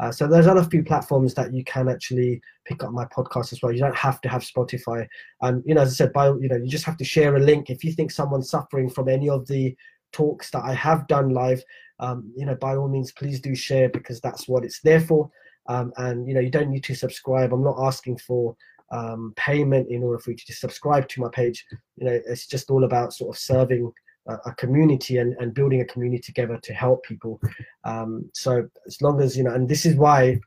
Uh, 0.00 0.10
so 0.10 0.26
there's 0.26 0.46
other 0.46 0.64
few 0.64 0.82
platforms 0.82 1.34
that 1.34 1.52
you 1.52 1.62
can 1.64 1.88
actually 1.88 2.40
pick 2.66 2.82
up 2.82 2.92
my 2.92 3.04
podcast 3.06 3.52
as 3.52 3.60
well. 3.62 3.72
You 3.72 3.80
don't 3.80 3.96
have 3.96 4.20
to 4.22 4.28
have 4.28 4.42
Spotify. 4.42 5.06
And 5.42 5.62
you 5.66 5.74
know, 5.74 5.82
as 5.82 5.92
I 5.92 5.94
said, 5.94 6.12
by 6.12 6.28
you 6.28 6.48
know, 6.48 6.56
you 6.56 6.68
just 6.68 6.84
have 6.84 6.96
to 6.96 7.04
share 7.04 7.36
a 7.36 7.40
link. 7.40 7.70
If 7.70 7.84
you 7.84 7.92
think 7.92 8.10
someone's 8.10 8.50
suffering 8.50 8.90
from 8.90 9.08
any 9.08 9.28
of 9.28 9.46
the 9.46 9.76
talks 10.12 10.50
that 10.50 10.64
I 10.64 10.74
have 10.74 11.06
done 11.06 11.30
live, 11.30 11.62
um, 12.00 12.32
you 12.36 12.46
know, 12.46 12.54
by 12.54 12.76
all 12.76 12.88
means, 12.88 13.12
please 13.12 13.40
do 13.40 13.54
share 13.54 13.88
because 13.88 14.20
that's 14.20 14.48
what 14.48 14.64
it's 14.64 14.80
there 14.80 15.00
for. 15.00 15.30
Um, 15.68 15.92
and 15.96 16.26
you 16.26 16.34
know, 16.34 16.40
you 16.40 16.50
don't 16.50 16.70
need 16.70 16.84
to 16.84 16.94
subscribe. 16.94 17.52
I'm 17.52 17.64
not 17.64 17.78
asking 17.78 18.18
for 18.18 18.56
um, 18.90 19.34
payment 19.36 19.90
in 19.90 20.02
order 20.02 20.18
for 20.18 20.30
you 20.30 20.36
to 20.36 20.52
subscribe 20.52 21.08
to 21.08 21.20
my 21.20 21.28
page. 21.32 21.66
You 21.96 22.06
know, 22.06 22.20
it's 22.26 22.46
just 22.46 22.70
all 22.70 22.84
about 22.84 23.12
sort 23.12 23.34
of 23.34 23.40
serving 23.40 23.92
a, 24.28 24.52
community 24.54 25.18
and, 25.18 25.34
and 25.38 25.54
building 25.54 25.80
a 25.80 25.86
community 25.86 26.22
together 26.22 26.58
to 26.62 26.74
help 26.74 27.04
people. 27.04 27.40
Um, 27.84 28.30
so 28.34 28.68
as 28.86 29.00
long 29.00 29.20
as 29.20 29.36
you 29.36 29.44
know, 29.44 29.54
and 29.54 29.68
this 29.68 29.86
is 29.86 29.96
why, 29.96 30.40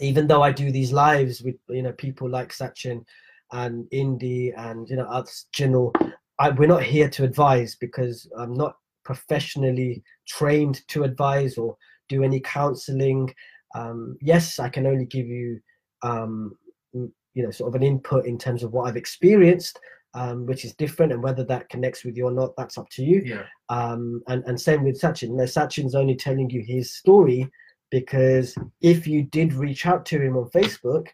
even 0.00 0.26
though 0.26 0.42
I 0.42 0.52
do 0.52 0.72
these 0.72 0.92
lives 0.92 1.42
with 1.42 1.56
you 1.68 1.82
know 1.82 1.92
people 1.92 2.28
like 2.28 2.52
Sachin 2.52 3.04
and 3.52 3.86
Indy 3.90 4.52
and 4.56 4.88
you 4.88 4.96
know 4.96 5.04
others, 5.04 5.46
Jinal, 5.54 5.92
I, 6.38 6.50
we're 6.50 6.66
not 6.66 6.82
here 6.82 7.08
to 7.10 7.24
advise 7.24 7.74
because 7.74 8.28
I'm 8.38 8.54
not 8.54 8.76
professionally 9.04 10.02
trained 10.26 10.86
to 10.88 11.04
advise 11.04 11.58
or 11.58 11.76
do 12.08 12.22
any 12.22 12.40
counseling. 12.40 13.32
Um, 13.74 14.16
yes, 14.20 14.58
I 14.58 14.68
can 14.68 14.86
only 14.86 15.06
give 15.06 15.26
you 15.26 15.60
um, 16.02 16.56
you 16.92 17.42
know 17.42 17.50
sort 17.50 17.68
of 17.68 17.80
an 17.80 17.86
input 17.86 18.26
in 18.26 18.38
terms 18.38 18.62
of 18.62 18.72
what 18.72 18.88
I've 18.88 18.96
experienced, 18.96 19.78
um, 20.14 20.46
which 20.46 20.64
is 20.64 20.74
different, 20.74 21.12
and 21.12 21.22
whether 21.22 21.44
that 21.44 21.68
connects 21.68 22.04
with 22.04 22.16
you 22.16 22.26
or 22.26 22.32
not, 22.32 22.56
that's 22.56 22.78
up 22.78 22.88
to 22.90 23.02
you. 23.02 23.22
Yeah. 23.24 23.44
Um, 23.68 24.22
and 24.28 24.44
and 24.46 24.60
same 24.60 24.84
with 24.84 25.00
Sachin. 25.00 25.30
You 25.30 25.36
know, 25.36 25.44
Sachin's 25.44 25.94
only 25.94 26.16
telling 26.16 26.50
you 26.50 26.62
his 26.66 26.94
story 26.94 27.50
because 27.90 28.54
if 28.80 29.06
you 29.06 29.22
did 29.24 29.52
reach 29.52 29.86
out 29.86 30.06
to 30.06 30.20
him 30.20 30.36
on 30.36 30.50
Facebook 30.50 31.08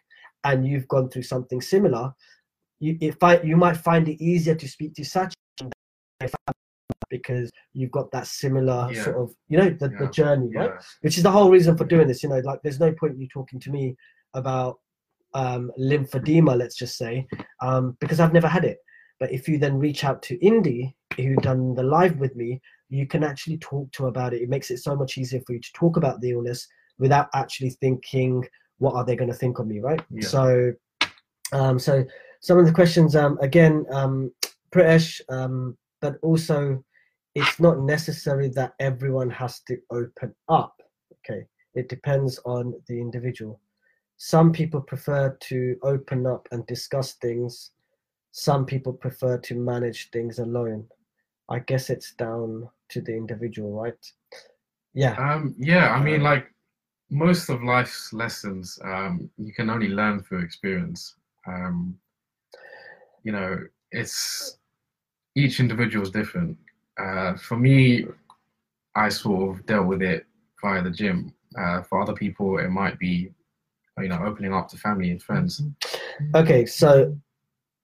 and 0.45 0.65
you've 0.65 0.87
gone 0.87 1.09
through 1.09 1.23
something 1.23 1.61
similar, 1.61 2.13
you 2.79 2.97
it 3.01 3.19
find 3.19 3.47
you 3.47 3.57
might 3.57 3.77
find 3.77 4.07
it 4.07 4.23
easier 4.23 4.55
to 4.55 4.67
speak 4.67 4.93
to 4.95 5.01
Sachin 5.03 5.33
because 7.09 7.51
you've 7.73 7.91
got 7.91 8.11
that 8.11 8.27
similar 8.27 8.89
Yeah. 8.91 9.03
sort 9.03 9.17
of 9.17 9.35
you 9.47 9.57
know 9.57 9.69
the, 9.69 9.89
the 9.89 10.05
Yeah. 10.05 10.11
journey, 10.11 10.49
right? 10.55 10.71
Which 11.01 11.17
is 11.17 11.23
the 11.23 11.31
whole 11.31 11.49
reason 11.49 11.77
for 11.77 11.85
doing 11.85 12.07
this. 12.07 12.23
You 12.23 12.29
know, 12.29 12.39
like 12.39 12.61
there's 12.63 12.79
no 12.79 12.91
point 12.93 13.17
you 13.17 13.27
talking 13.27 13.59
to 13.59 13.71
me 13.71 13.95
about 14.33 14.79
um, 15.33 15.71
lymphedema, 15.79 16.57
let's 16.57 16.75
just 16.75 16.97
say, 16.97 17.27
um, 17.61 17.95
because 17.99 18.19
I've 18.19 18.33
never 18.33 18.47
had 18.47 18.65
it. 18.65 18.77
But 19.19 19.31
if 19.31 19.47
you 19.47 19.57
then 19.59 19.77
reach 19.77 20.03
out 20.03 20.21
to 20.23 20.43
Indy, 20.43 20.95
who 21.17 21.35
done 21.37 21.75
the 21.75 21.83
live 21.83 22.17
with 22.17 22.35
me, 22.35 22.61
you 22.89 23.05
can 23.05 23.23
actually 23.23 23.57
talk 23.57 23.91
to 23.91 24.03
her 24.03 24.09
about 24.09 24.33
it. 24.33 24.41
It 24.41 24.49
makes 24.49 24.71
it 24.71 24.77
so 24.79 24.95
much 24.95 25.17
easier 25.17 25.41
for 25.45 25.53
you 25.53 25.59
to 25.59 25.73
talk 25.73 25.97
about 25.97 26.21
the 26.21 26.31
illness 26.31 26.67
without 26.97 27.27
actually 27.35 27.71
thinking, 27.81 28.43
what 28.79 28.95
are 28.95 29.05
they 29.05 29.15
going 29.15 29.29
to 29.29 29.35
think 29.35 29.59
of 29.59 29.67
me, 29.67 29.79
right? 29.79 30.01
Yeah. 30.09 30.27
So, 30.27 30.73
um, 31.51 31.77
so 31.77 32.05
some 32.41 32.57
of 32.57 32.65
the 32.65 32.71
questions, 32.71 33.15
um, 33.15 33.37
again, 33.41 33.85
um, 33.91 34.31
Pritesh, 34.71 35.21
um, 35.29 35.77
but 36.01 36.15
also 36.23 36.83
it's 37.39 37.59
not 37.59 37.79
necessary 37.79 38.49
that 38.49 38.73
everyone 38.79 39.29
has 39.29 39.61
to 39.61 39.77
open 39.91 40.35
up. 40.49 40.75
Okay, 41.19 41.45
it 41.73 41.89
depends 41.89 42.39
on 42.45 42.73
the 42.87 42.99
individual. 42.99 43.59
Some 44.17 44.51
people 44.51 44.81
prefer 44.81 45.37
to 45.39 45.77
open 45.83 46.25
up 46.27 46.47
and 46.51 46.65
discuss 46.67 47.13
things. 47.13 47.71
Some 48.31 48.65
people 48.65 48.93
prefer 48.93 49.37
to 49.37 49.55
manage 49.55 50.09
things 50.11 50.39
alone. 50.39 50.85
I 51.49 51.59
guess 51.59 51.89
it's 51.89 52.13
down 52.13 52.69
to 52.89 53.01
the 53.01 53.15
individual, 53.15 53.71
right? 53.71 54.11
Yeah. 54.93 55.15
Um, 55.15 55.55
yeah, 55.57 55.91
I 55.91 56.03
mean, 56.03 56.21
Uh, 56.21 56.25
like 56.31 56.53
most 57.09 57.49
of 57.49 57.63
life's 57.63 58.13
lessons, 58.13 58.77
um, 58.83 59.29
you 59.37 59.53
can 59.53 59.69
only 59.69 59.87
learn 59.87 60.21
through 60.21 60.43
experience. 60.43 61.15
Um, 61.47 61.97
you 63.23 63.31
know, 63.31 63.57
it's 63.91 64.57
each 65.35 65.59
individual 65.59 66.03
is 66.03 66.11
different. 66.11 66.57
Uh, 66.99 67.35
for 67.37 67.57
me, 67.57 68.05
I 68.95 69.09
sort 69.09 69.57
of 69.57 69.65
dealt 69.65 69.87
with 69.87 70.01
it 70.01 70.25
via 70.61 70.81
the 70.83 70.91
gym. 70.91 71.33
Uh, 71.57 71.81
for 71.83 72.01
other 72.01 72.13
people, 72.13 72.59
it 72.59 72.69
might 72.69 72.99
be, 72.99 73.31
you 73.97 74.07
know, 74.07 74.21
opening 74.23 74.53
up 74.53 74.67
to 74.69 74.77
family 74.77 75.11
and 75.11 75.21
friends. 75.21 75.61
Okay, 76.35 76.65
so 76.65 77.17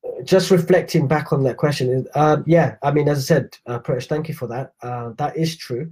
uh, 0.05 0.23
just 0.23 0.51
reflecting 0.51 1.07
back 1.07 1.31
on 1.33 1.43
that 1.43 1.57
question, 1.57 2.05
um, 2.15 2.43
yeah, 2.45 2.75
I 2.83 2.91
mean, 2.91 3.07
as 3.07 3.19
I 3.19 3.21
said, 3.21 3.57
uh, 3.65 3.79
thank 3.79 4.27
you 4.27 4.35
for 4.35 4.47
that. 4.47 4.73
Uh, 4.81 5.11
that 5.17 5.37
is 5.37 5.55
true. 5.55 5.91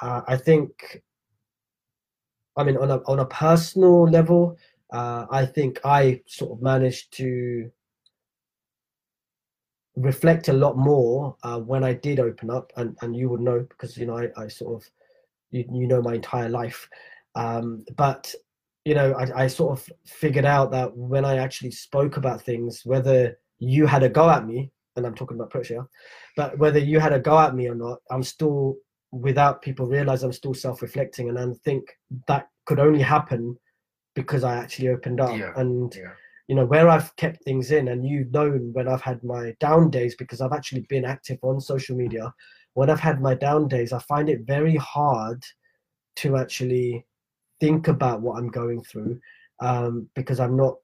Uh, 0.00 0.22
I 0.26 0.36
think, 0.36 1.02
I 2.56 2.64
mean, 2.64 2.76
on 2.76 2.90
a 2.90 2.98
on 3.06 3.20
a 3.20 3.26
personal 3.26 4.04
level, 4.04 4.56
uh, 4.92 5.26
I 5.30 5.46
think 5.46 5.80
I 5.84 6.20
sort 6.26 6.52
of 6.52 6.62
managed 6.62 7.12
to 7.14 7.70
reflect 9.96 10.48
a 10.48 10.52
lot 10.52 10.76
more 10.76 11.36
uh, 11.42 11.58
when 11.58 11.84
I 11.84 11.92
did 11.92 12.20
open 12.20 12.50
up, 12.50 12.72
and 12.76 12.96
and 13.02 13.16
you 13.16 13.28
would 13.28 13.40
know 13.40 13.60
because 13.68 13.96
you 13.96 14.06
know 14.06 14.18
I, 14.18 14.28
I 14.36 14.48
sort 14.48 14.82
of 14.82 14.90
you 15.50 15.64
you 15.72 15.86
know 15.86 16.02
my 16.02 16.14
entire 16.14 16.48
life, 16.48 16.88
um, 17.34 17.84
but 17.96 18.34
you 18.84 18.94
know 18.94 19.12
I, 19.12 19.44
I 19.44 19.46
sort 19.46 19.78
of 19.78 19.90
figured 20.06 20.44
out 20.44 20.70
that 20.72 20.96
when 20.96 21.24
I 21.24 21.36
actually 21.36 21.72
spoke 21.72 22.16
about 22.16 22.42
things, 22.42 22.82
whether 22.84 23.38
you 23.58 23.86
had 23.86 24.02
a 24.02 24.08
go 24.08 24.28
at 24.30 24.46
me, 24.46 24.70
and 24.96 25.06
I'm 25.06 25.14
talking 25.14 25.36
about 25.36 25.50
pressure, 25.50 25.86
but 26.36 26.58
whether 26.58 26.78
you 26.78 26.98
had 26.98 27.12
a 27.12 27.20
go 27.20 27.38
at 27.38 27.54
me 27.54 27.68
or 27.68 27.74
not, 27.74 27.98
I'm 28.10 28.22
still 28.22 28.76
without 29.10 29.60
people 29.60 29.86
realize 29.86 30.22
I'm 30.22 30.32
still 30.32 30.54
self-reflecting, 30.54 31.28
and 31.28 31.38
I 31.38 31.46
think 31.64 31.84
that 32.26 32.48
could 32.64 32.80
only 32.80 33.02
happen 33.02 33.56
because 34.14 34.44
I 34.44 34.56
actually 34.56 34.88
opened 34.88 35.20
up. 35.20 35.38
Yeah, 35.38 35.52
and 35.56 35.94
Yeah. 35.94 36.12
You 36.48 36.54
know 36.54 36.64
where 36.64 36.88
i've 36.88 37.14
kept 37.16 37.42
things 37.44 37.70
in 37.70 37.88
and 37.88 38.06
you've 38.06 38.32
known 38.32 38.72
when 38.72 38.88
i've 38.88 39.02
had 39.02 39.22
my 39.22 39.54
down 39.60 39.90
days 39.90 40.14
because 40.16 40.40
i've 40.40 40.52
actually 40.52 40.82
been 40.88 41.04
active 41.04 41.38
on 41.42 41.60
social 41.60 41.96
media 41.96 42.32
when 42.74 42.90
i've 42.90 43.00
had 43.00 43.20
my 43.20 43.34
down 43.34 43.68
days 43.68 43.92
i 43.92 43.98
find 44.00 44.28
it 44.28 44.40
very 44.46 44.76
hard 44.76 45.42
to 46.16 46.36
actually 46.36 47.04
think 47.60 47.88
about 47.88 48.20
what 48.20 48.38
i'm 48.38 48.48
going 48.48 48.82
through 48.82 49.18
um, 49.60 50.08
because 50.14 50.40
i'm 50.40 50.56
not 50.56 50.74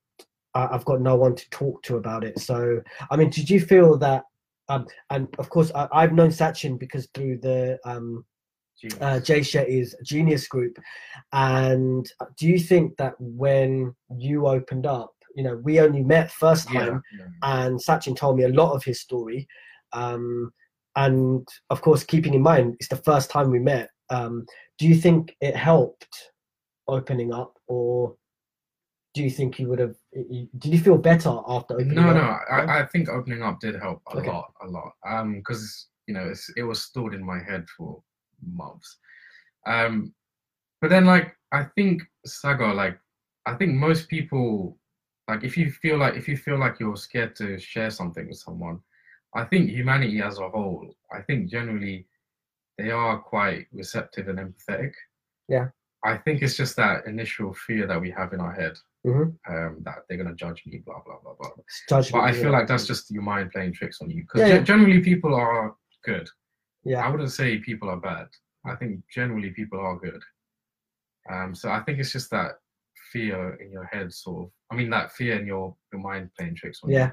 i've 0.54 0.84
got 0.84 1.00
no 1.00 1.14
one 1.14 1.34
to 1.34 1.48
talk 1.50 1.82
to 1.82 1.96
about 1.96 2.24
it 2.24 2.38
so 2.38 2.80
i 3.10 3.16
mean 3.16 3.30
did 3.30 3.48
you 3.48 3.60
feel 3.60 3.96
that 3.96 4.24
um, 4.70 4.86
and 5.10 5.28
of 5.38 5.48
course 5.48 5.70
I, 5.74 5.88
i've 5.92 6.12
known 6.12 6.30
sachin 6.30 6.78
because 6.78 7.08
through 7.14 7.38
the 7.38 7.78
um, 7.84 8.24
Genius. 8.80 8.98
uh, 9.00 9.20
Jay 9.20 9.40
Shetty's 9.40 9.94
Genius 10.04 10.46
Group. 10.46 10.78
And 11.32 12.08
do 12.36 12.46
you 12.46 12.58
think 12.58 12.96
that 12.98 13.14
when 13.18 13.94
you 14.16 14.46
opened 14.46 14.86
up, 14.86 15.12
you 15.34 15.42
know, 15.42 15.56
we 15.62 15.80
only 15.80 16.02
met 16.02 16.30
first 16.30 16.68
time, 16.68 17.02
yeah. 17.18 17.26
and 17.42 17.78
Sachin 17.78 18.16
told 18.16 18.36
me 18.36 18.44
a 18.44 18.48
lot 18.48 18.74
of 18.74 18.84
his 18.84 19.00
story. 19.00 19.46
Um, 19.92 20.52
and 20.96 21.46
of 21.70 21.80
course, 21.80 22.04
keeping 22.04 22.34
in 22.34 22.42
mind 22.42 22.76
it's 22.80 22.88
the 22.88 22.96
first 22.96 23.30
time 23.30 23.50
we 23.50 23.58
met. 23.60 23.88
Um, 24.10 24.46
do 24.78 24.86
you 24.88 24.94
think 24.94 25.34
it 25.40 25.54
helped 25.56 26.32
opening 26.88 27.32
up, 27.32 27.54
or 27.68 28.16
do 29.14 29.22
you 29.22 29.30
think 29.30 29.58
you 29.58 29.68
would 29.68 29.78
have? 29.78 29.94
Did 30.12 30.72
you 30.72 30.78
feel 30.78 30.98
better 30.98 31.38
after 31.46 31.74
opening 31.74 31.94
No, 31.94 32.08
up? 32.10 32.14
no. 32.16 32.54
I, 32.54 32.80
I 32.80 32.86
think 32.86 33.08
opening 33.08 33.42
up 33.42 33.60
did 33.60 33.76
help 33.76 34.02
a 34.12 34.18
Okay. 34.18 34.28
lot, 34.28 34.52
a 34.62 34.66
lot. 34.66 34.92
Um, 35.06 35.36
because 35.36 35.88
you 36.06 36.14
know 36.14 36.28
it's, 36.28 36.50
it 36.56 36.62
was 36.62 36.82
stored 36.82 37.14
in 37.14 37.24
my 37.24 37.38
head 37.42 37.66
for 37.76 38.02
months. 38.52 38.98
Um, 39.66 40.14
but 40.80 40.90
then 40.90 41.04
like 41.04 41.36
I 41.52 41.64
think 41.76 42.02
Sagar, 42.26 42.74
like 42.74 42.98
I 43.46 43.54
think 43.54 43.74
most 43.74 44.08
people, 44.08 44.78
like 45.28 45.44
if 45.44 45.56
you 45.56 45.70
feel 45.70 45.98
like 45.98 46.14
if 46.14 46.26
you 46.26 46.36
feel 46.36 46.58
like 46.58 46.80
you're 46.80 46.96
scared 46.96 47.36
to 47.36 47.58
share 47.58 47.90
something 47.90 48.26
with 48.28 48.38
someone, 48.38 48.80
I 49.34 49.44
think 49.44 49.68
humanity 49.68 50.22
as 50.22 50.38
a 50.38 50.48
whole, 50.48 50.94
I 51.12 51.20
think 51.22 51.50
generally 51.50 52.06
they 52.78 52.90
are 52.90 53.18
quite 53.18 53.66
receptive 53.72 54.28
and 54.28 54.38
empathetic. 54.38 54.92
Yeah. 55.48 55.68
I 56.04 56.16
think 56.16 56.42
it's 56.42 56.56
just 56.56 56.76
that 56.76 57.06
initial 57.06 57.52
fear 57.52 57.86
that 57.86 58.00
we 58.00 58.10
have 58.12 58.32
in 58.32 58.40
our 58.40 58.52
head 58.52 58.78
Mhm. 59.06 59.36
um, 59.48 59.82
that 59.82 59.98
they're 60.08 60.16
gonna 60.18 60.34
judge 60.34 60.64
me, 60.66 60.78
blah 60.78 61.00
blah 61.04 61.18
blah 61.22 61.34
blah. 61.34 61.50
Judgment, 61.88 62.12
But 62.12 62.28
I 62.28 62.32
feel 62.32 62.48
it? 62.48 62.52
like 62.52 62.66
that's 62.68 62.86
just 62.86 63.10
your 63.10 63.22
mind 63.22 63.52
playing 63.52 63.72
tricks 63.74 64.00
on 64.00 64.08
you. 64.10 64.22
Because 64.22 64.40
Yeah, 64.40 64.54
yeah. 64.54 64.60
generally 64.62 65.00
people 65.02 65.34
are 65.34 65.76
good. 66.04 66.28
Yeah. 66.84 67.04
I 67.06 67.10
wouldn't 67.10 67.32
say 67.32 67.58
people 67.58 67.90
are 67.90 67.96
bad. 68.00 68.28
I 68.64 68.76
think 68.76 69.02
generally 69.08 69.50
people 69.50 69.78
are 69.80 69.96
good. 69.98 70.22
Um, 71.28 71.54
so 71.54 71.70
I 71.70 71.80
think 71.80 71.98
it's 71.98 72.12
just 72.12 72.30
that 72.30 72.60
fear 73.12 73.54
in 73.54 73.70
your 73.70 73.84
head, 73.84 74.12
sort 74.12 74.44
of. 74.44 74.50
I 74.70 74.76
mean, 74.76 74.90
that 74.90 75.12
fear 75.12 75.38
in 75.38 75.46
your, 75.46 75.74
your 75.92 76.02
mind 76.02 76.30
playing 76.36 76.56
tricks 76.56 76.80
on 76.82 76.90
yeah. 76.90 77.06
you. 77.06 77.12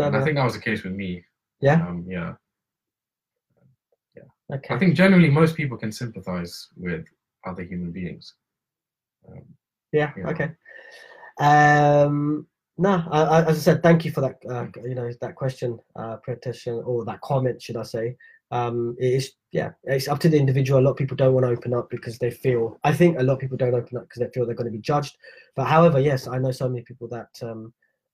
No, 0.00 0.06
And 0.06 0.16
I 0.16 0.24
think 0.24 0.36
that 0.36 0.44
was 0.44 0.54
the 0.54 0.60
case 0.60 0.82
with 0.82 0.92
me. 0.92 1.24
Yeah. 1.60 1.86
Um, 1.86 2.04
yeah. 2.08 2.34
Okay. 4.52 4.74
I 4.74 4.78
think 4.78 4.94
generally 4.94 5.30
most 5.30 5.56
people 5.56 5.78
can 5.78 5.90
sympathize 5.90 6.68
with 6.76 7.06
other 7.46 7.62
human 7.62 7.92
beings. 7.92 8.34
Um, 9.28 9.42
Yeah. 9.92 10.12
Yeah. 10.16 10.28
Okay. 10.28 10.50
Um, 11.40 12.46
no, 12.76 13.02
I, 13.10 13.22
I, 13.22 13.44
as 13.46 13.56
I 13.56 13.60
said, 13.60 13.82
thank 13.82 14.04
you 14.04 14.10
for 14.10 14.20
that. 14.20 14.36
Uh, 14.48 14.66
you 14.84 14.94
know 14.94 15.10
that 15.20 15.36
question, 15.36 15.78
uh, 15.96 16.16
petition 16.16 16.82
or 16.84 17.04
that 17.04 17.20
comment, 17.20 17.62
should 17.62 17.76
I 17.76 17.84
say? 17.84 18.16
Um, 18.54 18.96
it 19.00 19.12
is 19.12 19.32
yeah, 19.50 19.70
it's 19.82 20.06
up 20.06 20.20
to 20.20 20.28
the 20.28 20.38
individual. 20.38 20.78
A 20.78 20.82
lot 20.82 20.92
of 20.92 20.96
people 20.96 21.16
don't 21.16 21.34
want 21.34 21.44
to 21.44 21.50
open 21.50 21.74
up 21.74 21.90
because 21.90 22.18
they 22.18 22.30
feel. 22.30 22.78
I 22.84 22.92
think 22.92 23.18
a 23.18 23.22
lot 23.22 23.34
of 23.34 23.38
people 23.40 23.56
don't 23.56 23.74
open 23.74 23.98
up 23.98 24.04
because 24.04 24.20
they 24.20 24.30
feel 24.32 24.46
they're 24.46 24.54
going 24.54 24.70
to 24.70 24.78
be 24.78 24.78
judged. 24.78 25.16
But 25.56 25.66
however, 25.66 25.98
yes, 25.98 26.28
I 26.28 26.38
know 26.38 26.52
so 26.52 26.68
many 26.68 26.82
people 26.82 27.08
that 27.08 27.30
um, 27.42 27.72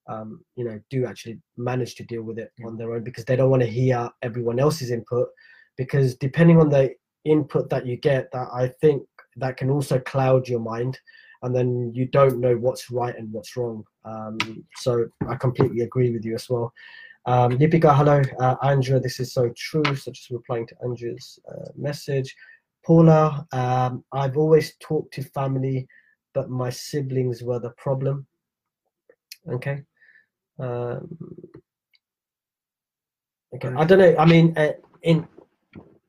um, 0.08 0.42
you 0.56 0.64
know 0.64 0.80
do 0.88 1.04
actually 1.04 1.38
manage 1.58 1.94
to 1.96 2.04
deal 2.04 2.22
with 2.22 2.38
it 2.38 2.52
on 2.64 2.78
their 2.78 2.94
own 2.94 3.04
because 3.04 3.26
they 3.26 3.36
don't 3.36 3.50
want 3.50 3.62
to 3.62 3.68
hear 3.68 4.08
everyone 4.22 4.58
else's 4.58 4.90
input. 4.90 5.28
Because 5.76 6.14
depending 6.16 6.58
on 6.58 6.70
the 6.70 6.94
input 7.26 7.68
that 7.68 7.84
you 7.84 7.98
get, 7.98 8.32
that 8.32 8.48
I 8.50 8.68
think 8.80 9.02
that 9.36 9.58
can 9.58 9.68
also 9.68 9.98
cloud 9.98 10.48
your 10.48 10.60
mind 10.60 10.98
and 11.42 11.54
then 11.54 11.92
you 11.94 12.06
don't 12.06 12.40
know 12.40 12.56
what's 12.56 12.90
right 12.90 13.16
and 13.16 13.32
what's 13.32 13.56
wrong. 13.56 13.84
Um, 14.04 14.38
so 14.76 15.06
I 15.28 15.36
completely 15.36 15.80
agree 15.80 16.10
with 16.12 16.24
you 16.24 16.34
as 16.34 16.48
well. 16.48 16.72
Um, 17.26 17.52
Yipika, 17.58 17.94
hello, 17.94 18.22
uh, 18.40 18.56
Andrea. 18.62 18.98
This 18.98 19.20
is 19.20 19.32
so 19.32 19.52
true. 19.56 19.94
So 19.94 20.10
just 20.10 20.30
replying 20.30 20.66
to 20.68 20.76
Andrea's 20.82 21.38
uh, 21.50 21.70
message. 21.76 22.34
Paula, 22.84 23.46
um, 23.52 24.04
I've 24.12 24.38
always 24.38 24.74
talked 24.80 25.12
to 25.14 25.22
family, 25.22 25.86
but 26.32 26.48
my 26.48 26.70
siblings 26.70 27.42
were 27.42 27.58
the 27.58 27.70
problem. 27.70 28.26
Okay. 29.50 29.82
Um, 30.58 31.18
okay. 33.54 33.68
I 33.68 33.84
don't 33.84 33.98
know. 33.98 34.16
I 34.18 34.24
mean, 34.24 34.56
uh, 34.56 34.72
in 35.02 35.28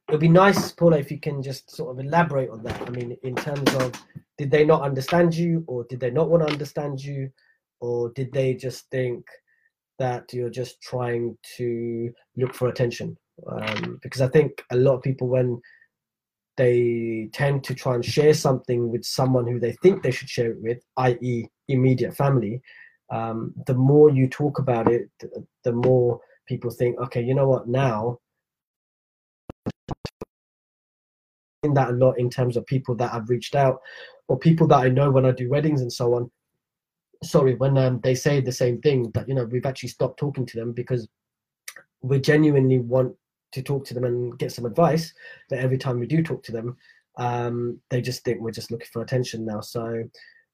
it'd 0.07 0.21
be 0.21 0.29
nice, 0.29 0.71
Paula, 0.71 0.97
if 0.97 1.11
you 1.11 1.19
can 1.19 1.43
just 1.43 1.71
sort 1.71 1.91
of 1.91 2.05
elaborate 2.05 2.49
on 2.49 2.63
that. 2.63 2.81
I 2.81 2.89
mean, 2.89 3.17
in 3.23 3.35
terms 3.35 3.73
of 3.75 3.91
did 4.37 4.49
they 4.49 4.63
not 4.63 4.81
understand 4.81 5.35
you, 5.35 5.63
or 5.67 5.85
did 5.89 5.99
they 5.99 6.11
not 6.11 6.29
want 6.29 6.47
to 6.47 6.51
understand 6.51 7.03
you, 7.03 7.29
or 7.81 8.11
did 8.11 8.31
they 8.31 8.53
just 8.53 8.89
think 8.91 9.25
that 10.01 10.33
you're 10.33 10.49
just 10.61 10.81
trying 10.81 11.37
to 11.57 12.11
look 12.35 12.53
for 12.53 12.67
attention? 12.67 13.15
Um, 13.49 13.99
because 14.03 14.21
I 14.21 14.27
think 14.27 14.63
a 14.71 14.75
lot 14.75 14.95
of 14.95 15.03
people, 15.03 15.27
when 15.27 15.61
they 16.57 17.29
tend 17.33 17.63
to 17.65 17.73
try 17.73 17.95
and 17.95 18.03
share 18.03 18.33
something 18.33 18.91
with 18.91 19.05
someone 19.05 19.47
who 19.47 19.59
they 19.59 19.73
think 19.83 20.01
they 20.01 20.11
should 20.11 20.29
share 20.29 20.51
it 20.51 20.61
with, 20.61 20.79
i.e., 20.97 21.45
immediate 21.67 22.15
family, 22.15 22.61
um, 23.11 23.53
the 23.67 23.73
more 23.73 24.09
you 24.09 24.27
talk 24.27 24.59
about 24.59 24.91
it, 24.91 25.09
the, 25.63 25.71
more 25.71 26.19
people 26.47 26.71
think, 26.71 26.99
okay, 26.99 27.21
you 27.21 27.35
know 27.35 27.47
what, 27.47 27.67
now 27.67 28.17
that 31.63 31.89
a 31.89 31.93
lot 31.93 32.13
in 32.17 32.29
terms 32.29 32.57
of 32.57 32.65
people 32.65 32.95
that 32.95 33.13
I've 33.13 33.29
reached 33.29 33.55
out 33.55 33.79
or 34.27 34.39
people 34.39 34.65
that 34.67 34.79
I 34.79 34.89
know 34.89 35.11
when 35.11 35.25
I 35.25 35.31
do 35.31 35.49
weddings 35.49 35.81
and 35.81 35.93
so 35.93 36.15
on. 36.15 36.31
Sorry, 37.23 37.55
when 37.55 37.77
um, 37.77 37.99
they 38.01 38.15
say 38.15 38.41
the 38.41 38.51
same 38.51 38.81
thing 38.81 39.11
that 39.11 39.27
you 39.27 39.35
know 39.35 39.45
we've 39.45 39.65
actually 39.65 39.89
stopped 39.89 40.17
talking 40.19 40.45
to 40.45 40.57
them 40.57 40.71
because 40.73 41.07
we 42.01 42.19
genuinely 42.19 42.79
want 42.79 43.15
to 43.51 43.61
talk 43.61 43.85
to 43.85 43.93
them 43.93 44.05
and 44.05 44.37
get 44.39 44.51
some 44.51 44.65
advice. 44.65 45.13
But 45.49 45.59
every 45.59 45.77
time 45.77 45.99
we 45.99 46.07
do 46.07 46.23
talk 46.23 46.41
to 46.43 46.51
them, 46.51 46.77
um, 47.17 47.79
they 47.89 48.01
just 48.01 48.23
think 48.23 48.41
we're 48.41 48.51
just 48.51 48.71
looking 48.71 48.87
for 48.91 49.01
attention 49.01 49.45
now. 49.45 49.61
So 49.61 50.03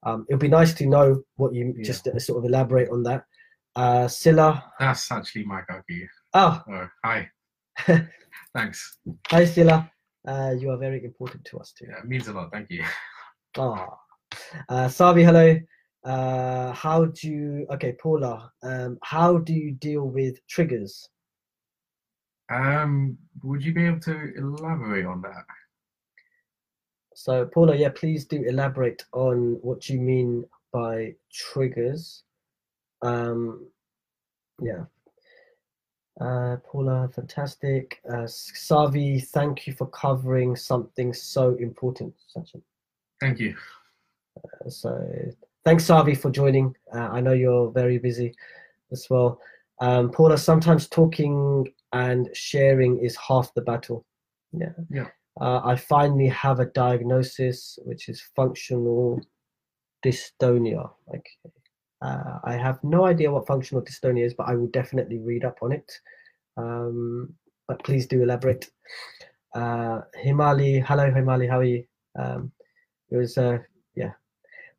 Um, 0.03 0.25
it'll 0.29 0.39
be 0.39 0.47
nice 0.47 0.73
to 0.75 0.85
know 0.85 1.23
what 1.37 1.55
you 1.55 1.73
Yeah. 1.75 1.83
just 1.83 2.07
uh, 2.07 2.19
sort 2.19 2.37
of 2.37 2.45
elaborate 2.45 2.89
on 2.91 3.01
that. 3.03 3.25
Uh, 3.75 4.07
Silla. 4.07 4.71
That's 4.79 5.11
actually 5.11 5.43
my 5.45 5.61
Gagi. 5.61 6.07
Oh, 6.35 6.63
Oh, 6.69 6.87
hi. 7.03 7.29
Thanks. 8.53 8.99
hi 9.27 9.43
Silla. 9.45 9.91
Uh, 10.27 10.53
you 10.57 10.69
are 10.69 10.77
very 10.77 11.03
important 11.03 11.43
to 11.45 11.57
us 11.59 11.71
too. 11.73 11.87
Yeah, 11.89 11.97
it 11.99 12.05
means 12.05 12.27
a 12.27 12.33
lot. 12.33 12.51
Thank 12.51 12.69
you. 12.69 12.83
Ah, 13.57 13.89
uh, 14.69 14.87
Savi, 14.87 15.25
hello. 15.25 15.59
Uh, 16.07 16.71
how 16.71 17.03
do 17.03 17.27
you? 17.27 17.67
Okay, 17.69 17.91
Paula. 17.91 18.49
Um, 18.63 18.97
how 19.03 19.39
do 19.39 19.51
you 19.51 19.73
deal 19.73 20.03
with 20.07 20.39
triggers? 20.47 21.09
Um, 22.49 23.17
would 23.43 23.61
you 23.61 23.73
be 23.73 23.85
able 23.85 23.99
to 24.01 24.33
elaborate 24.37 25.05
on 25.05 25.21
that? 25.23 25.43
So, 27.13 27.45
Paula, 27.45 27.75
yeah, 27.75 27.89
please 27.89 28.23
do 28.23 28.41
elaborate 28.43 29.03
on 29.11 29.57
what 29.61 29.89
you 29.89 29.99
mean 29.99 30.45
by 30.71 31.15
triggers. 31.29 32.23
Um, 33.01 33.67
yeah. 34.61 34.85
Uh, 36.21 36.55
Paula, 36.63 37.09
fantastic. 37.13 37.99
Uh, 38.09 38.27
Savi, 38.27 39.27
thank 39.27 39.67
you 39.67 39.73
for 39.73 39.87
covering 39.87 40.55
something 40.55 41.13
so 41.13 41.55
important. 41.55 42.13
Sachin. 42.33 42.61
Thank 43.19 43.39
you. 43.39 43.57
Uh, 44.37 44.69
So, 44.69 44.89
thanks, 45.67 45.83
Savi, 45.83 46.17
for 46.17 46.31
joining. 46.31 46.73
Uh, 46.95 47.09
I 47.09 47.19
know 47.19 47.33
you're 47.33 47.69
very 47.71 47.97
busy 47.97 48.33
as 48.93 49.05
well. 49.09 49.41
Um, 49.81 50.09
Paula, 50.09 50.37
sometimes 50.37 50.87
talking 50.87 51.67
and 51.91 52.29
sharing 52.33 52.99
is 52.99 53.17
half 53.17 53.53
the 53.53 53.63
battle. 53.63 54.05
Yeah. 54.53 54.71
Yeah. 54.89 55.07
Uh, 55.41 55.59
I 55.65 55.75
finally 55.75 56.29
have 56.29 56.61
a 56.61 56.67
diagnosis, 56.67 57.77
which 57.83 58.07
is 58.07 58.21
functional 58.33 59.19
dystonia. 60.05 60.89
Okay. 61.09 61.37
Uh, 62.01 62.39
I 62.45 62.53
have 62.53 62.81
no 62.81 63.03
idea 63.03 63.29
what 63.29 63.45
functional 63.45 63.83
dystonia 63.83 64.25
is, 64.25 64.33
but 64.35 64.47
I 64.47 64.55
will 64.55 64.67
definitely 64.67 65.19
read 65.19 65.43
up 65.43 65.57
on 65.61 65.73
it. 65.73 65.91
Um, 66.55 67.33
but 67.67 67.83
please 67.83 68.07
do 68.07 68.23
elaborate. 68.23 68.69
Uh, 69.53 69.99
Himali, 70.25 70.81
hello 70.81 71.11
Himali, 71.11 71.49
how 71.49 71.59
are 71.59 71.65
you? 71.65 71.83
Um, 72.17 72.53
it 73.11 73.17
was, 73.17 73.37
uh, 73.37 73.57
yeah, 73.95 74.13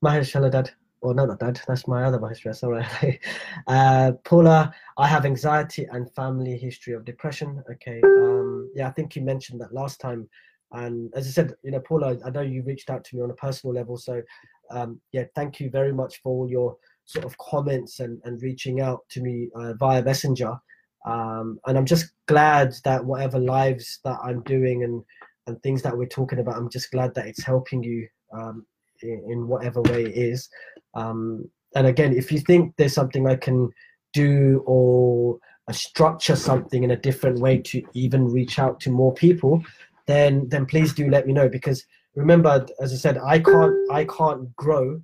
Mahesh, 0.05 0.51
dad. 0.51 0.70
Or 1.01 1.14
no, 1.14 1.26
not 1.26 1.38
dad, 1.38 1.61
that's 1.68 1.86
my 1.86 2.03
other 2.03 2.18
Mahesh 2.18 2.44
right. 2.64 3.20
uh, 3.68 4.12
Paula, 4.24 4.74
I 4.96 5.07
have 5.07 5.24
anxiety 5.24 5.86
and 5.92 6.12
family 6.14 6.59
history 6.59 6.92
of 6.92 7.05
depression. 7.05 7.62
Okay, 7.70 8.01
um, 8.05 8.70
yeah, 8.74 8.88
I 8.88 8.90
think 8.90 9.14
you 9.14 9.22
mentioned 9.22 9.61
that 9.61 9.72
last 9.72 10.01
time. 10.01 10.28
And 10.72 11.12
as 11.14 11.26
I 11.28 11.30
said, 11.30 11.55
you 11.62 11.70
know, 11.70 11.80
Paula, 11.80 12.18
I 12.24 12.30
know 12.30 12.40
you 12.40 12.62
reached 12.62 12.90
out 12.90 13.05
to 13.05 13.16
me 13.16 13.22
on 13.22 13.30
a 13.30 13.34
personal 13.34 13.74
level. 13.74 13.96
So, 13.96 14.22
um, 14.70 15.01
yeah, 15.12 15.24
thank 15.34 15.61
you 15.61 15.70
very 15.70 15.92
much 15.92 16.20
for 16.20 16.32
all 16.32 16.51
your 16.51 16.76
sort 17.05 17.24
of 17.24 17.38
comments 17.38 18.01
and, 18.01 18.20
and 18.24 18.42
reaching 18.42 18.80
out 18.80 19.09
to 19.11 19.22
me 19.22 19.51
uh, 19.55 19.74
via 19.74 20.03
Messenger. 20.03 20.59
Um, 21.07 21.59
and 21.66 21.78
I'm 21.78 21.86
just 21.86 22.12
glad 22.26 22.74
that 22.84 23.05
whatever 23.05 23.38
lives 23.38 24.01
that 24.05 24.18
I'm 24.22 24.42
doing 24.42 24.84
and, 24.84 25.03
and 25.46 25.62
things 25.62 25.80
that 25.82 25.96
we're 25.96 26.07
talking 26.07 26.40
about, 26.40 26.57
I'm 26.57 26.68
just 26.68 26.90
glad 26.90 27.14
that 27.14 27.26
it's 27.26 27.42
helping 27.42 27.82
you 27.82 28.07
um, 28.32 28.66
in, 29.03 29.46
whatever 29.46 29.82
way 29.82 30.05
it 30.05 30.16
is. 30.16 30.49
Um, 30.94 31.49
and 31.74 31.86
again, 31.86 32.14
if 32.14 32.32
you 32.32 32.40
think 32.40 32.74
there's 32.76 32.94
something 32.94 33.26
I 33.26 33.36
can 33.36 33.70
do 34.12 34.62
or 34.66 35.38
uh, 35.68 35.72
structure 35.72 36.36
something 36.36 36.82
in 36.82 36.92
a 36.92 36.96
different 36.96 37.40
way 37.40 37.59
to 37.59 37.82
even 37.92 38.32
reach 38.32 38.59
out 38.59 38.80
to 38.80 38.90
more 38.90 39.12
people, 39.14 39.62
then 40.07 40.49
then 40.49 40.64
please 40.64 40.92
do 40.92 41.11
let 41.11 41.26
me 41.26 41.32
know 41.32 41.49
because 41.49 41.84
remember, 42.14 42.66
as 42.80 42.92
I 42.92 42.96
said, 42.96 43.18
I 43.18 43.38
can't 43.38 43.74
I 43.90 44.05
can't 44.05 44.55
grow 44.57 45.01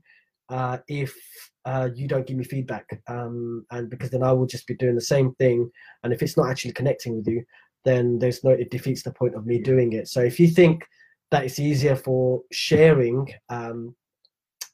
uh, 0.49 0.79
if 0.89 1.15
uh, 1.65 1.89
you 1.95 2.09
don't 2.09 2.27
give 2.27 2.37
me 2.37 2.45
feedback, 2.45 2.87
um, 3.09 3.65
and 3.71 3.89
because 3.89 4.11
then 4.11 4.23
I 4.23 4.33
will 4.33 4.47
just 4.47 4.67
be 4.67 4.75
doing 4.75 4.95
the 4.95 5.01
same 5.01 5.35
thing, 5.35 5.71
and 6.03 6.13
if 6.13 6.23
it's 6.23 6.37
not 6.37 6.51
actually 6.51 6.73
connecting 6.73 7.17
with 7.17 7.27
you, 7.27 7.45
then 7.85 8.19
there's 8.19 8.43
no 8.45 8.51
it 8.51 8.71
defeats 8.71 9.03
the 9.03 9.13
point 9.13 9.35
of 9.35 9.47
me 9.47 9.59
doing 9.59 9.93
it. 9.93 10.09
So 10.09 10.21
if 10.21 10.41
you 10.41 10.49
think 10.49 10.87
that 11.35 11.45
it's 11.45 11.59
easier 11.59 11.97
for 11.97 12.43
sharing, 12.53 13.29
um, 13.49 13.93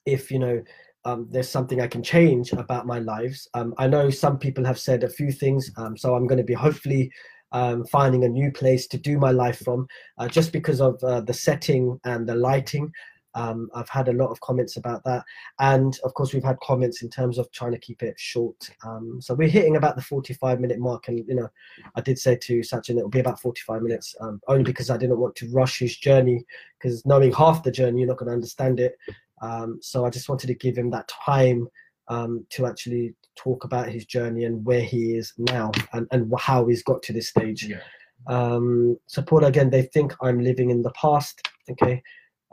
if 0.05 0.29
you 0.29 0.37
know 0.37 0.61
um, 1.05 1.27
there's 1.31 1.49
something 1.49 1.81
I 1.81 1.87
can 1.87 2.03
change 2.03 2.53
about 2.53 2.85
my 2.85 2.99
lives. 2.99 3.47
Um, 3.55 3.73
I 3.79 3.87
know 3.87 4.11
some 4.11 4.37
people 4.37 4.63
have 4.65 4.77
said 4.77 5.03
a 5.03 5.09
few 5.09 5.31
things, 5.31 5.71
um, 5.77 5.97
so 5.97 6.13
I'm 6.13 6.27
going 6.27 6.37
to 6.37 6.43
be 6.43 6.53
hopefully 6.53 7.11
um, 7.51 7.83
finding 7.85 8.25
a 8.25 8.29
new 8.29 8.51
place 8.51 8.85
to 8.89 8.99
do 8.99 9.17
my 9.17 9.31
life 9.31 9.59
from, 9.65 9.87
uh, 10.19 10.27
just 10.27 10.53
because 10.53 10.81
of 10.81 11.03
uh, 11.03 11.21
the 11.21 11.33
setting 11.33 11.99
and 12.05 12.29
the 12.29 12.35
lighting. 12.35 12.91
Um, 13.35 13.69
I've 13.73 13.89
had 13.89 14.07
a 14.07 14.13
lot 14.13 14.29
of 14.29 14.39
comments 14.41 14.77
about 14.77 15.03
that, 15.05 15.23
and 15.59 15.97
of 16.03 16.13
course 16.13 16.33
we've 16.33 16.43
had 16.43 16.59
comments 16.59 17.01
in 17.01 17.09
terms 17.09 17.37
of 17.37 17.51
trying 17.51 17.71
to 17.71 17.79
keep 17.79 18.03
it 18.03 18.19
short. 18.19 18.69
Um, 18.85 19.19
so 19.21 19.33
we're 19.33 19.47
hitting 19.47 19.77
about 19.77 19.95
the 19.95 20.01
45 20.01 20.59
minute 20.59 20.79
mark, 20.79 21.07
and 21.07 21.19
you 21.27 21.35
know, 21.35 21.49
I 21.95 22.01
did 22.01 22.19
say 22.19 22.35
to 22.35 22.59
Sachin 22.59 22.97
it'll 22.97 23.09
be 23.09 23.19
about 23.19 23.39
45 23.39 23.81
minutes, 23.81 24.15
um, 24.21 24.41
only 24.47 24.63
because 24.63 24.89
I 24.89 24.97
didn't 24.97 25.19
want 25.19 25.35
to 25.37 25.49
rush 25.51 25.79
his 25.79 25.97
journey, 25.97 26.45
because 26.79 27.05
knowing 27.05 27.31
half 27.31 27.63
the 27.63 27.71
journey 27.71 27.99
you're 27.99 28.07
not 28.07 28.17
going 28.17 28.29
to 28.29 28.35
understand 28.35 28.79
it. 28.79 28.97
Um, 29.41 29.79
so 29.81 30.05
I 30.05 30.09
just 30.09 30.29
wanted 30.29 30.47
to 30.47 30.55
give 30.55 30.77
him 30.77 30.91
that 30.91 31.07
time 31.07 31.67
um, 32.07 32.45
to 32.49 32.65
actually 32.65 33.15
talk 33.35 33.63
about 33.63 33.89
his 33.89 34.05
journey 34.05 34.43
and 34.43 34.63
where 34.65 34.81
he 34.81 35.15
is 35.15 35.33
now 35.37 35.71
and, 35.93 36.07
and 36.11 36.31
how 36.37 36.67
he's 36.67 36.83
got 36.83 37.01
to 37.03 37.13
this 37.13 37.29
stage. 37.29 37.65
Yeah. 37.65 37.79
Um, 38.27 38.97
so 39.07 39.21
Paul, 39.21 39.45
again, 39.45 39.69
they 39.69 39.83
think 39.83 40.13
I'm 40.21 40.39
living 40.39 40.69
in 40.69 40.81
the 40.81 40.91
past. 40.91 41.41
Okay. 41.69 42.03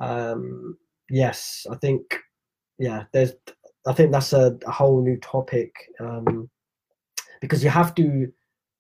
Um, 0.01 0.77
yes, 1.11 1.67
I 1.71 1.77
think, 1.77 2.03
yeah, 2.79 3.05
there's, 3.13 3.33
I 3.87 3.93
think 3.93 4.13
that's 4.13 4.33
a, 4.33 4.57
a 4.67 4.71
whole 4.71 5.03
new 5.03 5.17
topic 5.19 5.73
um, 6.01 6.49
because 7.41 7.63
you 7.65 7.71
have 7.71 7.95
to, 7.97 8.31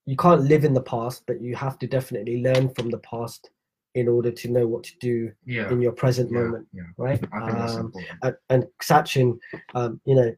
you 0.06 0.16
can't 0.16 0.42
live 0.42 0.64
in 0.64 0.74
the 0.74 0.82
past, 0.82 1.24
but 1.26 1.40
you 1.40 1.54
have 1.56 1.78
to 1.80 1.86
definitely 1.86 2.42
learn 2.42 2.68
from 2.70 2.90
the 2.90 2.98
past 2.98 3.50
in 3.94 4.08
order 4.08 4.30
to 4.30 4.48
know 4.48 4.66
what 4.66 4.84
to 4.84 4.92
do 5.00 5.30
Yeah. 5.44 5.70
in 5.70 5.80
your 5.80 5.92
present 5.92 6.30
yeah, 6.30 6.38
moment, 6.40 6.68
Yeah. 6.72 6.82
right? 6.96 7.22
I 7.32 7.46
think 7.46 7.58
that's 7.58 7.76
Um, 7.76 7.92
and, 8.22 8.36
and 8.50 8.66
Sachin, 8.82 9.38
um, 9.74 10.00
you 10.04 10.14
know, 10.14 10.34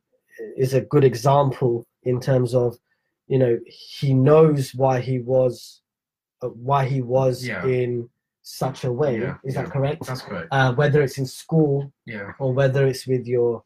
is 0.57 0.75
a 0.75 0.81
good 0.81 1.05
example 1.05 1.87
in 2.05 2.21
terms 2.21 2.55
of, 2.55 2.79
you 3.27 3.39
know, 3.39 3.59
he 3.67 4.15
knows 4.15 4.75
why 4.75 5.01
he 5.01 5.19
was, 5.19 5.83
uh, 6.43 6.49
why 6.49 6.85
he 6.87 7.03
was 7.03 7.45
in 7.47 8.09
such 8.51 8.85
a 8.85 8.93
way. 8.93 9.21
Yeah, 9.21 9.37
Is 9.45 9.55
yeah. 9.55 9.63
that 9.63 9.71
correct? 9.71 10.07
That's 10.07 10.23
correct. 10.23 10.49
Uh, 10.51 10.75
whether 10.75 11.03
it's 11.03 11.19
in 11.19 11.27
school 11.27 11.93
Yeah. 12.07 12.33
or 12.41 12.53
whether 12.53 12.87
it's 12.87 13.07
with 13.07 13.27
your 13.27 13.63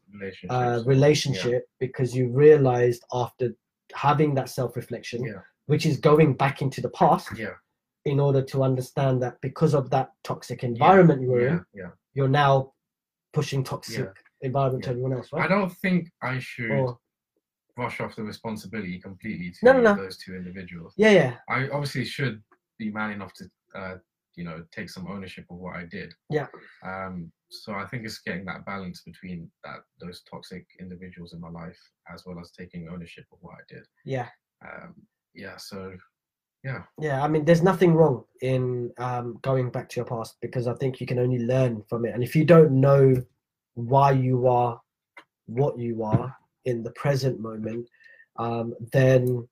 uh, 0.49 0.83
relationship, 0.85 1.67
because 1.79 2.15
you 2.15 2.29
realized 2.29 3.03
after 3.11 3.55
having 3.93 4.35
that 4.35 4.49
self-reflection, 4.49 5.23
Yeah. 5.23 5.41
which 5.65 5.85
is 5.85 5.97
going 5.97 6.33
back 6.35 6.61
into 6.61 6.81
the 6.81 6.89
past, 6.89 7.27
Yeah. 7.37 7.55
in 8.05 8.19
order 8.19 8.41
to 8.43 8.63
understand 8.63 9.21
that 9.23 9.41
because 9.41 9.73
of 9.73 9.89
that 9.89 10.11
toxic 10.23 10.63
environment 10.63 11.21
you 11.21 11.29
were 11.31 11.47
in, 11.47 11.65
you're 12.13 12.27
now 12.45 12.73
pushing 13.33 13.63
toxic 13.63 14.09
environment 14.41 14.83
to 14.83 14.91
everyone 14.91 15.13
else, 15.13 15.29
I 15.33 15.47
don't 15.47 15.73
think 15.83 16.11
I 16.21 16.37
should 16.39 16.71
Or 16.71 16.99
brush 17.75 17.99
off 17.99 18.15
the 18.15 18.23
responsibility 18.23 18.99
completely 18.99 19.51
to 19.51 19.59
No, 19.65 19.71
no, 19.73 19.81
no. 19.81 19.95
those 19.95 20.17
two 20.17 20.35
individuals. 20.35 20.93
yeah, 20.95 21.11
yeah, 21.11 21.37
I 21.49 21.67
obviously 21.69 22.05
should 22.05 22.41
be 22.77 22.91
man 22.91 23.11
enough 23.11 23.33
to, 23.33 23.49
uh, 23.73 23.97
you 24.35 24.43
know, 24.43 24.63
take 24.71 24.89
some 24.89 25.07
ownership 25.07 25.45
of 25.49 25.57
what 25.57 25.75
I 25.75 25.85
did. 25.85 26.13
Yeah. 26.29 26.47
Um. 26.85 27.31
So 27.49 27.73
I 27.73 27.85
think 27.85 28.05
it's 28.05 28.19
getting 28.19 28.45
that 28.45 28.65
balance 28.65 29.01
between 29.05 29.49
that 29.63 29.79
those 30.01 30.23
toxic 30.29 30.65
individuals 30.79 31.33
in 31.33 31.39
my 31.39 31.49
life 31.49 31.79
as 32.13 32.23
well 32.25 32.39
as 32.39 32.51
taking 32.51 32.89
ownership 32.91 33.25
of 33.31 33.39
what 33.41 33.55
I 33.55 33.73
did. 33.73 33.83
yeah, 34.05 34.29
Um. 34.65 34.95
Yeah. 35.33 35.57
So. 35.57 35.93
Yeah. 36.63 36.81
yeah. 36.99 37.23
I 37.23 37.27
mean, 37.27 37.45
there's 37.45 37.61
nothing 37.61 37.93
wrong 37.93 38.23
in 38.41 38.91
um, 38.97 39.37
going 39.43 39.69
back 39.69 39.87
to 39.89 39.97
your 39.97 40.05
past 40.05 40.37
because 40.41 40.65
I 40.65 40.73
think 40.73 40.99
you 40.99 41.05
can 41.05 41.19
only 41.19 41.37
learn 41.37 41.83
from 41.87 42.05
it. 42.05 42.15
And 42.15 42.23
if 42.23 42.35
you 42.35 42.43
don't 42.43 42.81
know 42.81 43.21
why 43.75 44.13
you 44.13 44.47
are 44.47 44.81
what 45.45 45.77
you 45.77 46.03
are 46.03 46.35
in 46.65 46.81
the 46.81 46.91
present 46.91 47.39
moment, 47.39 47.87
um, 48.37 48.73
then 48.91 49.47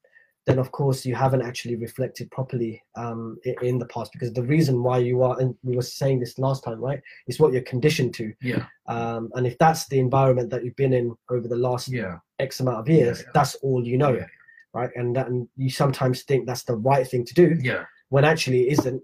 then 0.46 0.60
of 0.60 0.72
course 0.72 1.06
you 1.06 1.16
haven't 1.16 1.42
actually 1.42 1.76
reflected 1.76 2.30
properly 2.32 2.84
um, 2.96 3.38
i- 3.46 3.56
in 3.66 3.78
the 3.78 3.86
past 3.88 4.12
because 4.12 4.34
the 4.34 4.44
reason 4.44 4.84
why 4.84 4.98
you 4.98 5.22
are 5.24 5.40
and 5.40 5.56
we 5.64 5.76
were 5.76 5.82
saying 5.82 6.20
this 6.20 6.38
last 6.38 6.64
time 6.64 6.80
right 6.80 7.02
is 7.28 7.40
what 7.40 7.54
you're 7.54 7.62
conditioned 7.62 8.14
to 8.16 8.34
Yeah. 8.42 8.66
um, 8.88 9.32
and 9.36 9.48
if 9.48 9.58
that's 9.58 9.88
the 9.88 10.00
environment 10.00 10.50
that 10.50 10.64
you've 10.66 10.76
been 10.76 10.94
in 10.94 11.16
over 11.30 11.48
the 11.48 11.56
last 11.56 11.88
Yeah. 11.88 12.18
x 12.40 12.60
amount 12.60 12.80
of 12.80 12.90
years 12.90 13.22
yeah. 13.22 13.30
that's 13.34 13.56
all 13.56 13.86
you 13.88 13.98
know 13.98 14.14
Yeah. 14.14 14.28
right 14.74 14.90
and, 14.96 15.16
that, 15.16 15.28
and 15.28 15.48
you 15.56 15.70
sometimes 15.70 16.24
think 16.24 16.46
that's 16.46 16.64
the 16.64 16.76
right 16.76 17.08
thing 17.08 17.24
to 17.26 17.34
do 17.34 17.58
Yeah. 17.62 17.86
when 18.10 18.26
actually 18.26 18.68
it 18.68 18.80
isn't 18.80 19.02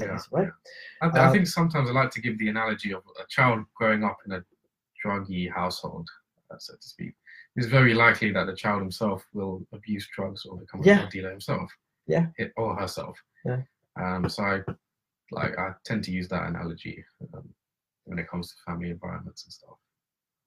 Yeah. 0.00 0.18
right 0.30 0.50
I, 1.02 1.06
I 1.06 1.26
Um, 1.26 1.32
think 1.32 1.46
sometimes 1.46 1.88
I 1.88 1.92
like 1.92 2.10
to 2.12 2.20
give 2.20 2.38
the 2.38 2.48
analogy 2.48 2.92
of 2.92 3.02
a 3.20 3.24
child 3.28 3.64
growing 3.74 4.04
up 4.04 4.18
in 4.26 4.32
a 4.32 4.44
druggy 5.04 5.48
household, 5.52 6.08
uh, 6.50 6.56
so 6.58 6.74
to 6.74 6.82
speak. 6.88 7.14
It's 7.58 7.66
very 7.66 7.92
likely 7.92 8.30
that 8.32 8.46
the 8.46 8.54
child 8.54 8.80
himself 8.80 9.26
will 9.34 9.66
abuse 9.72 10.08
drugs 10.14 10.46
or 10.46 10.56
become 10.58 10.80
a 10.80 10.84
Yeah. 10.86 10.98
drug 10.98 11.10
dealer 11.10 11.30
himself. 11.30 11.68
Yeah. 12.06 12.26
It, 12.38 12.52
or 12.56 12.76
herself. 12.76 13.18
Yeah. 13.44 13.62
Um. 14.00 14.28
So 14.28 14.44
I, 14.44 14.62
like, 15.32 15.58
I 15.58 15.72
tend 15.84 16.04
to 16.04 16.12
use 16.12 16.28
that 16.28 16.46
analogy. 16.46 17.04
Um, 17.34 17.48
when 18.04 18.18
it 18.18 18.28
comes 18.28 18.48
to 18.48 18.54
family 18.64 18.90
environments 18.90 19.44
and 19.44 19.52
stuff. 19.52 19.76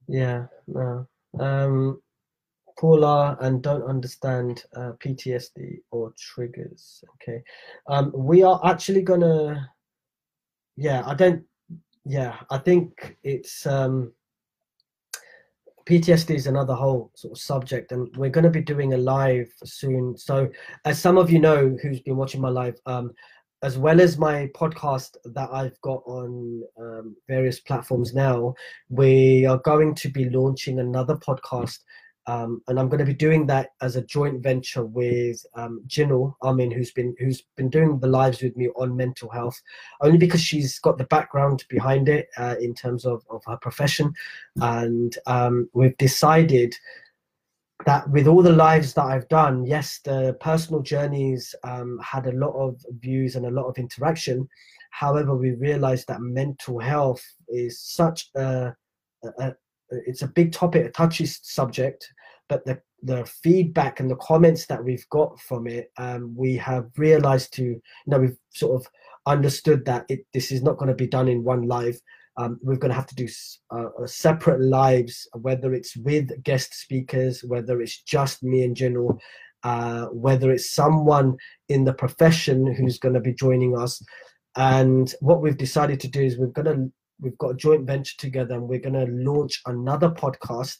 Yeah, 0.07 0.47
no. 0.68 1.07
Um, 1.39 2.01
Paula 2.80 3.38
and 3.41 3.62
don't 3.62 3.84
understand 3.84 4.64
uh, 4.76 4.93
PTSD 5.03 5.82
or 5.91 6.14
triggers. 6.18 7.03
Okay, 7.16 7.43
um, 7.88 8.12
we 8.16 8.41
are 8.41 8.59
actually 8.64 9.01
gonna. 9.01 9.70
Yeah, 10.78 11.03
I 11.05 11.14
don't. 11.14 11.43
Yeah, 12.05 12.38
I 12.49 12.57
think 12.57 13.18
it's 13.24 13.68
um, 13.68 14.14
PTSD 15.86 16.36
is 16.36 16.48
another 16.48 16.74
whole 16.74 17.12
sort 17.16 17.34
of 17.34 17.42
subject, 17.42 17.92
and 17.92 18.16
we're 18.18 18.30
going 18.30 18.44
to 18.44 18.50
be 18.50 18.62
doing 18.62 18.94
a 18.94 18.98
live 18.98 19.52
soon. 19.64 20.18
So, 20.18 20.50
as 20.86 21.00
some 21.00 21.18
of 21.18 21.30
you 21.32 21.40
know, 21.40 21.78
who's 21.82 22.02
been 22.02 22.18
watching 22.18 22.42
my 22.42 22.50
live, 22.50 22.80
um, 22.86 23.12
as 23.64 23.78
well 23.78 24.02
as 24.02 24.18
my 24.18 24.50
podcast 24.56 25.18
that 25.24 25.50
I've 25.52 25.80
got 25.82 26.02
on 26.06 26.64
um, 26.80 27.16
various 27.28 27.60
platforms 27.60 28.14
now, 28.14 28.56
we 28.90 29.46
are 29.46 29.60
going 29.60 29.94
to 29.96 30.10
be 30.10 30.30
launching 30.30 30.80
another 30.80 31.16
podcast 31.16 31.80
um, 32.28 32.62
and 32.68 32.80
I'm 32.80 32.88
going 32.88 33.00
to 33.00 33.06
be 33.06 33.14
doing 33.14 33.48
that 33.48 33.70
as 33.82 33.96
a 33.96 34.04
joint 34.04 34.44
venture 34.44 34.86
with 34.86 35.44
um, 35.56 35.82
Jinal 35.88 36.36
Amin, 36.44 36.72
who's 36.72 36.92
been 36.92 37.16
who's 37.20 37.44
been 37.58 37.70
doing 37.70 38.00
the 38.00 38.08
lives 38.08 38.42
with 38.42 38.56
me 38.56 38.70
on 38.76 38.96
mental 38.96 39.30
health, 39.30 39.60
only 40.02 40.18
because 40.18 40.42
she's 40.42 40.80
got 40.80 40.98
the 40.98 41.06
background 41.06 41.66
behind 41.70 42.10
it 42.10 42.28
uh, 42.38 42.56
in 42.60 42.74
terms 42.74 43.06
of, 43.06 43.24
of 43.30 43.42
her 43.48 43.58
profession, 43.58 44.14
and 44.58 45.18
um, 45.26 45.70
we've 45.74 45.98
decided 45.98 46.76
that 47.86 48.10
with 48.10 48.28
all 48.28 48.44
the 48.44 48.52
lives 48.52 48.94
that 48.94 49.06
I've 49.06 49.28
done, 49.28 49.66
yes, 49.66 50.00
the 50.04 50.38
personal 50.40 50.82
journeys 50.82 51.56
um, 51.64 52.00
had 52.04 52.28
a 52.28 52.34
lot 52.34 52.54
of 52.54 52.80
views 53.00 53.36
and 53.36 53.46
a 53.46 53.52
lot 53.52 53.66
of 53.66 53.78
interaction. 53.78 54.48
However, 54.92 55.36
we 55.36 55.52
realized 55.52 56.08
that 56.08 56.22
mental 56.22 56.80
health 56.80 57.24
is 57.48 57.80
such 57.80 58.30
a, 58.36 58.76
a, 59.40 59.54
it's 59.92 60.22
a 60.22 60.28
big 60.28 60.52
topic, 60.52 60.86
a 60.86 60.92
touchy 60.92 61.26
subject, 61.26 62.08
but 62.50 62.66
the 62.66 62.82
the 63.04 63.26
feedback 63.26 64.00
and 64.00 64.10
the 64.10 64.16
comments 64.18 64.68
that 64.68 64.84
we've 64.84 65.08
got 65.10 65.39
from 65.39 65.68
it, 65.68 65.92
um, 65.98 66.34
we 66.38 66.56
have 66.56 66.86
realized 66.98 67.52
to, 67.54 67.64
you 67.64 67.82
know, 68.06 68.20
we've 68.20 68.38
sort 68.52 68.80
of 68.80 68.88
understood 69.26 69.86
that 69.86 70.06
it, 70.08 70.20
this 70.34 70.52
is 70.52 70.62
not 70.62 70.78
going 70.78 70.89
to 70.89 70.96
be 70.96 71.08
done 71.08 71.28
in 71.28 71.44
one 71.44 71.64
live. 71.64 72.00
Um, 72.38 72.60
we're 72.62 72.78
going 72.78 72.89
to 72.89 72.96
have 72.96 73.08
to 73.08 73.16
do 73.16 73.28
uh, 73.72 73.88
separate 74.06 74.62
lives, 74.62 75.28
whether 75.34 75.74
it's 75.74 75.98
with 75.98 76.44
guest 76.44 76.74
speakers, 76.74 77.44
whether 77.44 77.82
it's 77.82 78.02
just 78.04 78.44
me 78.44 78.64
in 78.64 78.74
general, 78.76 79.20
uh, 79.64 80.06
whether 80.08 80.52
it's 80.52 80.72
someone 80.72 81.38
in 81.70 81.84
the 81.84 81.94
profession 81.94 82.74
who's 82.74 83.00
going 83.00 83.16
to 83.16 83.20
be 83.20 83.34
joining 83.34 83.78
us. 83.78 84.02
And 84.56 85.14
what 85.22 85.42
we've 85.42 85.58
decided 85.58 86.00
to 86.02 86.08
do 86.08 86.22
is 86.22 86.38
we're 86.38 86.48
going 86.48 86.66
to 86.66 86.92
we've 87.22 87.38
got 87.38 87.52
a 87.52 87.56
joint 87.56 87.86
venture 87.86 88.16
together 88.18 88.56
and 88.56 88.68
we're 88.68 88.80
going 88.80 88.94
to 88.94 89.12
launch 89.12 89.62
another 89.68 90.10
podcast 90.10 90.78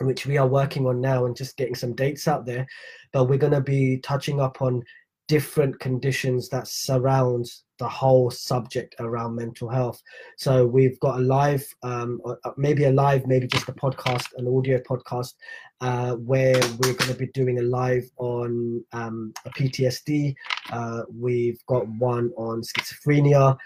which 0.00 0.26
we 0.26 0.38
are 0.38 0.46
working 0.46 0.86
on 0.86 1.00
now 1.00 1.26
and 1.26 1.36
just 1.36 1.56
getting 1.56 1.74
some 1.74 1.94
dates 1.94 2.26
out 2.26 2.46
there. 2.46 2.66
But 3.12 3.24
we're 3.24 3.38
going 3.38 3.52
to 3.52 3.60
be 3.60 3.98
touching 3.98 4.40
up 4.40 4.62
on 4.62 4.82
different 5.30 5.78
conditions 5.78 6.48
that 6.48 6.66
surrounds 6.66 7.62
the 7.78 7.88
whole 7.88 8.32
subject 8.32 8.96
around 8.98 9.36
mental 9.36 9.68
health. 9.68 10.02
So 10.36 10.66
we've 10.66 10.98
got 10.98 11.20
a 11.20 11.22
live, 11.22 11.64
um, 11.84 12.20
uh, 12.24 12.50
maybe 12.56 12.86
a 12.86 12.90
live, 12.90 13.28
maybe 13.28 13.46
just 13.46 13.68
a 13.68 13.72
podcast, 13.72 14.26
an 14.38 14.48
audio 14.48 14.78
podcast, 14.78 15.34
uh, 15.82 16.16
where 16.16 16.58
we're 16.80 16.94
going 16.94 17.12
to 17.12 17.16
be 17.16 17.28
doing 17.28 17.60
a 17.60 17.62
live 17.62 18.10
on 18.16 18.84
um, 18.92 19.32
a 19.44 19.50
PTSD. 19.50 20.34
Uh, 20.72 21.02
we've 21.16 21.64
got 21.66 21.86
one 21.86 22.32
on 22.36 22.60
schizophrenia, 22.62 23.56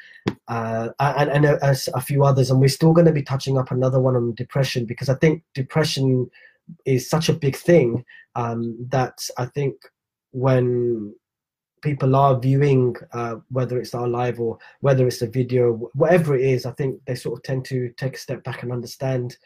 uh, 0.48 0.88
and, 1.00 1.30
and 1.30 1.46
a, 1.46 1.66
a, 1.66 1.74
a 1.94 2.00
few 2.02 2.24
others, 2.24 2.50
and 2.50 2.60
we're 2.60 2.68
still 2.68 2.92
going 2.92 3.06
to 3.06 3.20
be 3.20 3.22
touching 3.22 3.56
up 3.56 3.70
another 3.70 4.00
one 4.00 4.16
on 4.16 4.34
depression 4.34 4.84
because 4.84 5.08
I 5.08 5.14
think 5.14 5.42
depression 5.54 6.30
is 6.84 7.08
such 7.08 7.30
a 7.30 7.32
big 7.32 7.56
thing 7.56 8.04
um, 8.34 8.76
that 8.90 9.26
I 9.38 9.46
think 9.46 9.76
when 10.32 11.14
people 11.84 12.16
are 12.16 12.40
viewing, 12.40 12.96
uh, 13.12 13.36
whether 13.50 13.78
it's 13.78 13.94
our 13.94 14.08
live 14.08 14.40
or 14.40 14.58
whether 14.80 15.06
it's 15.06 15.20
a 15.20 15.26
video, 15.26 15.90
whatever 15.92 16.34
it 16.34 16.40
is, 16.40 16.64
I 16.64 16.72
think 16.72 17.00
they 17.04 17.14
sort 17.14 17.38
of 17.38 17.42
tend 17.42 17.66
to 17.66 17.90
take 17.98 18.16
a 18.16 18.18
step 18.18 18.42
back 18.42 18.62
and 18.62 18.72
understand 18.72 19.36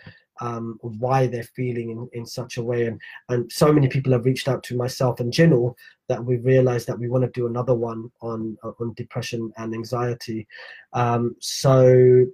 um, 0.40 0.78
why 0.82 1.26
they're 1.26 1.42
feeling 1.42 1.90
in, 1.90 2.08
in 2.12 2.24
such 2.24 2.56
a 2.56 2.62
way. 2.62 2.86
And, 2.86 3.00
and 3.28 3.50
so 3.50 3.72
many 3.72 3.88
people 3.88 4.12
have 4.12 4.24
reached 4.24 4.48
out 4.48 4.62
to 4.64 4.76
myself 4.76 5.18
and 5.18 5.32
Jinal 5.32 5.74
that 6.08 6.24
we've 6.24 6.44
realized 6.44 6.86
that 6.86 6.98
we 6.98 7.08
want 7.08 7.24
to 7.24 7.40
do 7.40 7.48
another 7.48 7.74
one 7.74 8.10
on, 8.22 8.56
on 8.62 8.94
depression 8.94 9.52
and 9.56 9.74
anxiety. 9.74 10.46
Um, 10.92 11.34
so 11.40 12.24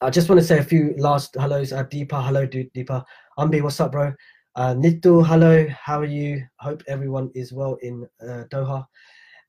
I 0.00 0.10
just 0.10 0.28
want 0.28 0.40
to 0.40 0.46
say 0.46 0.58
a 0.58 0.64
few 0.64 0.94
last 0.98 1.36
hellos. 1.36 1.72
Uh, 1.72 1.84
Deepa, 1.84 2.26
hello, 2.26 2.44
dude, 2.44 2.74
Deepa. 2.74 3.04
Ambi, 3.38 3.62
what's 3.62 3.80
up, 3.80 3.92
bro? 3.92 4.12
Uh, 4.56 4.74
hello, 4.74 5.66
how 5.68 6.00
are 6.00 6.06
you? 6.06 6.42
Hope 6.60 6.82
everyone 6.88 7.30
is 7.34 7.52
well 7.52 7.76
in 7.82 8.08
uh, 8.22 8.44
Doha. 8.50 8.86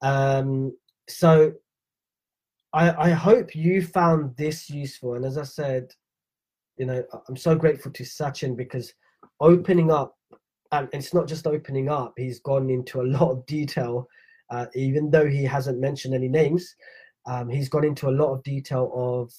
Um, 0.01 0.75
so 1.07 1.53
I, 2.73 2.91
I 2.91 3.09
hope 3.11 3.55
you 3.55 3.81
found 3.81 4.35
this 4.35 4.69
useful. 4.69 5.13
And 5.13 5.23
as 5.23 5.37
I 5.37 5.43
said, 5.43 5.93
you 6.75 6.87
know, 6.87 7.05
I'm 7.29 7.37
so 7.37 7.55
grateful 7.55 7.89
to 7.93 8.03
Sachin 8.03 8.57
because 8.57 8.93
opening 9.39 9.91
up, 9.91 10.13
and 10.73 10.89
it's 10.91 11.13
not 11.13 11.25
just 11.25 11.47
opening 11.47 11.87
up, 11.87 12.13
he's 12.17 12.41
gone 12.41 12.69
into 12.69 12.99
a 12.99 13.07
lot 13.07 13.31
of 13.31 13.45
detail, 13.45 14.09
uh, 14.49 14.65
even 14.75 15.09
though 15.09 15.27
he 15.27 15.45
hasn't 15.45 15.79
mentioned 15.79 16.15
any 16.15 16.27
names. 16.27 16.75
Um, 17.25 17.47
he's 17.47 17.69
gone 17.69 17.85
into 17.85 18.09
a 18.09 18.11
lot 18.11 18.33
of 18.33 18.43
detail 18.43 18.91
of 18.93 19.31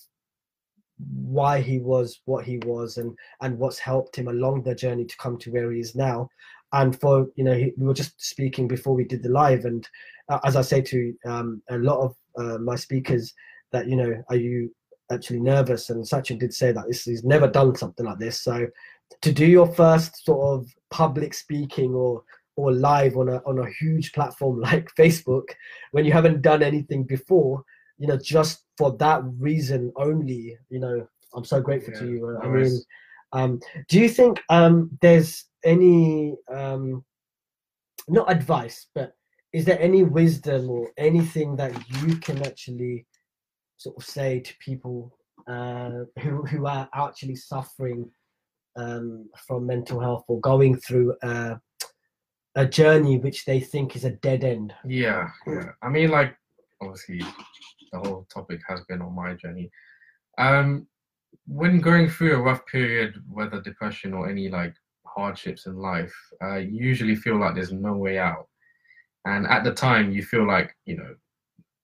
why 0.98 1.60
he 1.60 1.78
was 1.78 2.20
what 2.24 2.44
he 2.44 2.58
was 2.58 2.96
and 2.96 3.16
and 3.40 3.58
what's 3.58 3.78
helped 3.78 4.16
him 4.16 4.28
along 4.28 4.62
the 4.62 4.74
journey 4.74 5.04
to 5.04 5.16
come 5.16 5.38
to 5.38 5.50
where 5.50 5.72
he 5.72 5.80
is 5.80 5.94
now. 5.94 6.28
And 6.72 6.98
for 7.00 7.28
you 7.36 7.44
know 7.44 7.54
we 7.54 7.86
were 7.86 7.94
just 7.94 8.20
speaking 8.20 8.68
before 8.68 8.94
we 8.94 9.04
did 9.04 9.22
the 9.22 9.28
live 9.28 9.64
and 9.64 9.88
uh, 10.28 10.38
as 10.44 10.56
i 10.56 10.60
say 10.60 10.82
to 10.82 11.14
um, 11.24 11.62
a 11.70 11.78
lot 11.78 12.00
of 12.00 12.16
uh, 12.36 12.58
my 12.58 12.76
speakers 12.76 13.32
that 13.72 13.88
you 13.88 13.96
know 13.96 14.22
are 14.28 14.36
you 14.36 14.70
actually 15.10 15.40
nervous? 15.40 15.90
And 15.90 16.04
sachin 16.04 16.38
did 16.38 16.52
say 16.52 16.72
that 16.72 16.86
this 16.86 17.04
he's 17.04 17.24
never 17.24 17.48
done 17.48 17.74
something 17.74 18.04
like 18.04 18.18
this. 18.18 18.40
So 18.40 18.66
to 19.22 19.32
do 19.32 19.46
your 19.46 19.66
first 19.66 20.24
sort 20.24 20.60
of 20.60 20.70
public 20.90 21.34
speaking 21.34 21.94
or 21.94 22.22
or 22.56 22.72
live 22.72 23.16
on 23.16 23.28
a 23.28 23.36
on 23.46 23.58
a 23.58 23.70
huge 23.80 24.12
platform 24.12 24.60
like 24.68 24.88
facebook 24.98 25.44
when 25.92 26.04
you 26.04 26.12
haven't 26.12 26.42
done 26.42 26.62
anything 26.62 27.04
before 27.04 27.62
you 27.98 28.06
know, 28.06 28.16
just 28.16 28.64
for 28.76 28.96
that 28.98 29.22
reason 29.38 29.92
only, 29.96 30.56
you 30.70 30.78
know, 30.78 31.06
I'm 31.34 31.44
so 31.44 31.60
grateful 31.60 31.94
yeah, 31.94 32.00
to 32.00 32.06
you. 32.06 32.38
I 32.42 32.48
mean, 32.48 32.80
um, 33.32 33.60
do 33.88 34.00
you 34.00 34.08
think 34.08 34.40
um, 34.48 34.90
there's 35.02 35.44
any, 35.64 36.36
um, 36.52 37.04
not 38.08 38.30
advice, 38.30 38.86
but 38.94 39.14
is 39.52 39.64
there 39.64 39.80
any 39.80 40.04
wisdom 40.04 40.70
or 40.70 40.90
anything 40.96 41.56
that 41.56 41.72
you 42.02 42.16
can 42.16 42.44
actually 42.46 43.06
sort 43.76 43.96
of 43.96 44.04
say 44.04 44.40
to 44.40 44.54
people 44.58 45.16
uh, 45.46 46.04
who, 46.20 46.44
who 46.44 46.66
are 46.66 46.88
actually 46.94 47.36
suffering 47.36 48.10
um, 48.76 49.28
from 49.46 49.66
mental 49.66 50.00
health 50.00 50.24
or 50.28 50.40
going 50.40 50.76
through 50.76 51.14
a, 51.22 51.60
a 52.54 52.66
journey 52.66 53.18
which 53.18 53.44
they 53.44 53.60
think 53.60 53.96
is 53.96 54.04
a 54.04 54.10
dead 54.10 54.44
end? 54.44 54.72
Yeah, 54.86 55.28
yeah. 55.46 55.70
I 55.82 55.88
mean, 55.88 56.10
like, 56.10 56.36
obviously, 56.80 57.22
the 57.92 57.98
whole 57.98 58.26
topic 58.32 58.60
has 58.68 58.80
been 58.88 59.02
on 59.02 59.14
my 59.14 59.34
journey. 59.34 59.70
Um, 60.38 60.86
when 61.46 61.80
going 61.80 62.08
through 62.08 62.36
a 62.36 62.42
rough 62.42 62.64
period, 62.66 63.22
whether 63.28 63.60
depression 63.60 64.12
or 64.12 64.28
any 64.28 64.48
like 64.48 64.74
hardships 65.06 65.66
in 65.66 65.76
life, 65.76 66.14
uh, 66.42 66.56
you 66.56 66.84
usually 66.84 67.16
feel 67.16 67.38
like 67.38 67.54
there's 67.54 67.72
no 67.72 67.94
way 67.94 68.18
out. 68.18 68.48
And 69.24 69.46
at 69.46 69.64
the 69.64 69.72
time, 69.72 70.12
you 70.12 70.22
feel 70.22 70.46
like, 70.46 70.74
you 70.86 70.96
know, 70.96 71.14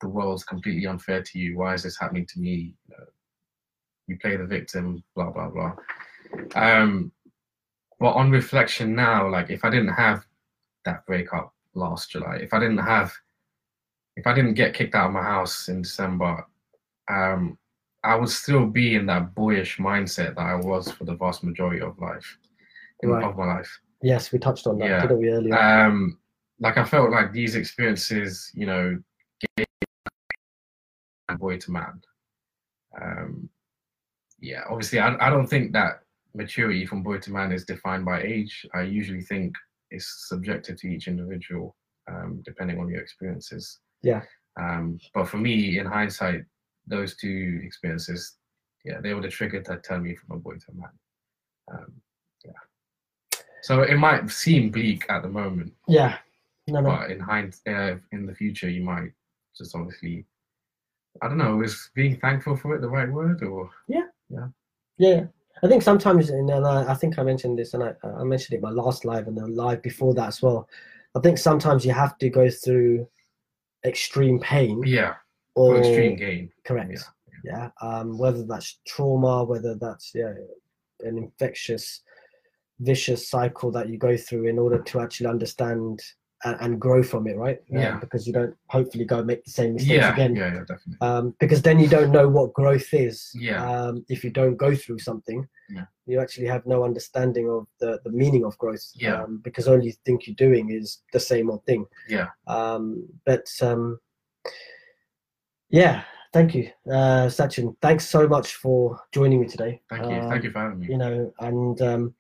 the 0.01 0.09
world's 0.09 0.45
completely 0.45 0.87
unfair 0.87 1.23
to 1.23 1.39
you. 1.39 1.59
Why 1.59 1.75
is 1.75 1.83
this 1.83 1.99
happening 1.99 2.27
to 2.27 2.41
me? 2.41 2.75
You, 2.89 2.97
know, 2.97 3.05
you 4.07 4.19
play 4.19 4.37
the 4.37 4.45
victim, 4.45 5.03
blah, 5.15 5.31
blah, 5.31 5.49
blah. 5.49 5.73
Um, 6.55 7.13
but 7.99 8.13
on 8.13 8.31
reflection 8.31 8.95
now, 8.95 9.29
like 9.29 9.51
if 9.51 9.65
I 9.65 9.71
didn't 9.71 9.95
have 9.95 10.25
that 10.85 11.07
breakup 11.07 11.55
last 11.75 12.11
July, 12.11 12.37
if 12.37 12.53
I 12.53 12.61
didn't 12.61 12.79
have 12.79 13.13
if 14.25 14.29
I 14.29 14.33
didn't 14.33 14.55
get 14.55 14.73
kicked 14.73 14.95
out 14.95 15.09
of 15.09 15.13
my 15.13 15.23
house 15.23 15.69
in 15.69 15.83
December, 15.83 16.47
um, 17.11 17.59
I 18.03 18.15
would 18.15 18.31
still 18.31 18.65
be 18.65 18.95
in 18.95 19.05
that 19.07 19.35
boyish 19.35 19.77
mindset 19.77 20.37
that 20.37 20.47
I 20.47 20.55
was 20.55 20.91
for 20.91 21.05
the 21.05 21.15
vast 21.15 21.45
majority 21.45 21.83
of 21.83 21.99
life, 21.99 22.39
right. 23.03 23.23
of 23.23 23.37
my 23.37 23.45
life. 23.45 23.81
Yes, 24.03 24.33
we 24.33 24.39
touched 24.39 24.67
on 24.67 24.79
that, 24.79 24.89
yeah. 24.89 25.03
didn't 25.03 25.19
we 25.19 25.29
earlier? 25.29 25.55
Um, 25.55 26.19
like 26.59 26.79
I 26.79 26.85
felt 26.85 27.11
like 27.11 27.33
these 27.35 27.55
experiences, 27.55 28.51
you 28.55 28.65
know, 28.65 28.99
gave 29.59 29.67
boy 31.39 31.59
to 31.59 31.71
man. 31.71 32.01
Um, 32.99 33.51
yeah, 34.41 34.63
obviously, 34.71 35.01
I, 35.01 35.17
I 35.21 35.29
don't 35.29 35.47
think 35.47 35.75
that 35.75 36.01
maturity 36.35 36.87
from 36.87 37.03
boy 37.03 37.19
to 37.19 37.31
man 37.31 37.53
is 37.53 37.67
defined 37.67 38.07
by 38.07 38.23
age. 38.23 38.65
I 38.75 38.83
usually 38.83 39.21
think 39.21 39.55
it's 39.91 40.29
subjective 40.29 40.81
to 40.81 40.89
each 40.89 41.09
individual, 41.09 41.77
um, 42.11 42.41
depending 42.43 42.81
on 42.81 42.89
your 42.89 43.03
experiences. 43.03 43.81
Yeah. 44.05 44.23
Um, 44.61 44.99
but 45.15 45.29
for 45.29 45.39
me, 45.39 45.79
in 45.79 45.87
hindsight, 45.87 46.43
those 46.87 47.17
two 47.17 47.61
experiences 47.65 48.37
yeah, 48.85 49.01
they 49.01 49.15
were 49.15 49.23
the 49.23 49.29
trigger 49.29 49.63
that 49.67 49.83
turn 49.83 50.03
me 50.03 50.15
from 50.15 50.37
a 50.37 50.39
boy 50.39 50.55
to 50.55 50.71
a 50.71 50.75
man. 50.75 50.91
Um, 51.73 51.93
yeah. 52.45 53.39
So 53.63 53.81
it 53.83 53.97
might 53.97 54.31
seem 54.31 54.71
bleak 54.71 55.07
at 55.09 55.23
the 55.23 55.29
moment, 55.29 55.73
Yeah. 55.89 56.19
No, 56.67 56.81
no. 56.81 56.91
but 56.91 57.11
in 57.11 57.21
hindsight, 57.21 57.75
uh, 57.75 57.97
in 58.13 58.27
the 58.27 58.35
future, 58.35 58.69
you 58.69 58.83
might 58.83 59.11
just 59.57 59.75
obviously, 59.75 60.27
I 61.23 61.29
don't 61.29 61.39
know, 61.39 61.63
is 61.63 61.91
being 61.95 62.17
thankful 62.19 62.57
for 62.57 62.75
it 62.75 62.81
the 62.81 62.89
right 62.89 63.11
word 63.11 63.43
or? 63.43 63.71
Yeah, 63.89 64.07
Yeah. 64.29 64.49
Yeah. 64.99 65.25
I 65.63 65.69
think 65.69 65.83
sometimes, 65.83 66.31
and 66.31 66.51
I, 66.51 66.91
I 66.91 66.95
think 66.95 67.19
I 67.19 67.23
mentioned 67.23 67.59
this, 67.59 67.73
and 67.75 67.83
I, 67.83 67.95
I 68.03 68.25
mentioned 68.25 68.55
it 68.55 68.57
in 68.57 68.63
my 68.63 68.71
last 68.71 69.05
live 69.05 69.29
and 69.29 69.37
the 69.37 69.47
live 69.47 69.83
before 69.83 70.13
that 70.15 70.29
as 70.29 70.43
well. 70.43 70.69
I 71.15 71.21
think 71.21 71.39
sometimes 71.39 71.87
you 71.87 71.93
have 71.93 72.19
to 72.19 72.29
go 72.29 72.51
through 72.51 73.09
extreme 73.85 74.39
pain 74.41 74.83
Yeah, 74.85 75.15
or 75.55 75.77
or 75.77 75.79
extreme 75.81 76.17
gain. 76.17 76.51
correct. 76.65 76.93
Yeah, 76.93 77.01
Yeah, 77.45 77.69
um, 77.81 78.19
whether 78.19 78.45
that's 78.45 78.81
trauma, 78.87 79.45
whether 79.45 79.75
that's 79.75 80.13
yeah, 80.15 80.33
an 81.01 81.19
infectious, 81.19 82.03
vicious 82.81 83.29
cycle 83.29 83.71
that 83.73 83.89
you 83.89 83.99
go 83.99 84.17
through 84.17 84.47
in 84.47 84.59
order 84.59 84.83
to 84.83 85.01
actually 85.01 85.27
understand 85.27 86.01
and, 86.45 86.57
and 86.61 86.81
grow 86.81 87.03
from 87.03 87.27
it, 87.27 87.37
right? 87.37 87.59
Um, 87.73 87.79
Yeah. 87.79 87.99
because 87.99 88.27
you 88.27 88.33
don't 88.33 88.55
hopefully 88.69 89.05
go 89.05 89.23
make 89.25 89.45
the 89.45 89.51
same 89.51 89.75
mistakes 89.75 89.93
Yeah, 90.03 90.13
again. 90.13 90.37
yeah, 90.37 90.53
yeah, 90.55 90.61
definitely. 90.61 90.97
um, 91.01 91.35
because 91.41 91.63
then 91.63 91.79
you 91.79 91.89
don't 91.89 92.13
know 92.13 92.29
what 92.29 92.53
growth 92.53 92.93
is. 92.93 93.31
Yeah. 93.35 93.65
Um, 93.65 94.05
if 94.09 94.23
you 94.25 94.31
don't 94.31 94.57
go 94.57 94.75
through 94.75 94.99
something, 94.99 95.47
Yeah. 95.69 95.87
you 96.07 96.21
actually 96.21 96.47
have 96.47 96.67
no 96.67 96.85
understanding 96.85 97.49
of 97.49 97.67
the, 97.81 98.01
the 98.05 98.11
meaning 98.11 98.45
of 98.45 98.57
growth. 98.59 98.85
Yeah. 98.95 99.23
Um, 99.23 99.41
because 99.43 99.67
all 99.69 99.83
you 99.83 99.93
think 100.05 100.27
you're 100.27 100.37
doing 100.37 100.71
is 100.71 101.03
the 101.13 101.21
same 101.21 101.51
old 101.51 101.65
thing. 101.67 101.87
Yeah. 102.09 102.29
Um, 102.47 103.09
but 103.25 103.47
um, 103.63 103.99
yeah, 105.71 106.03
thank 106.33 106.55
you, 106.55 106.71
uh, 106.91 107.27
Sachin. 107.29 107.75
Thanks 107.81 108.07
so 108.09 108.29
much 108.29 108.55
for 108.57 109.01
joining 109.13 109.41
me 109.41 109.47
today. 109.49 109.81
Thank 109.91 110.05
you. 110.11 110.17
Um, 110.17 110.29
Thank 110.29 110.45
you 110.45 110.51
for 110.51 110.61
having 110.61 110.79
me. 110.81 110.87
You 110.89 110.99
know, 110.99 111.33
and 111.41 111.81
um, 111.83 112.15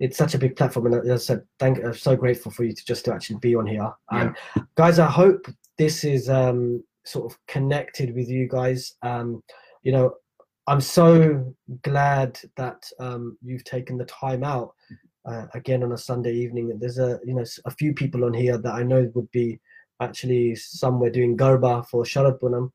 it's 0.00 0.18
such 0.18 0.34
a 0.34 0.38
big 0.38 0.56
platform, 0.56 0.86
and 0.86 0.94
as 1.10 1.22
I 1.22 1.24
said, 1.24 1.42
thank. 1.58 1.78
I'm 1.78 1.94
so 1.94 2.16
grateful 2.16 2.50
for 2.50 2.64
you 2.64 2.72
to 2.72 2.84
just 2.84 3.04
to 3.04 3.14
actually 3.14 3.38
be 3.38 3.54
on 3.54 3.66
here. 3.66 3.92
Um, 4.10 4.34
guys, 4.74 4.98
I 4.98 5.06
hope 5.06 5.46
this 5.78 6.04
is 6.04 6.28
um, 6.28 6.82
sort 7.04 7.30
of 7.30 7.38
connected 7.46 8.14
with 8.14 8.28
you 8.28 8.48
guys. 8.48 8.94
Um, 9.02 9.42
you 9.82 9.92
know, 9.92 10.14
I'm 10.66 10.80
so 10.80 11.54
glad 11.82 12.38
that 12.56 12.90
um, 12.98 13.38
you've 13.42 13.64
taken 13.64 13.96
the 13.96 14.06
time 14.06 14.42
out 14.42 14.74
uh, 15.26 15.46
again 15.54 15.82
on 15.82 15.92
a 15.92 15.98
Sunday 15.98 16.34
evening. 16.34 16.76
There's 16.78 16.98
a 16.98 17.20
you 17.24 17.34
know 17.34 17.44
a 17.64 17.70
few 17.70 17.94
people 17.94 18.24
on 18.24 18.34
here 18.34 18.58
that 18.58 18.74
I 18.74 18.82
know 18.82 19.10
would 19.14 19.30
be 19.30 19.60
actually 20.00 20.56
somewhere 20.56 21.10
doing 21.10 21.36
garba 21.36 21.86
for 21.86 22.02
Sharad 22.02 22.40
Punam. 22.40 22.70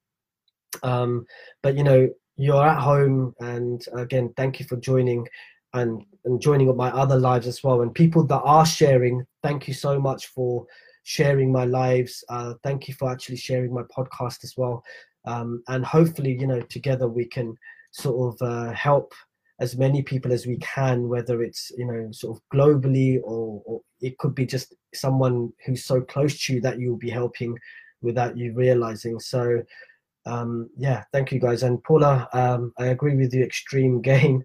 Um, 0.83 1.25
but 1.61 1.75
you 1.75 1.83
know, 1.83 2.09
you're 2.37 2.65
at 2.65 2.79
home, 2.79 3.35
and 3.39 3.83
again, 3.93 4.33
thank 4.37 4.59
you 4.59 4.65
for 4.65 4.77
joining 4.77 5.27
and 5.73 6.03
and 6.25 6.41
joining 6.41 6.69
up 6.69 6.75
my 6.75 6.89
other 6.91 7.17
lives 7.17 7.47
as 7.47 7.63
well. 7.63 7.81
And 7.81 7.93
people 7.93 8.25
that 8.27 8.41
are 8.41 8.65
sharing, 8.65 9.25
thank 9.43 9.67
you 9.67 9.73
so 9.73 9.99
much 9.99 10.27
for 10.27 10.65
sharing 11.03 11.51
my 11.51 11.65
lives. 11.65 12.23
Uh, 12.29 12.53
thank 12.63 12.87
you 12.87 12.93
for 12.93 13.11
actually 13.11 13.37
sharing 13.37 13.73
my 13.73 13.83
podcast 13.83 14.43
as 14.43 14.55
well. 14.57 14.83
Um, 15.25 15.63
and 15.67 15.85
hopefully, 15.85 16.37
you 16.39 16.47
know, 16.47 16.61
together 16.61 17.07
we 17.07 17.25
can 17.25 17.55
sort 17.91 18.33
of 18.33 18.47
uh, 18.47 18.71
help 18.73 19.13
as 19.59 19.77
many 19.77 20.01
people 20.01 20.31
as 20.31 20.47
we 20.47 20.57
can, 20.57 21.07
whether 21.09 21.41
it's 21.41 21.71
you 21.77 21.85
know 21.85 22.09
sort 22.11 22.37
of 22.37 22.43
globally 22.53 23.19
or, 23.23 23.61
or 23.65 23.81
it 24.01 24.17
could 24.17 24.33
be 24.33 24.45
just 24.45 24.75
someone 24.93 25.51
who's 25.65 25.85
so 25.85 26.01
close 26.01 26.45
to 26.45 26.53
you 26.53 26.61
that 26.61 26.79
you'll 26.79 26.97
be 26.97 27.09
helping 27.09 27.57
without 28.01 28.37
you 28.37 28.53
realizing. 28.53 29.19
So 29.19 29.61
um, 30.25 30.69
yeah, 30.77 31.03
thank 31.11 31.31
you 31.31 31.39
guys. 31.39 31.63
And 31.63 31.83
Paula, 31.83 32.27
um, 32.33 32.73
I 32.77 32.87
agree 32.87 33.15
with 33.15 33.33
you, 33.33 33.43
extreme 33.43 34.01
gain. 34.11 34.43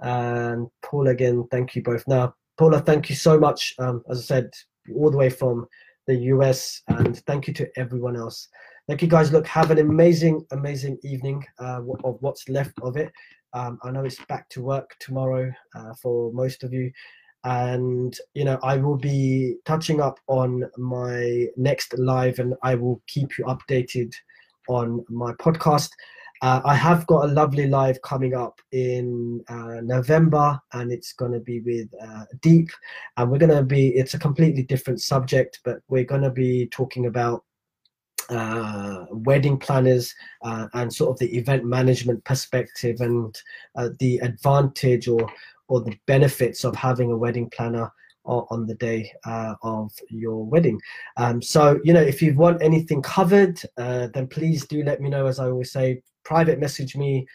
And 0.00 0.68
Paul 0.82 1.08
again, 1.08 1.46
thank 1.50 1.74
you 1.74 1.82
both. 1.82 2.04
Now, 2.06 2.34
Paula, 2.58 2.80
thank 2.80 3.08
you 3.08 3.16
so 3.16 3.38
much. 3.38 3.74
Um, 3.78 4.02
as 4.10 4.18
I 4.18 4.22
said, 4.22 4.50
all 4.94 5.10
the 5.10 5.16
way 5.16 5.30
from 5.30 5.66
the 6.06 6.16
US, 6.16 6.82
and 6.88 7.16
thank 7.24 7.46
you 7.46 7.54
to 7.54 7.68
everyone 7.76 8.16
else. 8.16 8.48
Thank 8.88 9.02
you 9.02 9.08
guys. 9.08 9.32
Look, 9.32 9.46
have 9.46 9.70
an 9.70 9.78
amazing, 9.78 10.44
amazing 10.50 10.98
evening 11.02 11.44
uh, 11.58 11.80
of 12.04 12.16
what's 12.20 12.48
left 12.48 12.78
of 12.82 12.96
it. 12.96 13.12
Um, 13.52 13.78
I 13.82 13.90
know 13.90 14.04
it's 14.04 14.22
back 14.26 14.48
to 14.50 14.62
work 14.62 14.94
tomorrow 15.00 15.50
uh, 15.74 15.94
for 16.02 16.32
most 16.32 16.64
of 16.64 16.72
you. 16.72 16.90
And, 17.44 18.16
you 18.34 18.44
know, 18.44 18.58
I 18.62 18.76
will 18.76 18.98
be 18.98 19.56
touching 19.64 20.00
up 20.00 20.18
on 20.26 20.64
my 20.76 21.46
next 21.56 21.96
live 21.98 22.38
and 22.38 22.54
I 22.62 22.74
will 22.74 23.00
keep 23.06 23.38
you 23.38 23.44
updated 23.46 24.12
on 24.68 25.04
my 25.08 25.32
podcast. 25.34 25.90
Uh, 26.42 26.60
I 26.64 26.74
have 26.74 27.06
got 27.06 27.24
a 27.24 27.32
lovely 27.32 27.66
live 27.66 28.00
coming 28.02 28.34
up 28.34 28.60
in 28.72 29.44
uh, 29.48 29.80
November, 29.82 30.58
and 30.72 30.90
it's 30.90 31.12
going 31.12 31.32
to 31.32 31.40
be 31.40 31.60
with 31.60 31.88
uh, 32.02 32.24
Deep, 32.40 32.70
and 33.16 33.30
we're 33.30 33.38
going 33.38 33.54
to 33.54 33.62
be. 33.62 33.88
It's 33.88 34.14
a 34.14 34.18
completely 34.18 34.62
different 34.62 35.02
subject, 35.02 35.60
but 35.64 35.80
we're 35.88 36.04
going 36.04 36.22
to 36.22 36.30
be 36.30 36.66
talking 36.68 37.06
about 37.06 37.44
uh, 38.30 39.04
wedding 39.10 39.58
planners 39.58 40.14
uh, 40.42 40.68
and 40.74 40.92
sort 40.92 41.10
of 41.10 41.18
the 41.18 41.36
event 41.36 41.64
management 41.64 42.24
perspective 42.24 43.00
and 43.00 43.38
uh, 43.76 43.90
the 43.98 44.18
advantage 44.18 45.08
or 45.08 45.28
or 45.68 45.82
the 45.82 45.96
benefits 46.06 46.64
of 46.64 46.74
having 46.74 47.12
a 47.12 47.16
wedding 47.16 47.50
planner 47.50 47.90
on 48.24 48.66
the 48.66 48.74
day 48.74 49.10
uh, 49.24 49.54
of 49.62 49.90
your 50.08 50.44
wedding. 50.44 50.80
Um, 51.16 51.42
so, 51.42 51.80
you 51.82 51.92
know, 51.92 52.02
if 52.02 52.22
you 52.22 52.34
want 52.34 52.62
anything 52.62 53.02
covered, 53.02 53.60
uh, 53.76 54.08
then 54.14 54.28
please 54.28 54.66
do 54.66 54.84
let 54.84 55.00
me 55.00 55.08
know. 55.08 55.26
As 55.26 55.40
I 55.40 55.46
always 55.46 55.72
say, 55.72 56.02
private 56.24 56.58
message 56.58 56.96
me. 56.96 57.26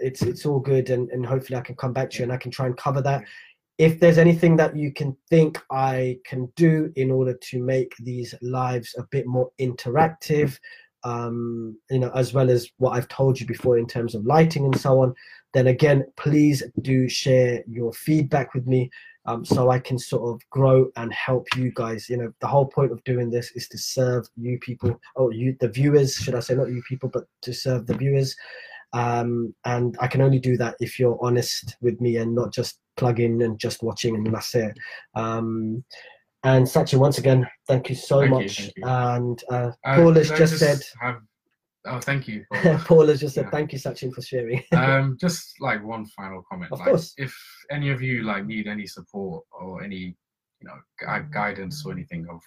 It's 0.00 0.22
it's 0.22 0.44
all 0.44 0.60
good, 0.60 0.90
and, 0.90 1.08
and 1.10 1.24
hopefully 1.24 1.58
I 1.58 1.62
can 1.62 1.76
come 1.76 1.92
back 1.92 2.10
to 2.10 2.18
you 2.18 2.24
and 2.24 2.32
I 2.32 2.36
can 2.36 2.50
try 2.50 2.66
and 2.66 2.76
cover 2.76 3.00
that. 3.02 3.24
If 3.78 4.00
there's 4.00 4.18
anything 4.18 4.56
that 4.56 4.76
you 4.76 4.92
can 4.92 5.16
think 5.28 5.60
I 5.70 6.18
can 6.24 6.50
do 6.56 6.90
in 6.96 7.10
order 7.10 7.34
to 7.34 7.62
make 7.62 7.92
these 8.00 8.34
lives 8.40 8.94
a 8.98 9.04
bit 9.10 9.26
more 9.26 9.50
interactive, 9.60 10.58
um, 11.04 11.76
you 11.90 11.98
know, 11.98 12.10
as 12.14 12.32
well 12.32 12.50
as 12.50 12.70
what 12.78 12.92
I've 12.92 13.08
told 13.08 13.38
you 13.38 13.46
before 13.46 13.78
in 13.78 13.86
terms 13.86 14.14
of 14.14 14.24
lighting 14.24 14.64
and 14.64 14.78
so 14.78 15.00
on, 15.02 15.14
then 15.52 15.68
again, 15.68 16.04
please 16.16 16.62
do 16.82 17.08
share 17.08 17.62
your 17.68 17.92
feedback 17.92 18.54
with 18.54 18.66
me 18.66 18.90
um, 19.26 19.44
so 19.44 19.70
I 19.70 19.78
can 19.78 19.98
sort 19.98 20.34
of 20.34 20.40
grow 20.50 20.90
and 20.96 21.12
help 21.12 21.46
you 21.56 21.72
guys. 21.74 22.08
You 22.08 22.16
know, 22.18 22.32
the 22.40 22.46
whole 22.46 22.66
point 22.66 22.92
of 22.92 23.02
doing 23.04 23.30
this 23.30 23.50
is 23.52 23.68
to 23.68 23.78
serve 23.78 24.28
you 24.36 24.58
people, 24.60 25.00
or 25.14 25.32
you, 25.32 25.56
the 25.60 25.68
viewers, 25.68 26.14
should 26.14 26.34
I 26.34 26.40
say, 26.40 26.54
not 26.54 26.68
you 26.68 26.82
people, 26.88 27.08
but 27.08 27.24
to 27.42 27.52
serve 27.52 27.86
the 27.86 27.94
viewers. 27.96 28.36
Um, 28.92 29.54
and 29.64 29.96
I 30.00 30.06
can 30.06 30.22
only 30.22 30.38
do 30.38 30.56
that 30.58 30.76
if 30.80 30.98
you're 30.98 31.18
honest 31.20 31.76
with 31.80 32.00
me 32.00 32.16
and 32.18 32.34
not 32.34 32.52
just 32.52 32.78
plug 32.96 33.20
in 33.20 33.42
and 33.42 33.58
just 33.58 33.82
watching 33.82 34.14
and 34.14 34.32
that's 34.32 34.54
it. 34.54 34.76
Um, 35.14 35.84
and 36.44 36.64
Sachin, 36.66 36.98
once 37.00 37.18
again, 37.18 37.46
thank 37.66 37.88
you 37.90 37.96
so 37.96 38.20
Thank 38.20 38.30
much. 38.30 38.56
thank 38.58 38.76
you. 38.76 38.84
And 38.86 39.42
uh, 39.50 39.72
Uh, 39.84 39.96
Paul 39.96 40.12
has 40.14 40.28
could 40.30 40.36
I 40.36 40.38
just 40.38 40.58
said, 40.58 40.78
have- 41.02 41.20
oh, 41.86 42.00
thank 42.00 42.28
you. 42.28 42.44
Paul 42.84 43.06
has 43.08 43.20
just 43.20 43.34
said, 43.34 43.44
Yeah. 43.46 43.50
thank 43.50 43.72
you, 43.72 43.78
Sachin, 43.78 44.12
for 44.12 44.22
sharing. 44.22 44.62
um, 44.72 45.16
just 45.20 45.60
like 45.60 45.84
one 45.84 46.06
final 46.06 46.42
comment. 46.50 46.72
Of 46.72 46.80
like, 46.80 46.88
course. 46.88 47.14
If 47.16 47.36
any 47.70 47.90
of 47.90 48.02
you 48.02 48.22
like 48.22 48.44
need 48.46 48.66
any 48.66 48.86
support 48.86 49.44
or 49.52 49.82
any, 49.82 50.16
you 50.60 50.68
know, 50.68 50.76
gui- 51.00 51.28
guidance 51.32 51.84
or 51.86 51.92
anything 51.92 52.26
of, 52.30 52.40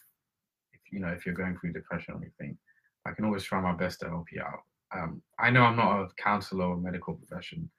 if 0.73 0.81
you 0.91 0.99
know, 0.99 1.09
if 1.09 1.25
you're 1.25 1.35
going 1.35 1.57
through 1.57 1.73
depression 1.73 2.13
or 2.15 2.17
anything, 2.17 2.57
I 3.05 3.11
can 3.11 3.25
always 3.25 3.43
try 3.43 3.59
my 3.61 3.73
best 3.73 3.99
to 4.01 4.09
help 4.09 4.27
you 4.31 4.41
out. 4.41 4.59
Um, 4.95 5.21
I 5.39 5.49
know 5.51 5.61
I'm 5.63 5.75
not 5.77 6.01
a 6.01 6.07
counselor 6.21 6.65
or 6.65 6.77
medical 6.77 7.13
profession 7.13 7.69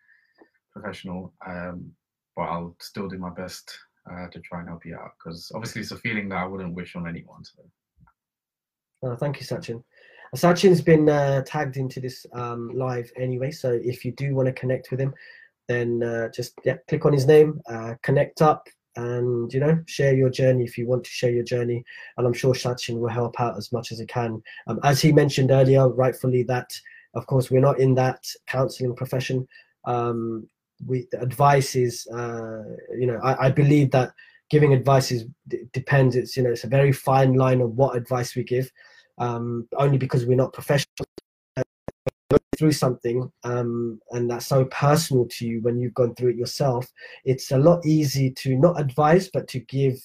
professional, 0.73 1.35
um, 1.47 1.91
but 2.37 2.43
I'll 2.43 2.77
still 2.81 3.09
do 3.09 3.19
my 3.19 3.31
best 3.31 3.77
uh, 4.11 4.29
to 4.29 4.41
try 4.41 4.61
and 4.61 4.69
help 4.69 4.87
you 4.87 4.95
out 4.97 5.11
because 5.19 5.51
obviously 5.55 5.83
it's 5.83 5.91
a 5.91 5.97
feeling 5.97 6.29
that 6.29 6.37
I 6.39 6.47
wouldn't 6.47 6.75
wish 6.75 6.95
on 6.97 7.09
anyone. 7.09 7.45
So 7.45 7.63
Oh, 9.03 9.17
thank 9.17 9.41
you, 9.41 9.47
Sachin. 9.47 9.83
Sachin's 10.37 10.81
been 10.81 11.09
uh, 11.09 11.43
tagged 11.45 11.77
into 11.77 12.01
this 12.01 12.25
um, 12.33 12.71
live 12.75 13.11
anyway, 13.17 13.51
so 13.51 13.79
if 13.83 14.05
you 14.05 14.13
do 14.13 14.35
want 14.35 14.47
to 14.47 14.53
connect 14.53 14.91
with 14.91 15.01
him, 15.01 15.13
then 15.69 16.03
uh, 16.03 16.29
just 16.29 16.55
yeah, 16.65 16.77
click 16.89 17.05
on 17.05 17.13
his 17.13 17.27
name, 17.27 17.61
uh, 17.69 17.95
connect 18.03 18.41
up, 18.41 18.69
and 18.97 19.53
you 19.53 19.61
know 19.61 19.79
share 19.87 20.15
your 20.15 20.31
journey 20.31 20.65
if 20.65 20.77
you 20.77 20.87
want 20.87 21.05
to 21.05 21.11
share 21.11 21.31
your 21.31 21.45
journey. 21.45 21.85
And 22.17 22.27
I'm 22.27 22.33
sure 22.33 22.55
Sachin 22.55 22.99
will 22.99 23.09
help 23.09 23.41
out 23.41 23.57
as 23.57 23.73
much 23.73 23.93
as 23.93 23.99
he 23.99 24.07
can. 24.07 24.43
Um, 24.67 24.79
as 24.85 25.01
he 25.01 25.13
mentioned 25.13 25.51
earlier, 25.51 25.89
rightfully 25.89 26.45
that 26.45 26.71
of 27.15 27.27
course 27.27 27.51
we're 27.51 27.61
not 27.61 27.81
in 27.81 27.95
that 27.97 28.25
counselling 28.47 28.95
profession. 28.95 29.47
Um, 29.85 30.49
we 30.87 31.09
advice 31.21 31.75
is 31.75 32.07
uh, 32.09 32.63
you 32.97 33.07
know 33.07 33.19
I, 33.23 33.47
I 33.47 33.51
believe 33.51 33.91
that 33.93 34.13
giving 34.49 34.73
advice 34.75 35.11
is 35.11 35.25
d- 35.49 35.65
depends. 35.73 36.15
It's 36.15 36.37
you 36.37 36.43
know 36.45 36.51
it's 36.51 36.65
a 36.65 36.69
very 36.69 36.93
fine 36.93 37.35
line 37.35 37.61
of 37.61 37.77
what 37.77 37.97
advice 37.97 38.37
we 38.37 38.45
give 38.45 38.71
um, 39.21 39.69
only 39.77 39.99
because 39.99 40.27
we're 40.27 40.37
not 40.37 40.53
professionals. 40.53 41.07
Go 41.57 42.39
through 42.57 42.73
something 42.73 43.31
um, 43.43 44.01
and 44.13 44.31
that's 44.31 44.47
so 44.47 44.65
personal 44.67 45.27
to 45.27 45.47
you 45.47 45.61
when 45.63 45.81
you've 45.81 45.95
gone 45.95 46.15
through 46.15 46.31
it 46.31 46.37
yourself. 46.37 46.87
It's 47.25 47.51
a 47.51 47.59
lot 47.59 47.85
easy 47.85 48.31
to 48.31 48.57
not 48.57 48.81
advise 48.81 49.29
but 49.33 49.49
to 49.49 49.61
give 49.61 49.97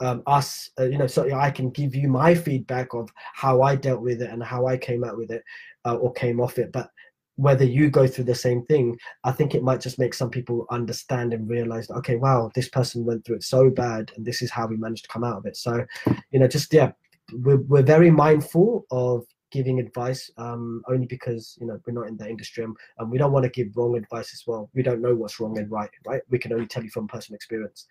um, 0.00 0.22
us 0.26 0.70
uh, 0.78 0.84
you 0.84 0.98
know 0.98 1.06
so 1.06 1.32
i 1.34 1.50
can 1.50 1.70
give 1.70 1.94
you 1.94 2.06
my 2.06 2.34
feedback 2.34 2.92
of 2.92 3.08
how 3.32 3.62
i 3.62 3.74
dealt 3.74 4.02
with 4.02 4.20
it 4.20 4.28
and 4.28 4.42
how 4.42 4.66
i 4.66 4.76
came 4.76 5.02
out 5.02 5.16
with 5.16 5.30
it 5.30 5.42
uh, 5.86 5.94
or 5.94 6.12
came 6.12 6.40
off 6.40 6.58
it. 6.58 6.72
But 6.72 6.90
whether 7.36 7.64
you 7.64 7.90
go 7.90 8.06
through 8.06 8.24
the 8.24 8.34
same 8.34 8.64
thing, 8.66 8.98
I 9.24 9.32
think 9.32 9.54
it 9.54 9.62
might 9.62 9.80
just 9.80 9.98
make 9.98 10.14
some 10.14 10.30
people 10.30 10.66
understand 10.70 11.32
and 11.32 11.48
realize, 11.48 11.90
okay, 11.90 12.16
wow, 12.16 12.50
this 12.54 12.68
person 12.68 13.04
went 13.04 13.24
through 13.24 13.36
it 13.36 13.44
so 13.44 13.70
bad, 13.70 14.10
and 14.16 14.24
this 14.26 14.42
is 14.42 14.50
how 14.50 14.66
we 14.66 14.76
managed 14.76 15.04
to 15.04 15.10
come 15.10 15.24
out 15.24 15.36
of 15.36 15.46
it. 15.46 15.56
So, 15.56 15.86
you 16.30 16.40
know, 16.40 16.48
just 16.48 16.72
yeah, 16.72 16.92
we're, 17.32 17.58
we're 17.58 17.82
very 17.82 18.10
mindful 18.10 18.86
of 18.90 19.24
giving 19.52 19.78
advice 19.78 20.30
um, 20.38 20.82
only 20.88 21.06
because 21.06 21.56
you 21.60 21.66
know 21.66 21.78
we're 21.86 21.92
not 21.92 22.08
in 22.08 22.16
the 22.16 22.28
industry 22.28 22.64
and, 22.64 22.76
and 22.98 23.10
we 23.10 23.18
don't 23.18 23.32
want 23.32 23.44
to 23.44 23.50
give 23.50 23.76
wrong 23.76 23.96
advice 23.96 24.32
as 24.32 24.42
well. 24.46 24.70
We 24.74 24.82
don't 24.82 25.00
know 25.00 25.14
what's 25.14 25.40
wrong 25.40 25.58
and 25.58 25.70
right, 25.70 25.90
right? 26.06 26.22
We 26.28 26.38
can 26.38 26.52
only 26.52 26.66
tell 26.66 26.82
you 26.82 26.90
from 26.90 27.08
personal 27.08 27.36
experience. 27.36 27.86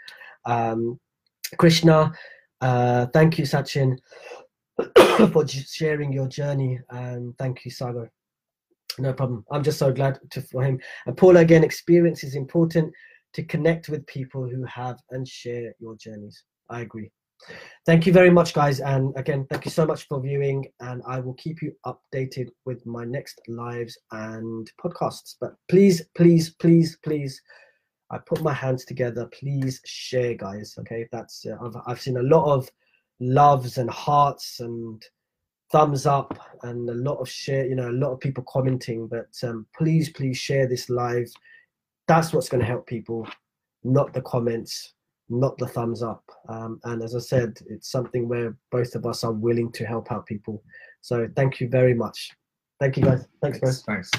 Um, 0.46 1.00
Krishna, 1.58 2.14
uh, 2.62 3.08
thank 3.14 3.38
you, 3.38 3.46
Sachin, 3.46 3.98
for 5.32 5.48
sharing 5.48 6.12
your 6.12 6.28
journey, 6.28 6.80
and 6.90 7.38
thank 7.38 7.66
you, 7.66 7.72
Sagar. 7.72 8.12
No 8.98 9.14
problem. 9.14 9.46
I'm 9.52 9.64
just 9.64 9.80
so 9.80 9.92
glad 9.92 10.20
to, 10.32 10.42
for 10.42 10.64
him. 10.64 10.80
And 11.06 11.18
Paula, 11.18 11.42
again, 11.42 11.64
experience 11.64 12.24
is 12.24 12.36
important 12.36 12.94
to 13.34 13.44
connect 13.44 13.90
with 13.90 14.06
people 14.08 14.48
who 14.48 14.64
have 14.66 14.98
and 15.12 15.28
share 15.28 15.74
your 15.80 15.96
journeys. 15.96 16.44
I 16.70 16.82
agree. 16.82 17.12
Thank 17.86 18.08
you 18.08 18.14
very 18.14 18.32
much, 18.32 18.54
guys. 18.54 18.80
And 18.80 19.14
again, 19.16 19.46
thank 19.50 19.66
you 19.66 19.72
so 19.72 19.86
much 19.86 20.08
for 20.08 20.20
viewing. 20.20 20.66
And 20.80 21.04
I 21.08 21.20
will 21.20 21.36
keep 21.36 21.62
you 21.62 21.74
updated 21.86 22.50
with 22.66 22.86
my 22.86 23.06
next 23.06 23.42
lives 23.48 23.98
and 24.12 24.72
podcasts. 24.84 25.36
But 25.40 25.56
please, 25.70 26.02
please, 26.16 26.50
please, 26.50 26.98
please, 27.04 27.42
I 28.10 28.18
put 28.18 28.42
my 28.42 28.54
hands 28.54 28.86
together. 28.86 29.28
Please 29.28 29.82
share, 29.86 30.34
guys. 30.34 30.76
Okay, 30.80 31.08
that's 31.12 31.46
uh, 31.46 31.58
I've 31.64 31.76
I've 31.86 32.02
seen 32.02 32.18
a 32.18 32.24
lot 32.24 32.52
of 32.52 32.70
loves 33.20 33.78
and 33.78 33.90
hearts 33.90 34.60
and 34.60 35.04
thumbs 35.72 36.06
up 36.06 36.38
and 36.64 36.90
a 36.90 36.94
lot 36.94 37.18
of 37.18 37.30
share 37.30 37.66
you 37.66 37.76
know 37.76 37.90
a 37.90 37.92
lot 37.92 38.12
of 38.12 38.20
people 38.20 38.44
commenting 38.48 39.08
but 39.08 39.28
um, 39.44 39.66
please 39.76 40.10
please 40.10 40.38
share 40.38 40.68
this 40.68 40.90
live 40.90 41.32
that's 42.08 42.34
what's 42.34 42.50
going 42.50 42.60
to 42.60 42.68
help 42.68 42.86
people 42.86 43.28
not 43.84 44.14
the 44.14 44.22
comments 44.22 44.94
not 45.30 45.58
the 45.58 45.68
thumbs 45.68 46.04
up. 46.04 46.24
Um, 46.50 46.80
and 46.84 47.02
as 47.02 47.16
i 47.16 47.20
said 47.20 47.58
it's 47.68 47.92
something 47.92 48.28
where 48.28 48.56
both 48.72 48.96
of 48.96 49.06
us 49.06 49.24
are 49.24 49.32
willing 49.32 49.72
to 49.74 49.86
help 49.86 50.12
out 50.12 50.26
people. 50.26 50.64
So 51.02 51.28
thank 51.36 51.60
you 51.60 51.70
very 51.70 51.94
much. 51.94 52.30
Thank 52.80 52.98
you 52.98 53.04
guys. 53.04 53.28
Thanks, 53.42 53.60
thanks. 53.60 53.82
thanks. 53.84 54.12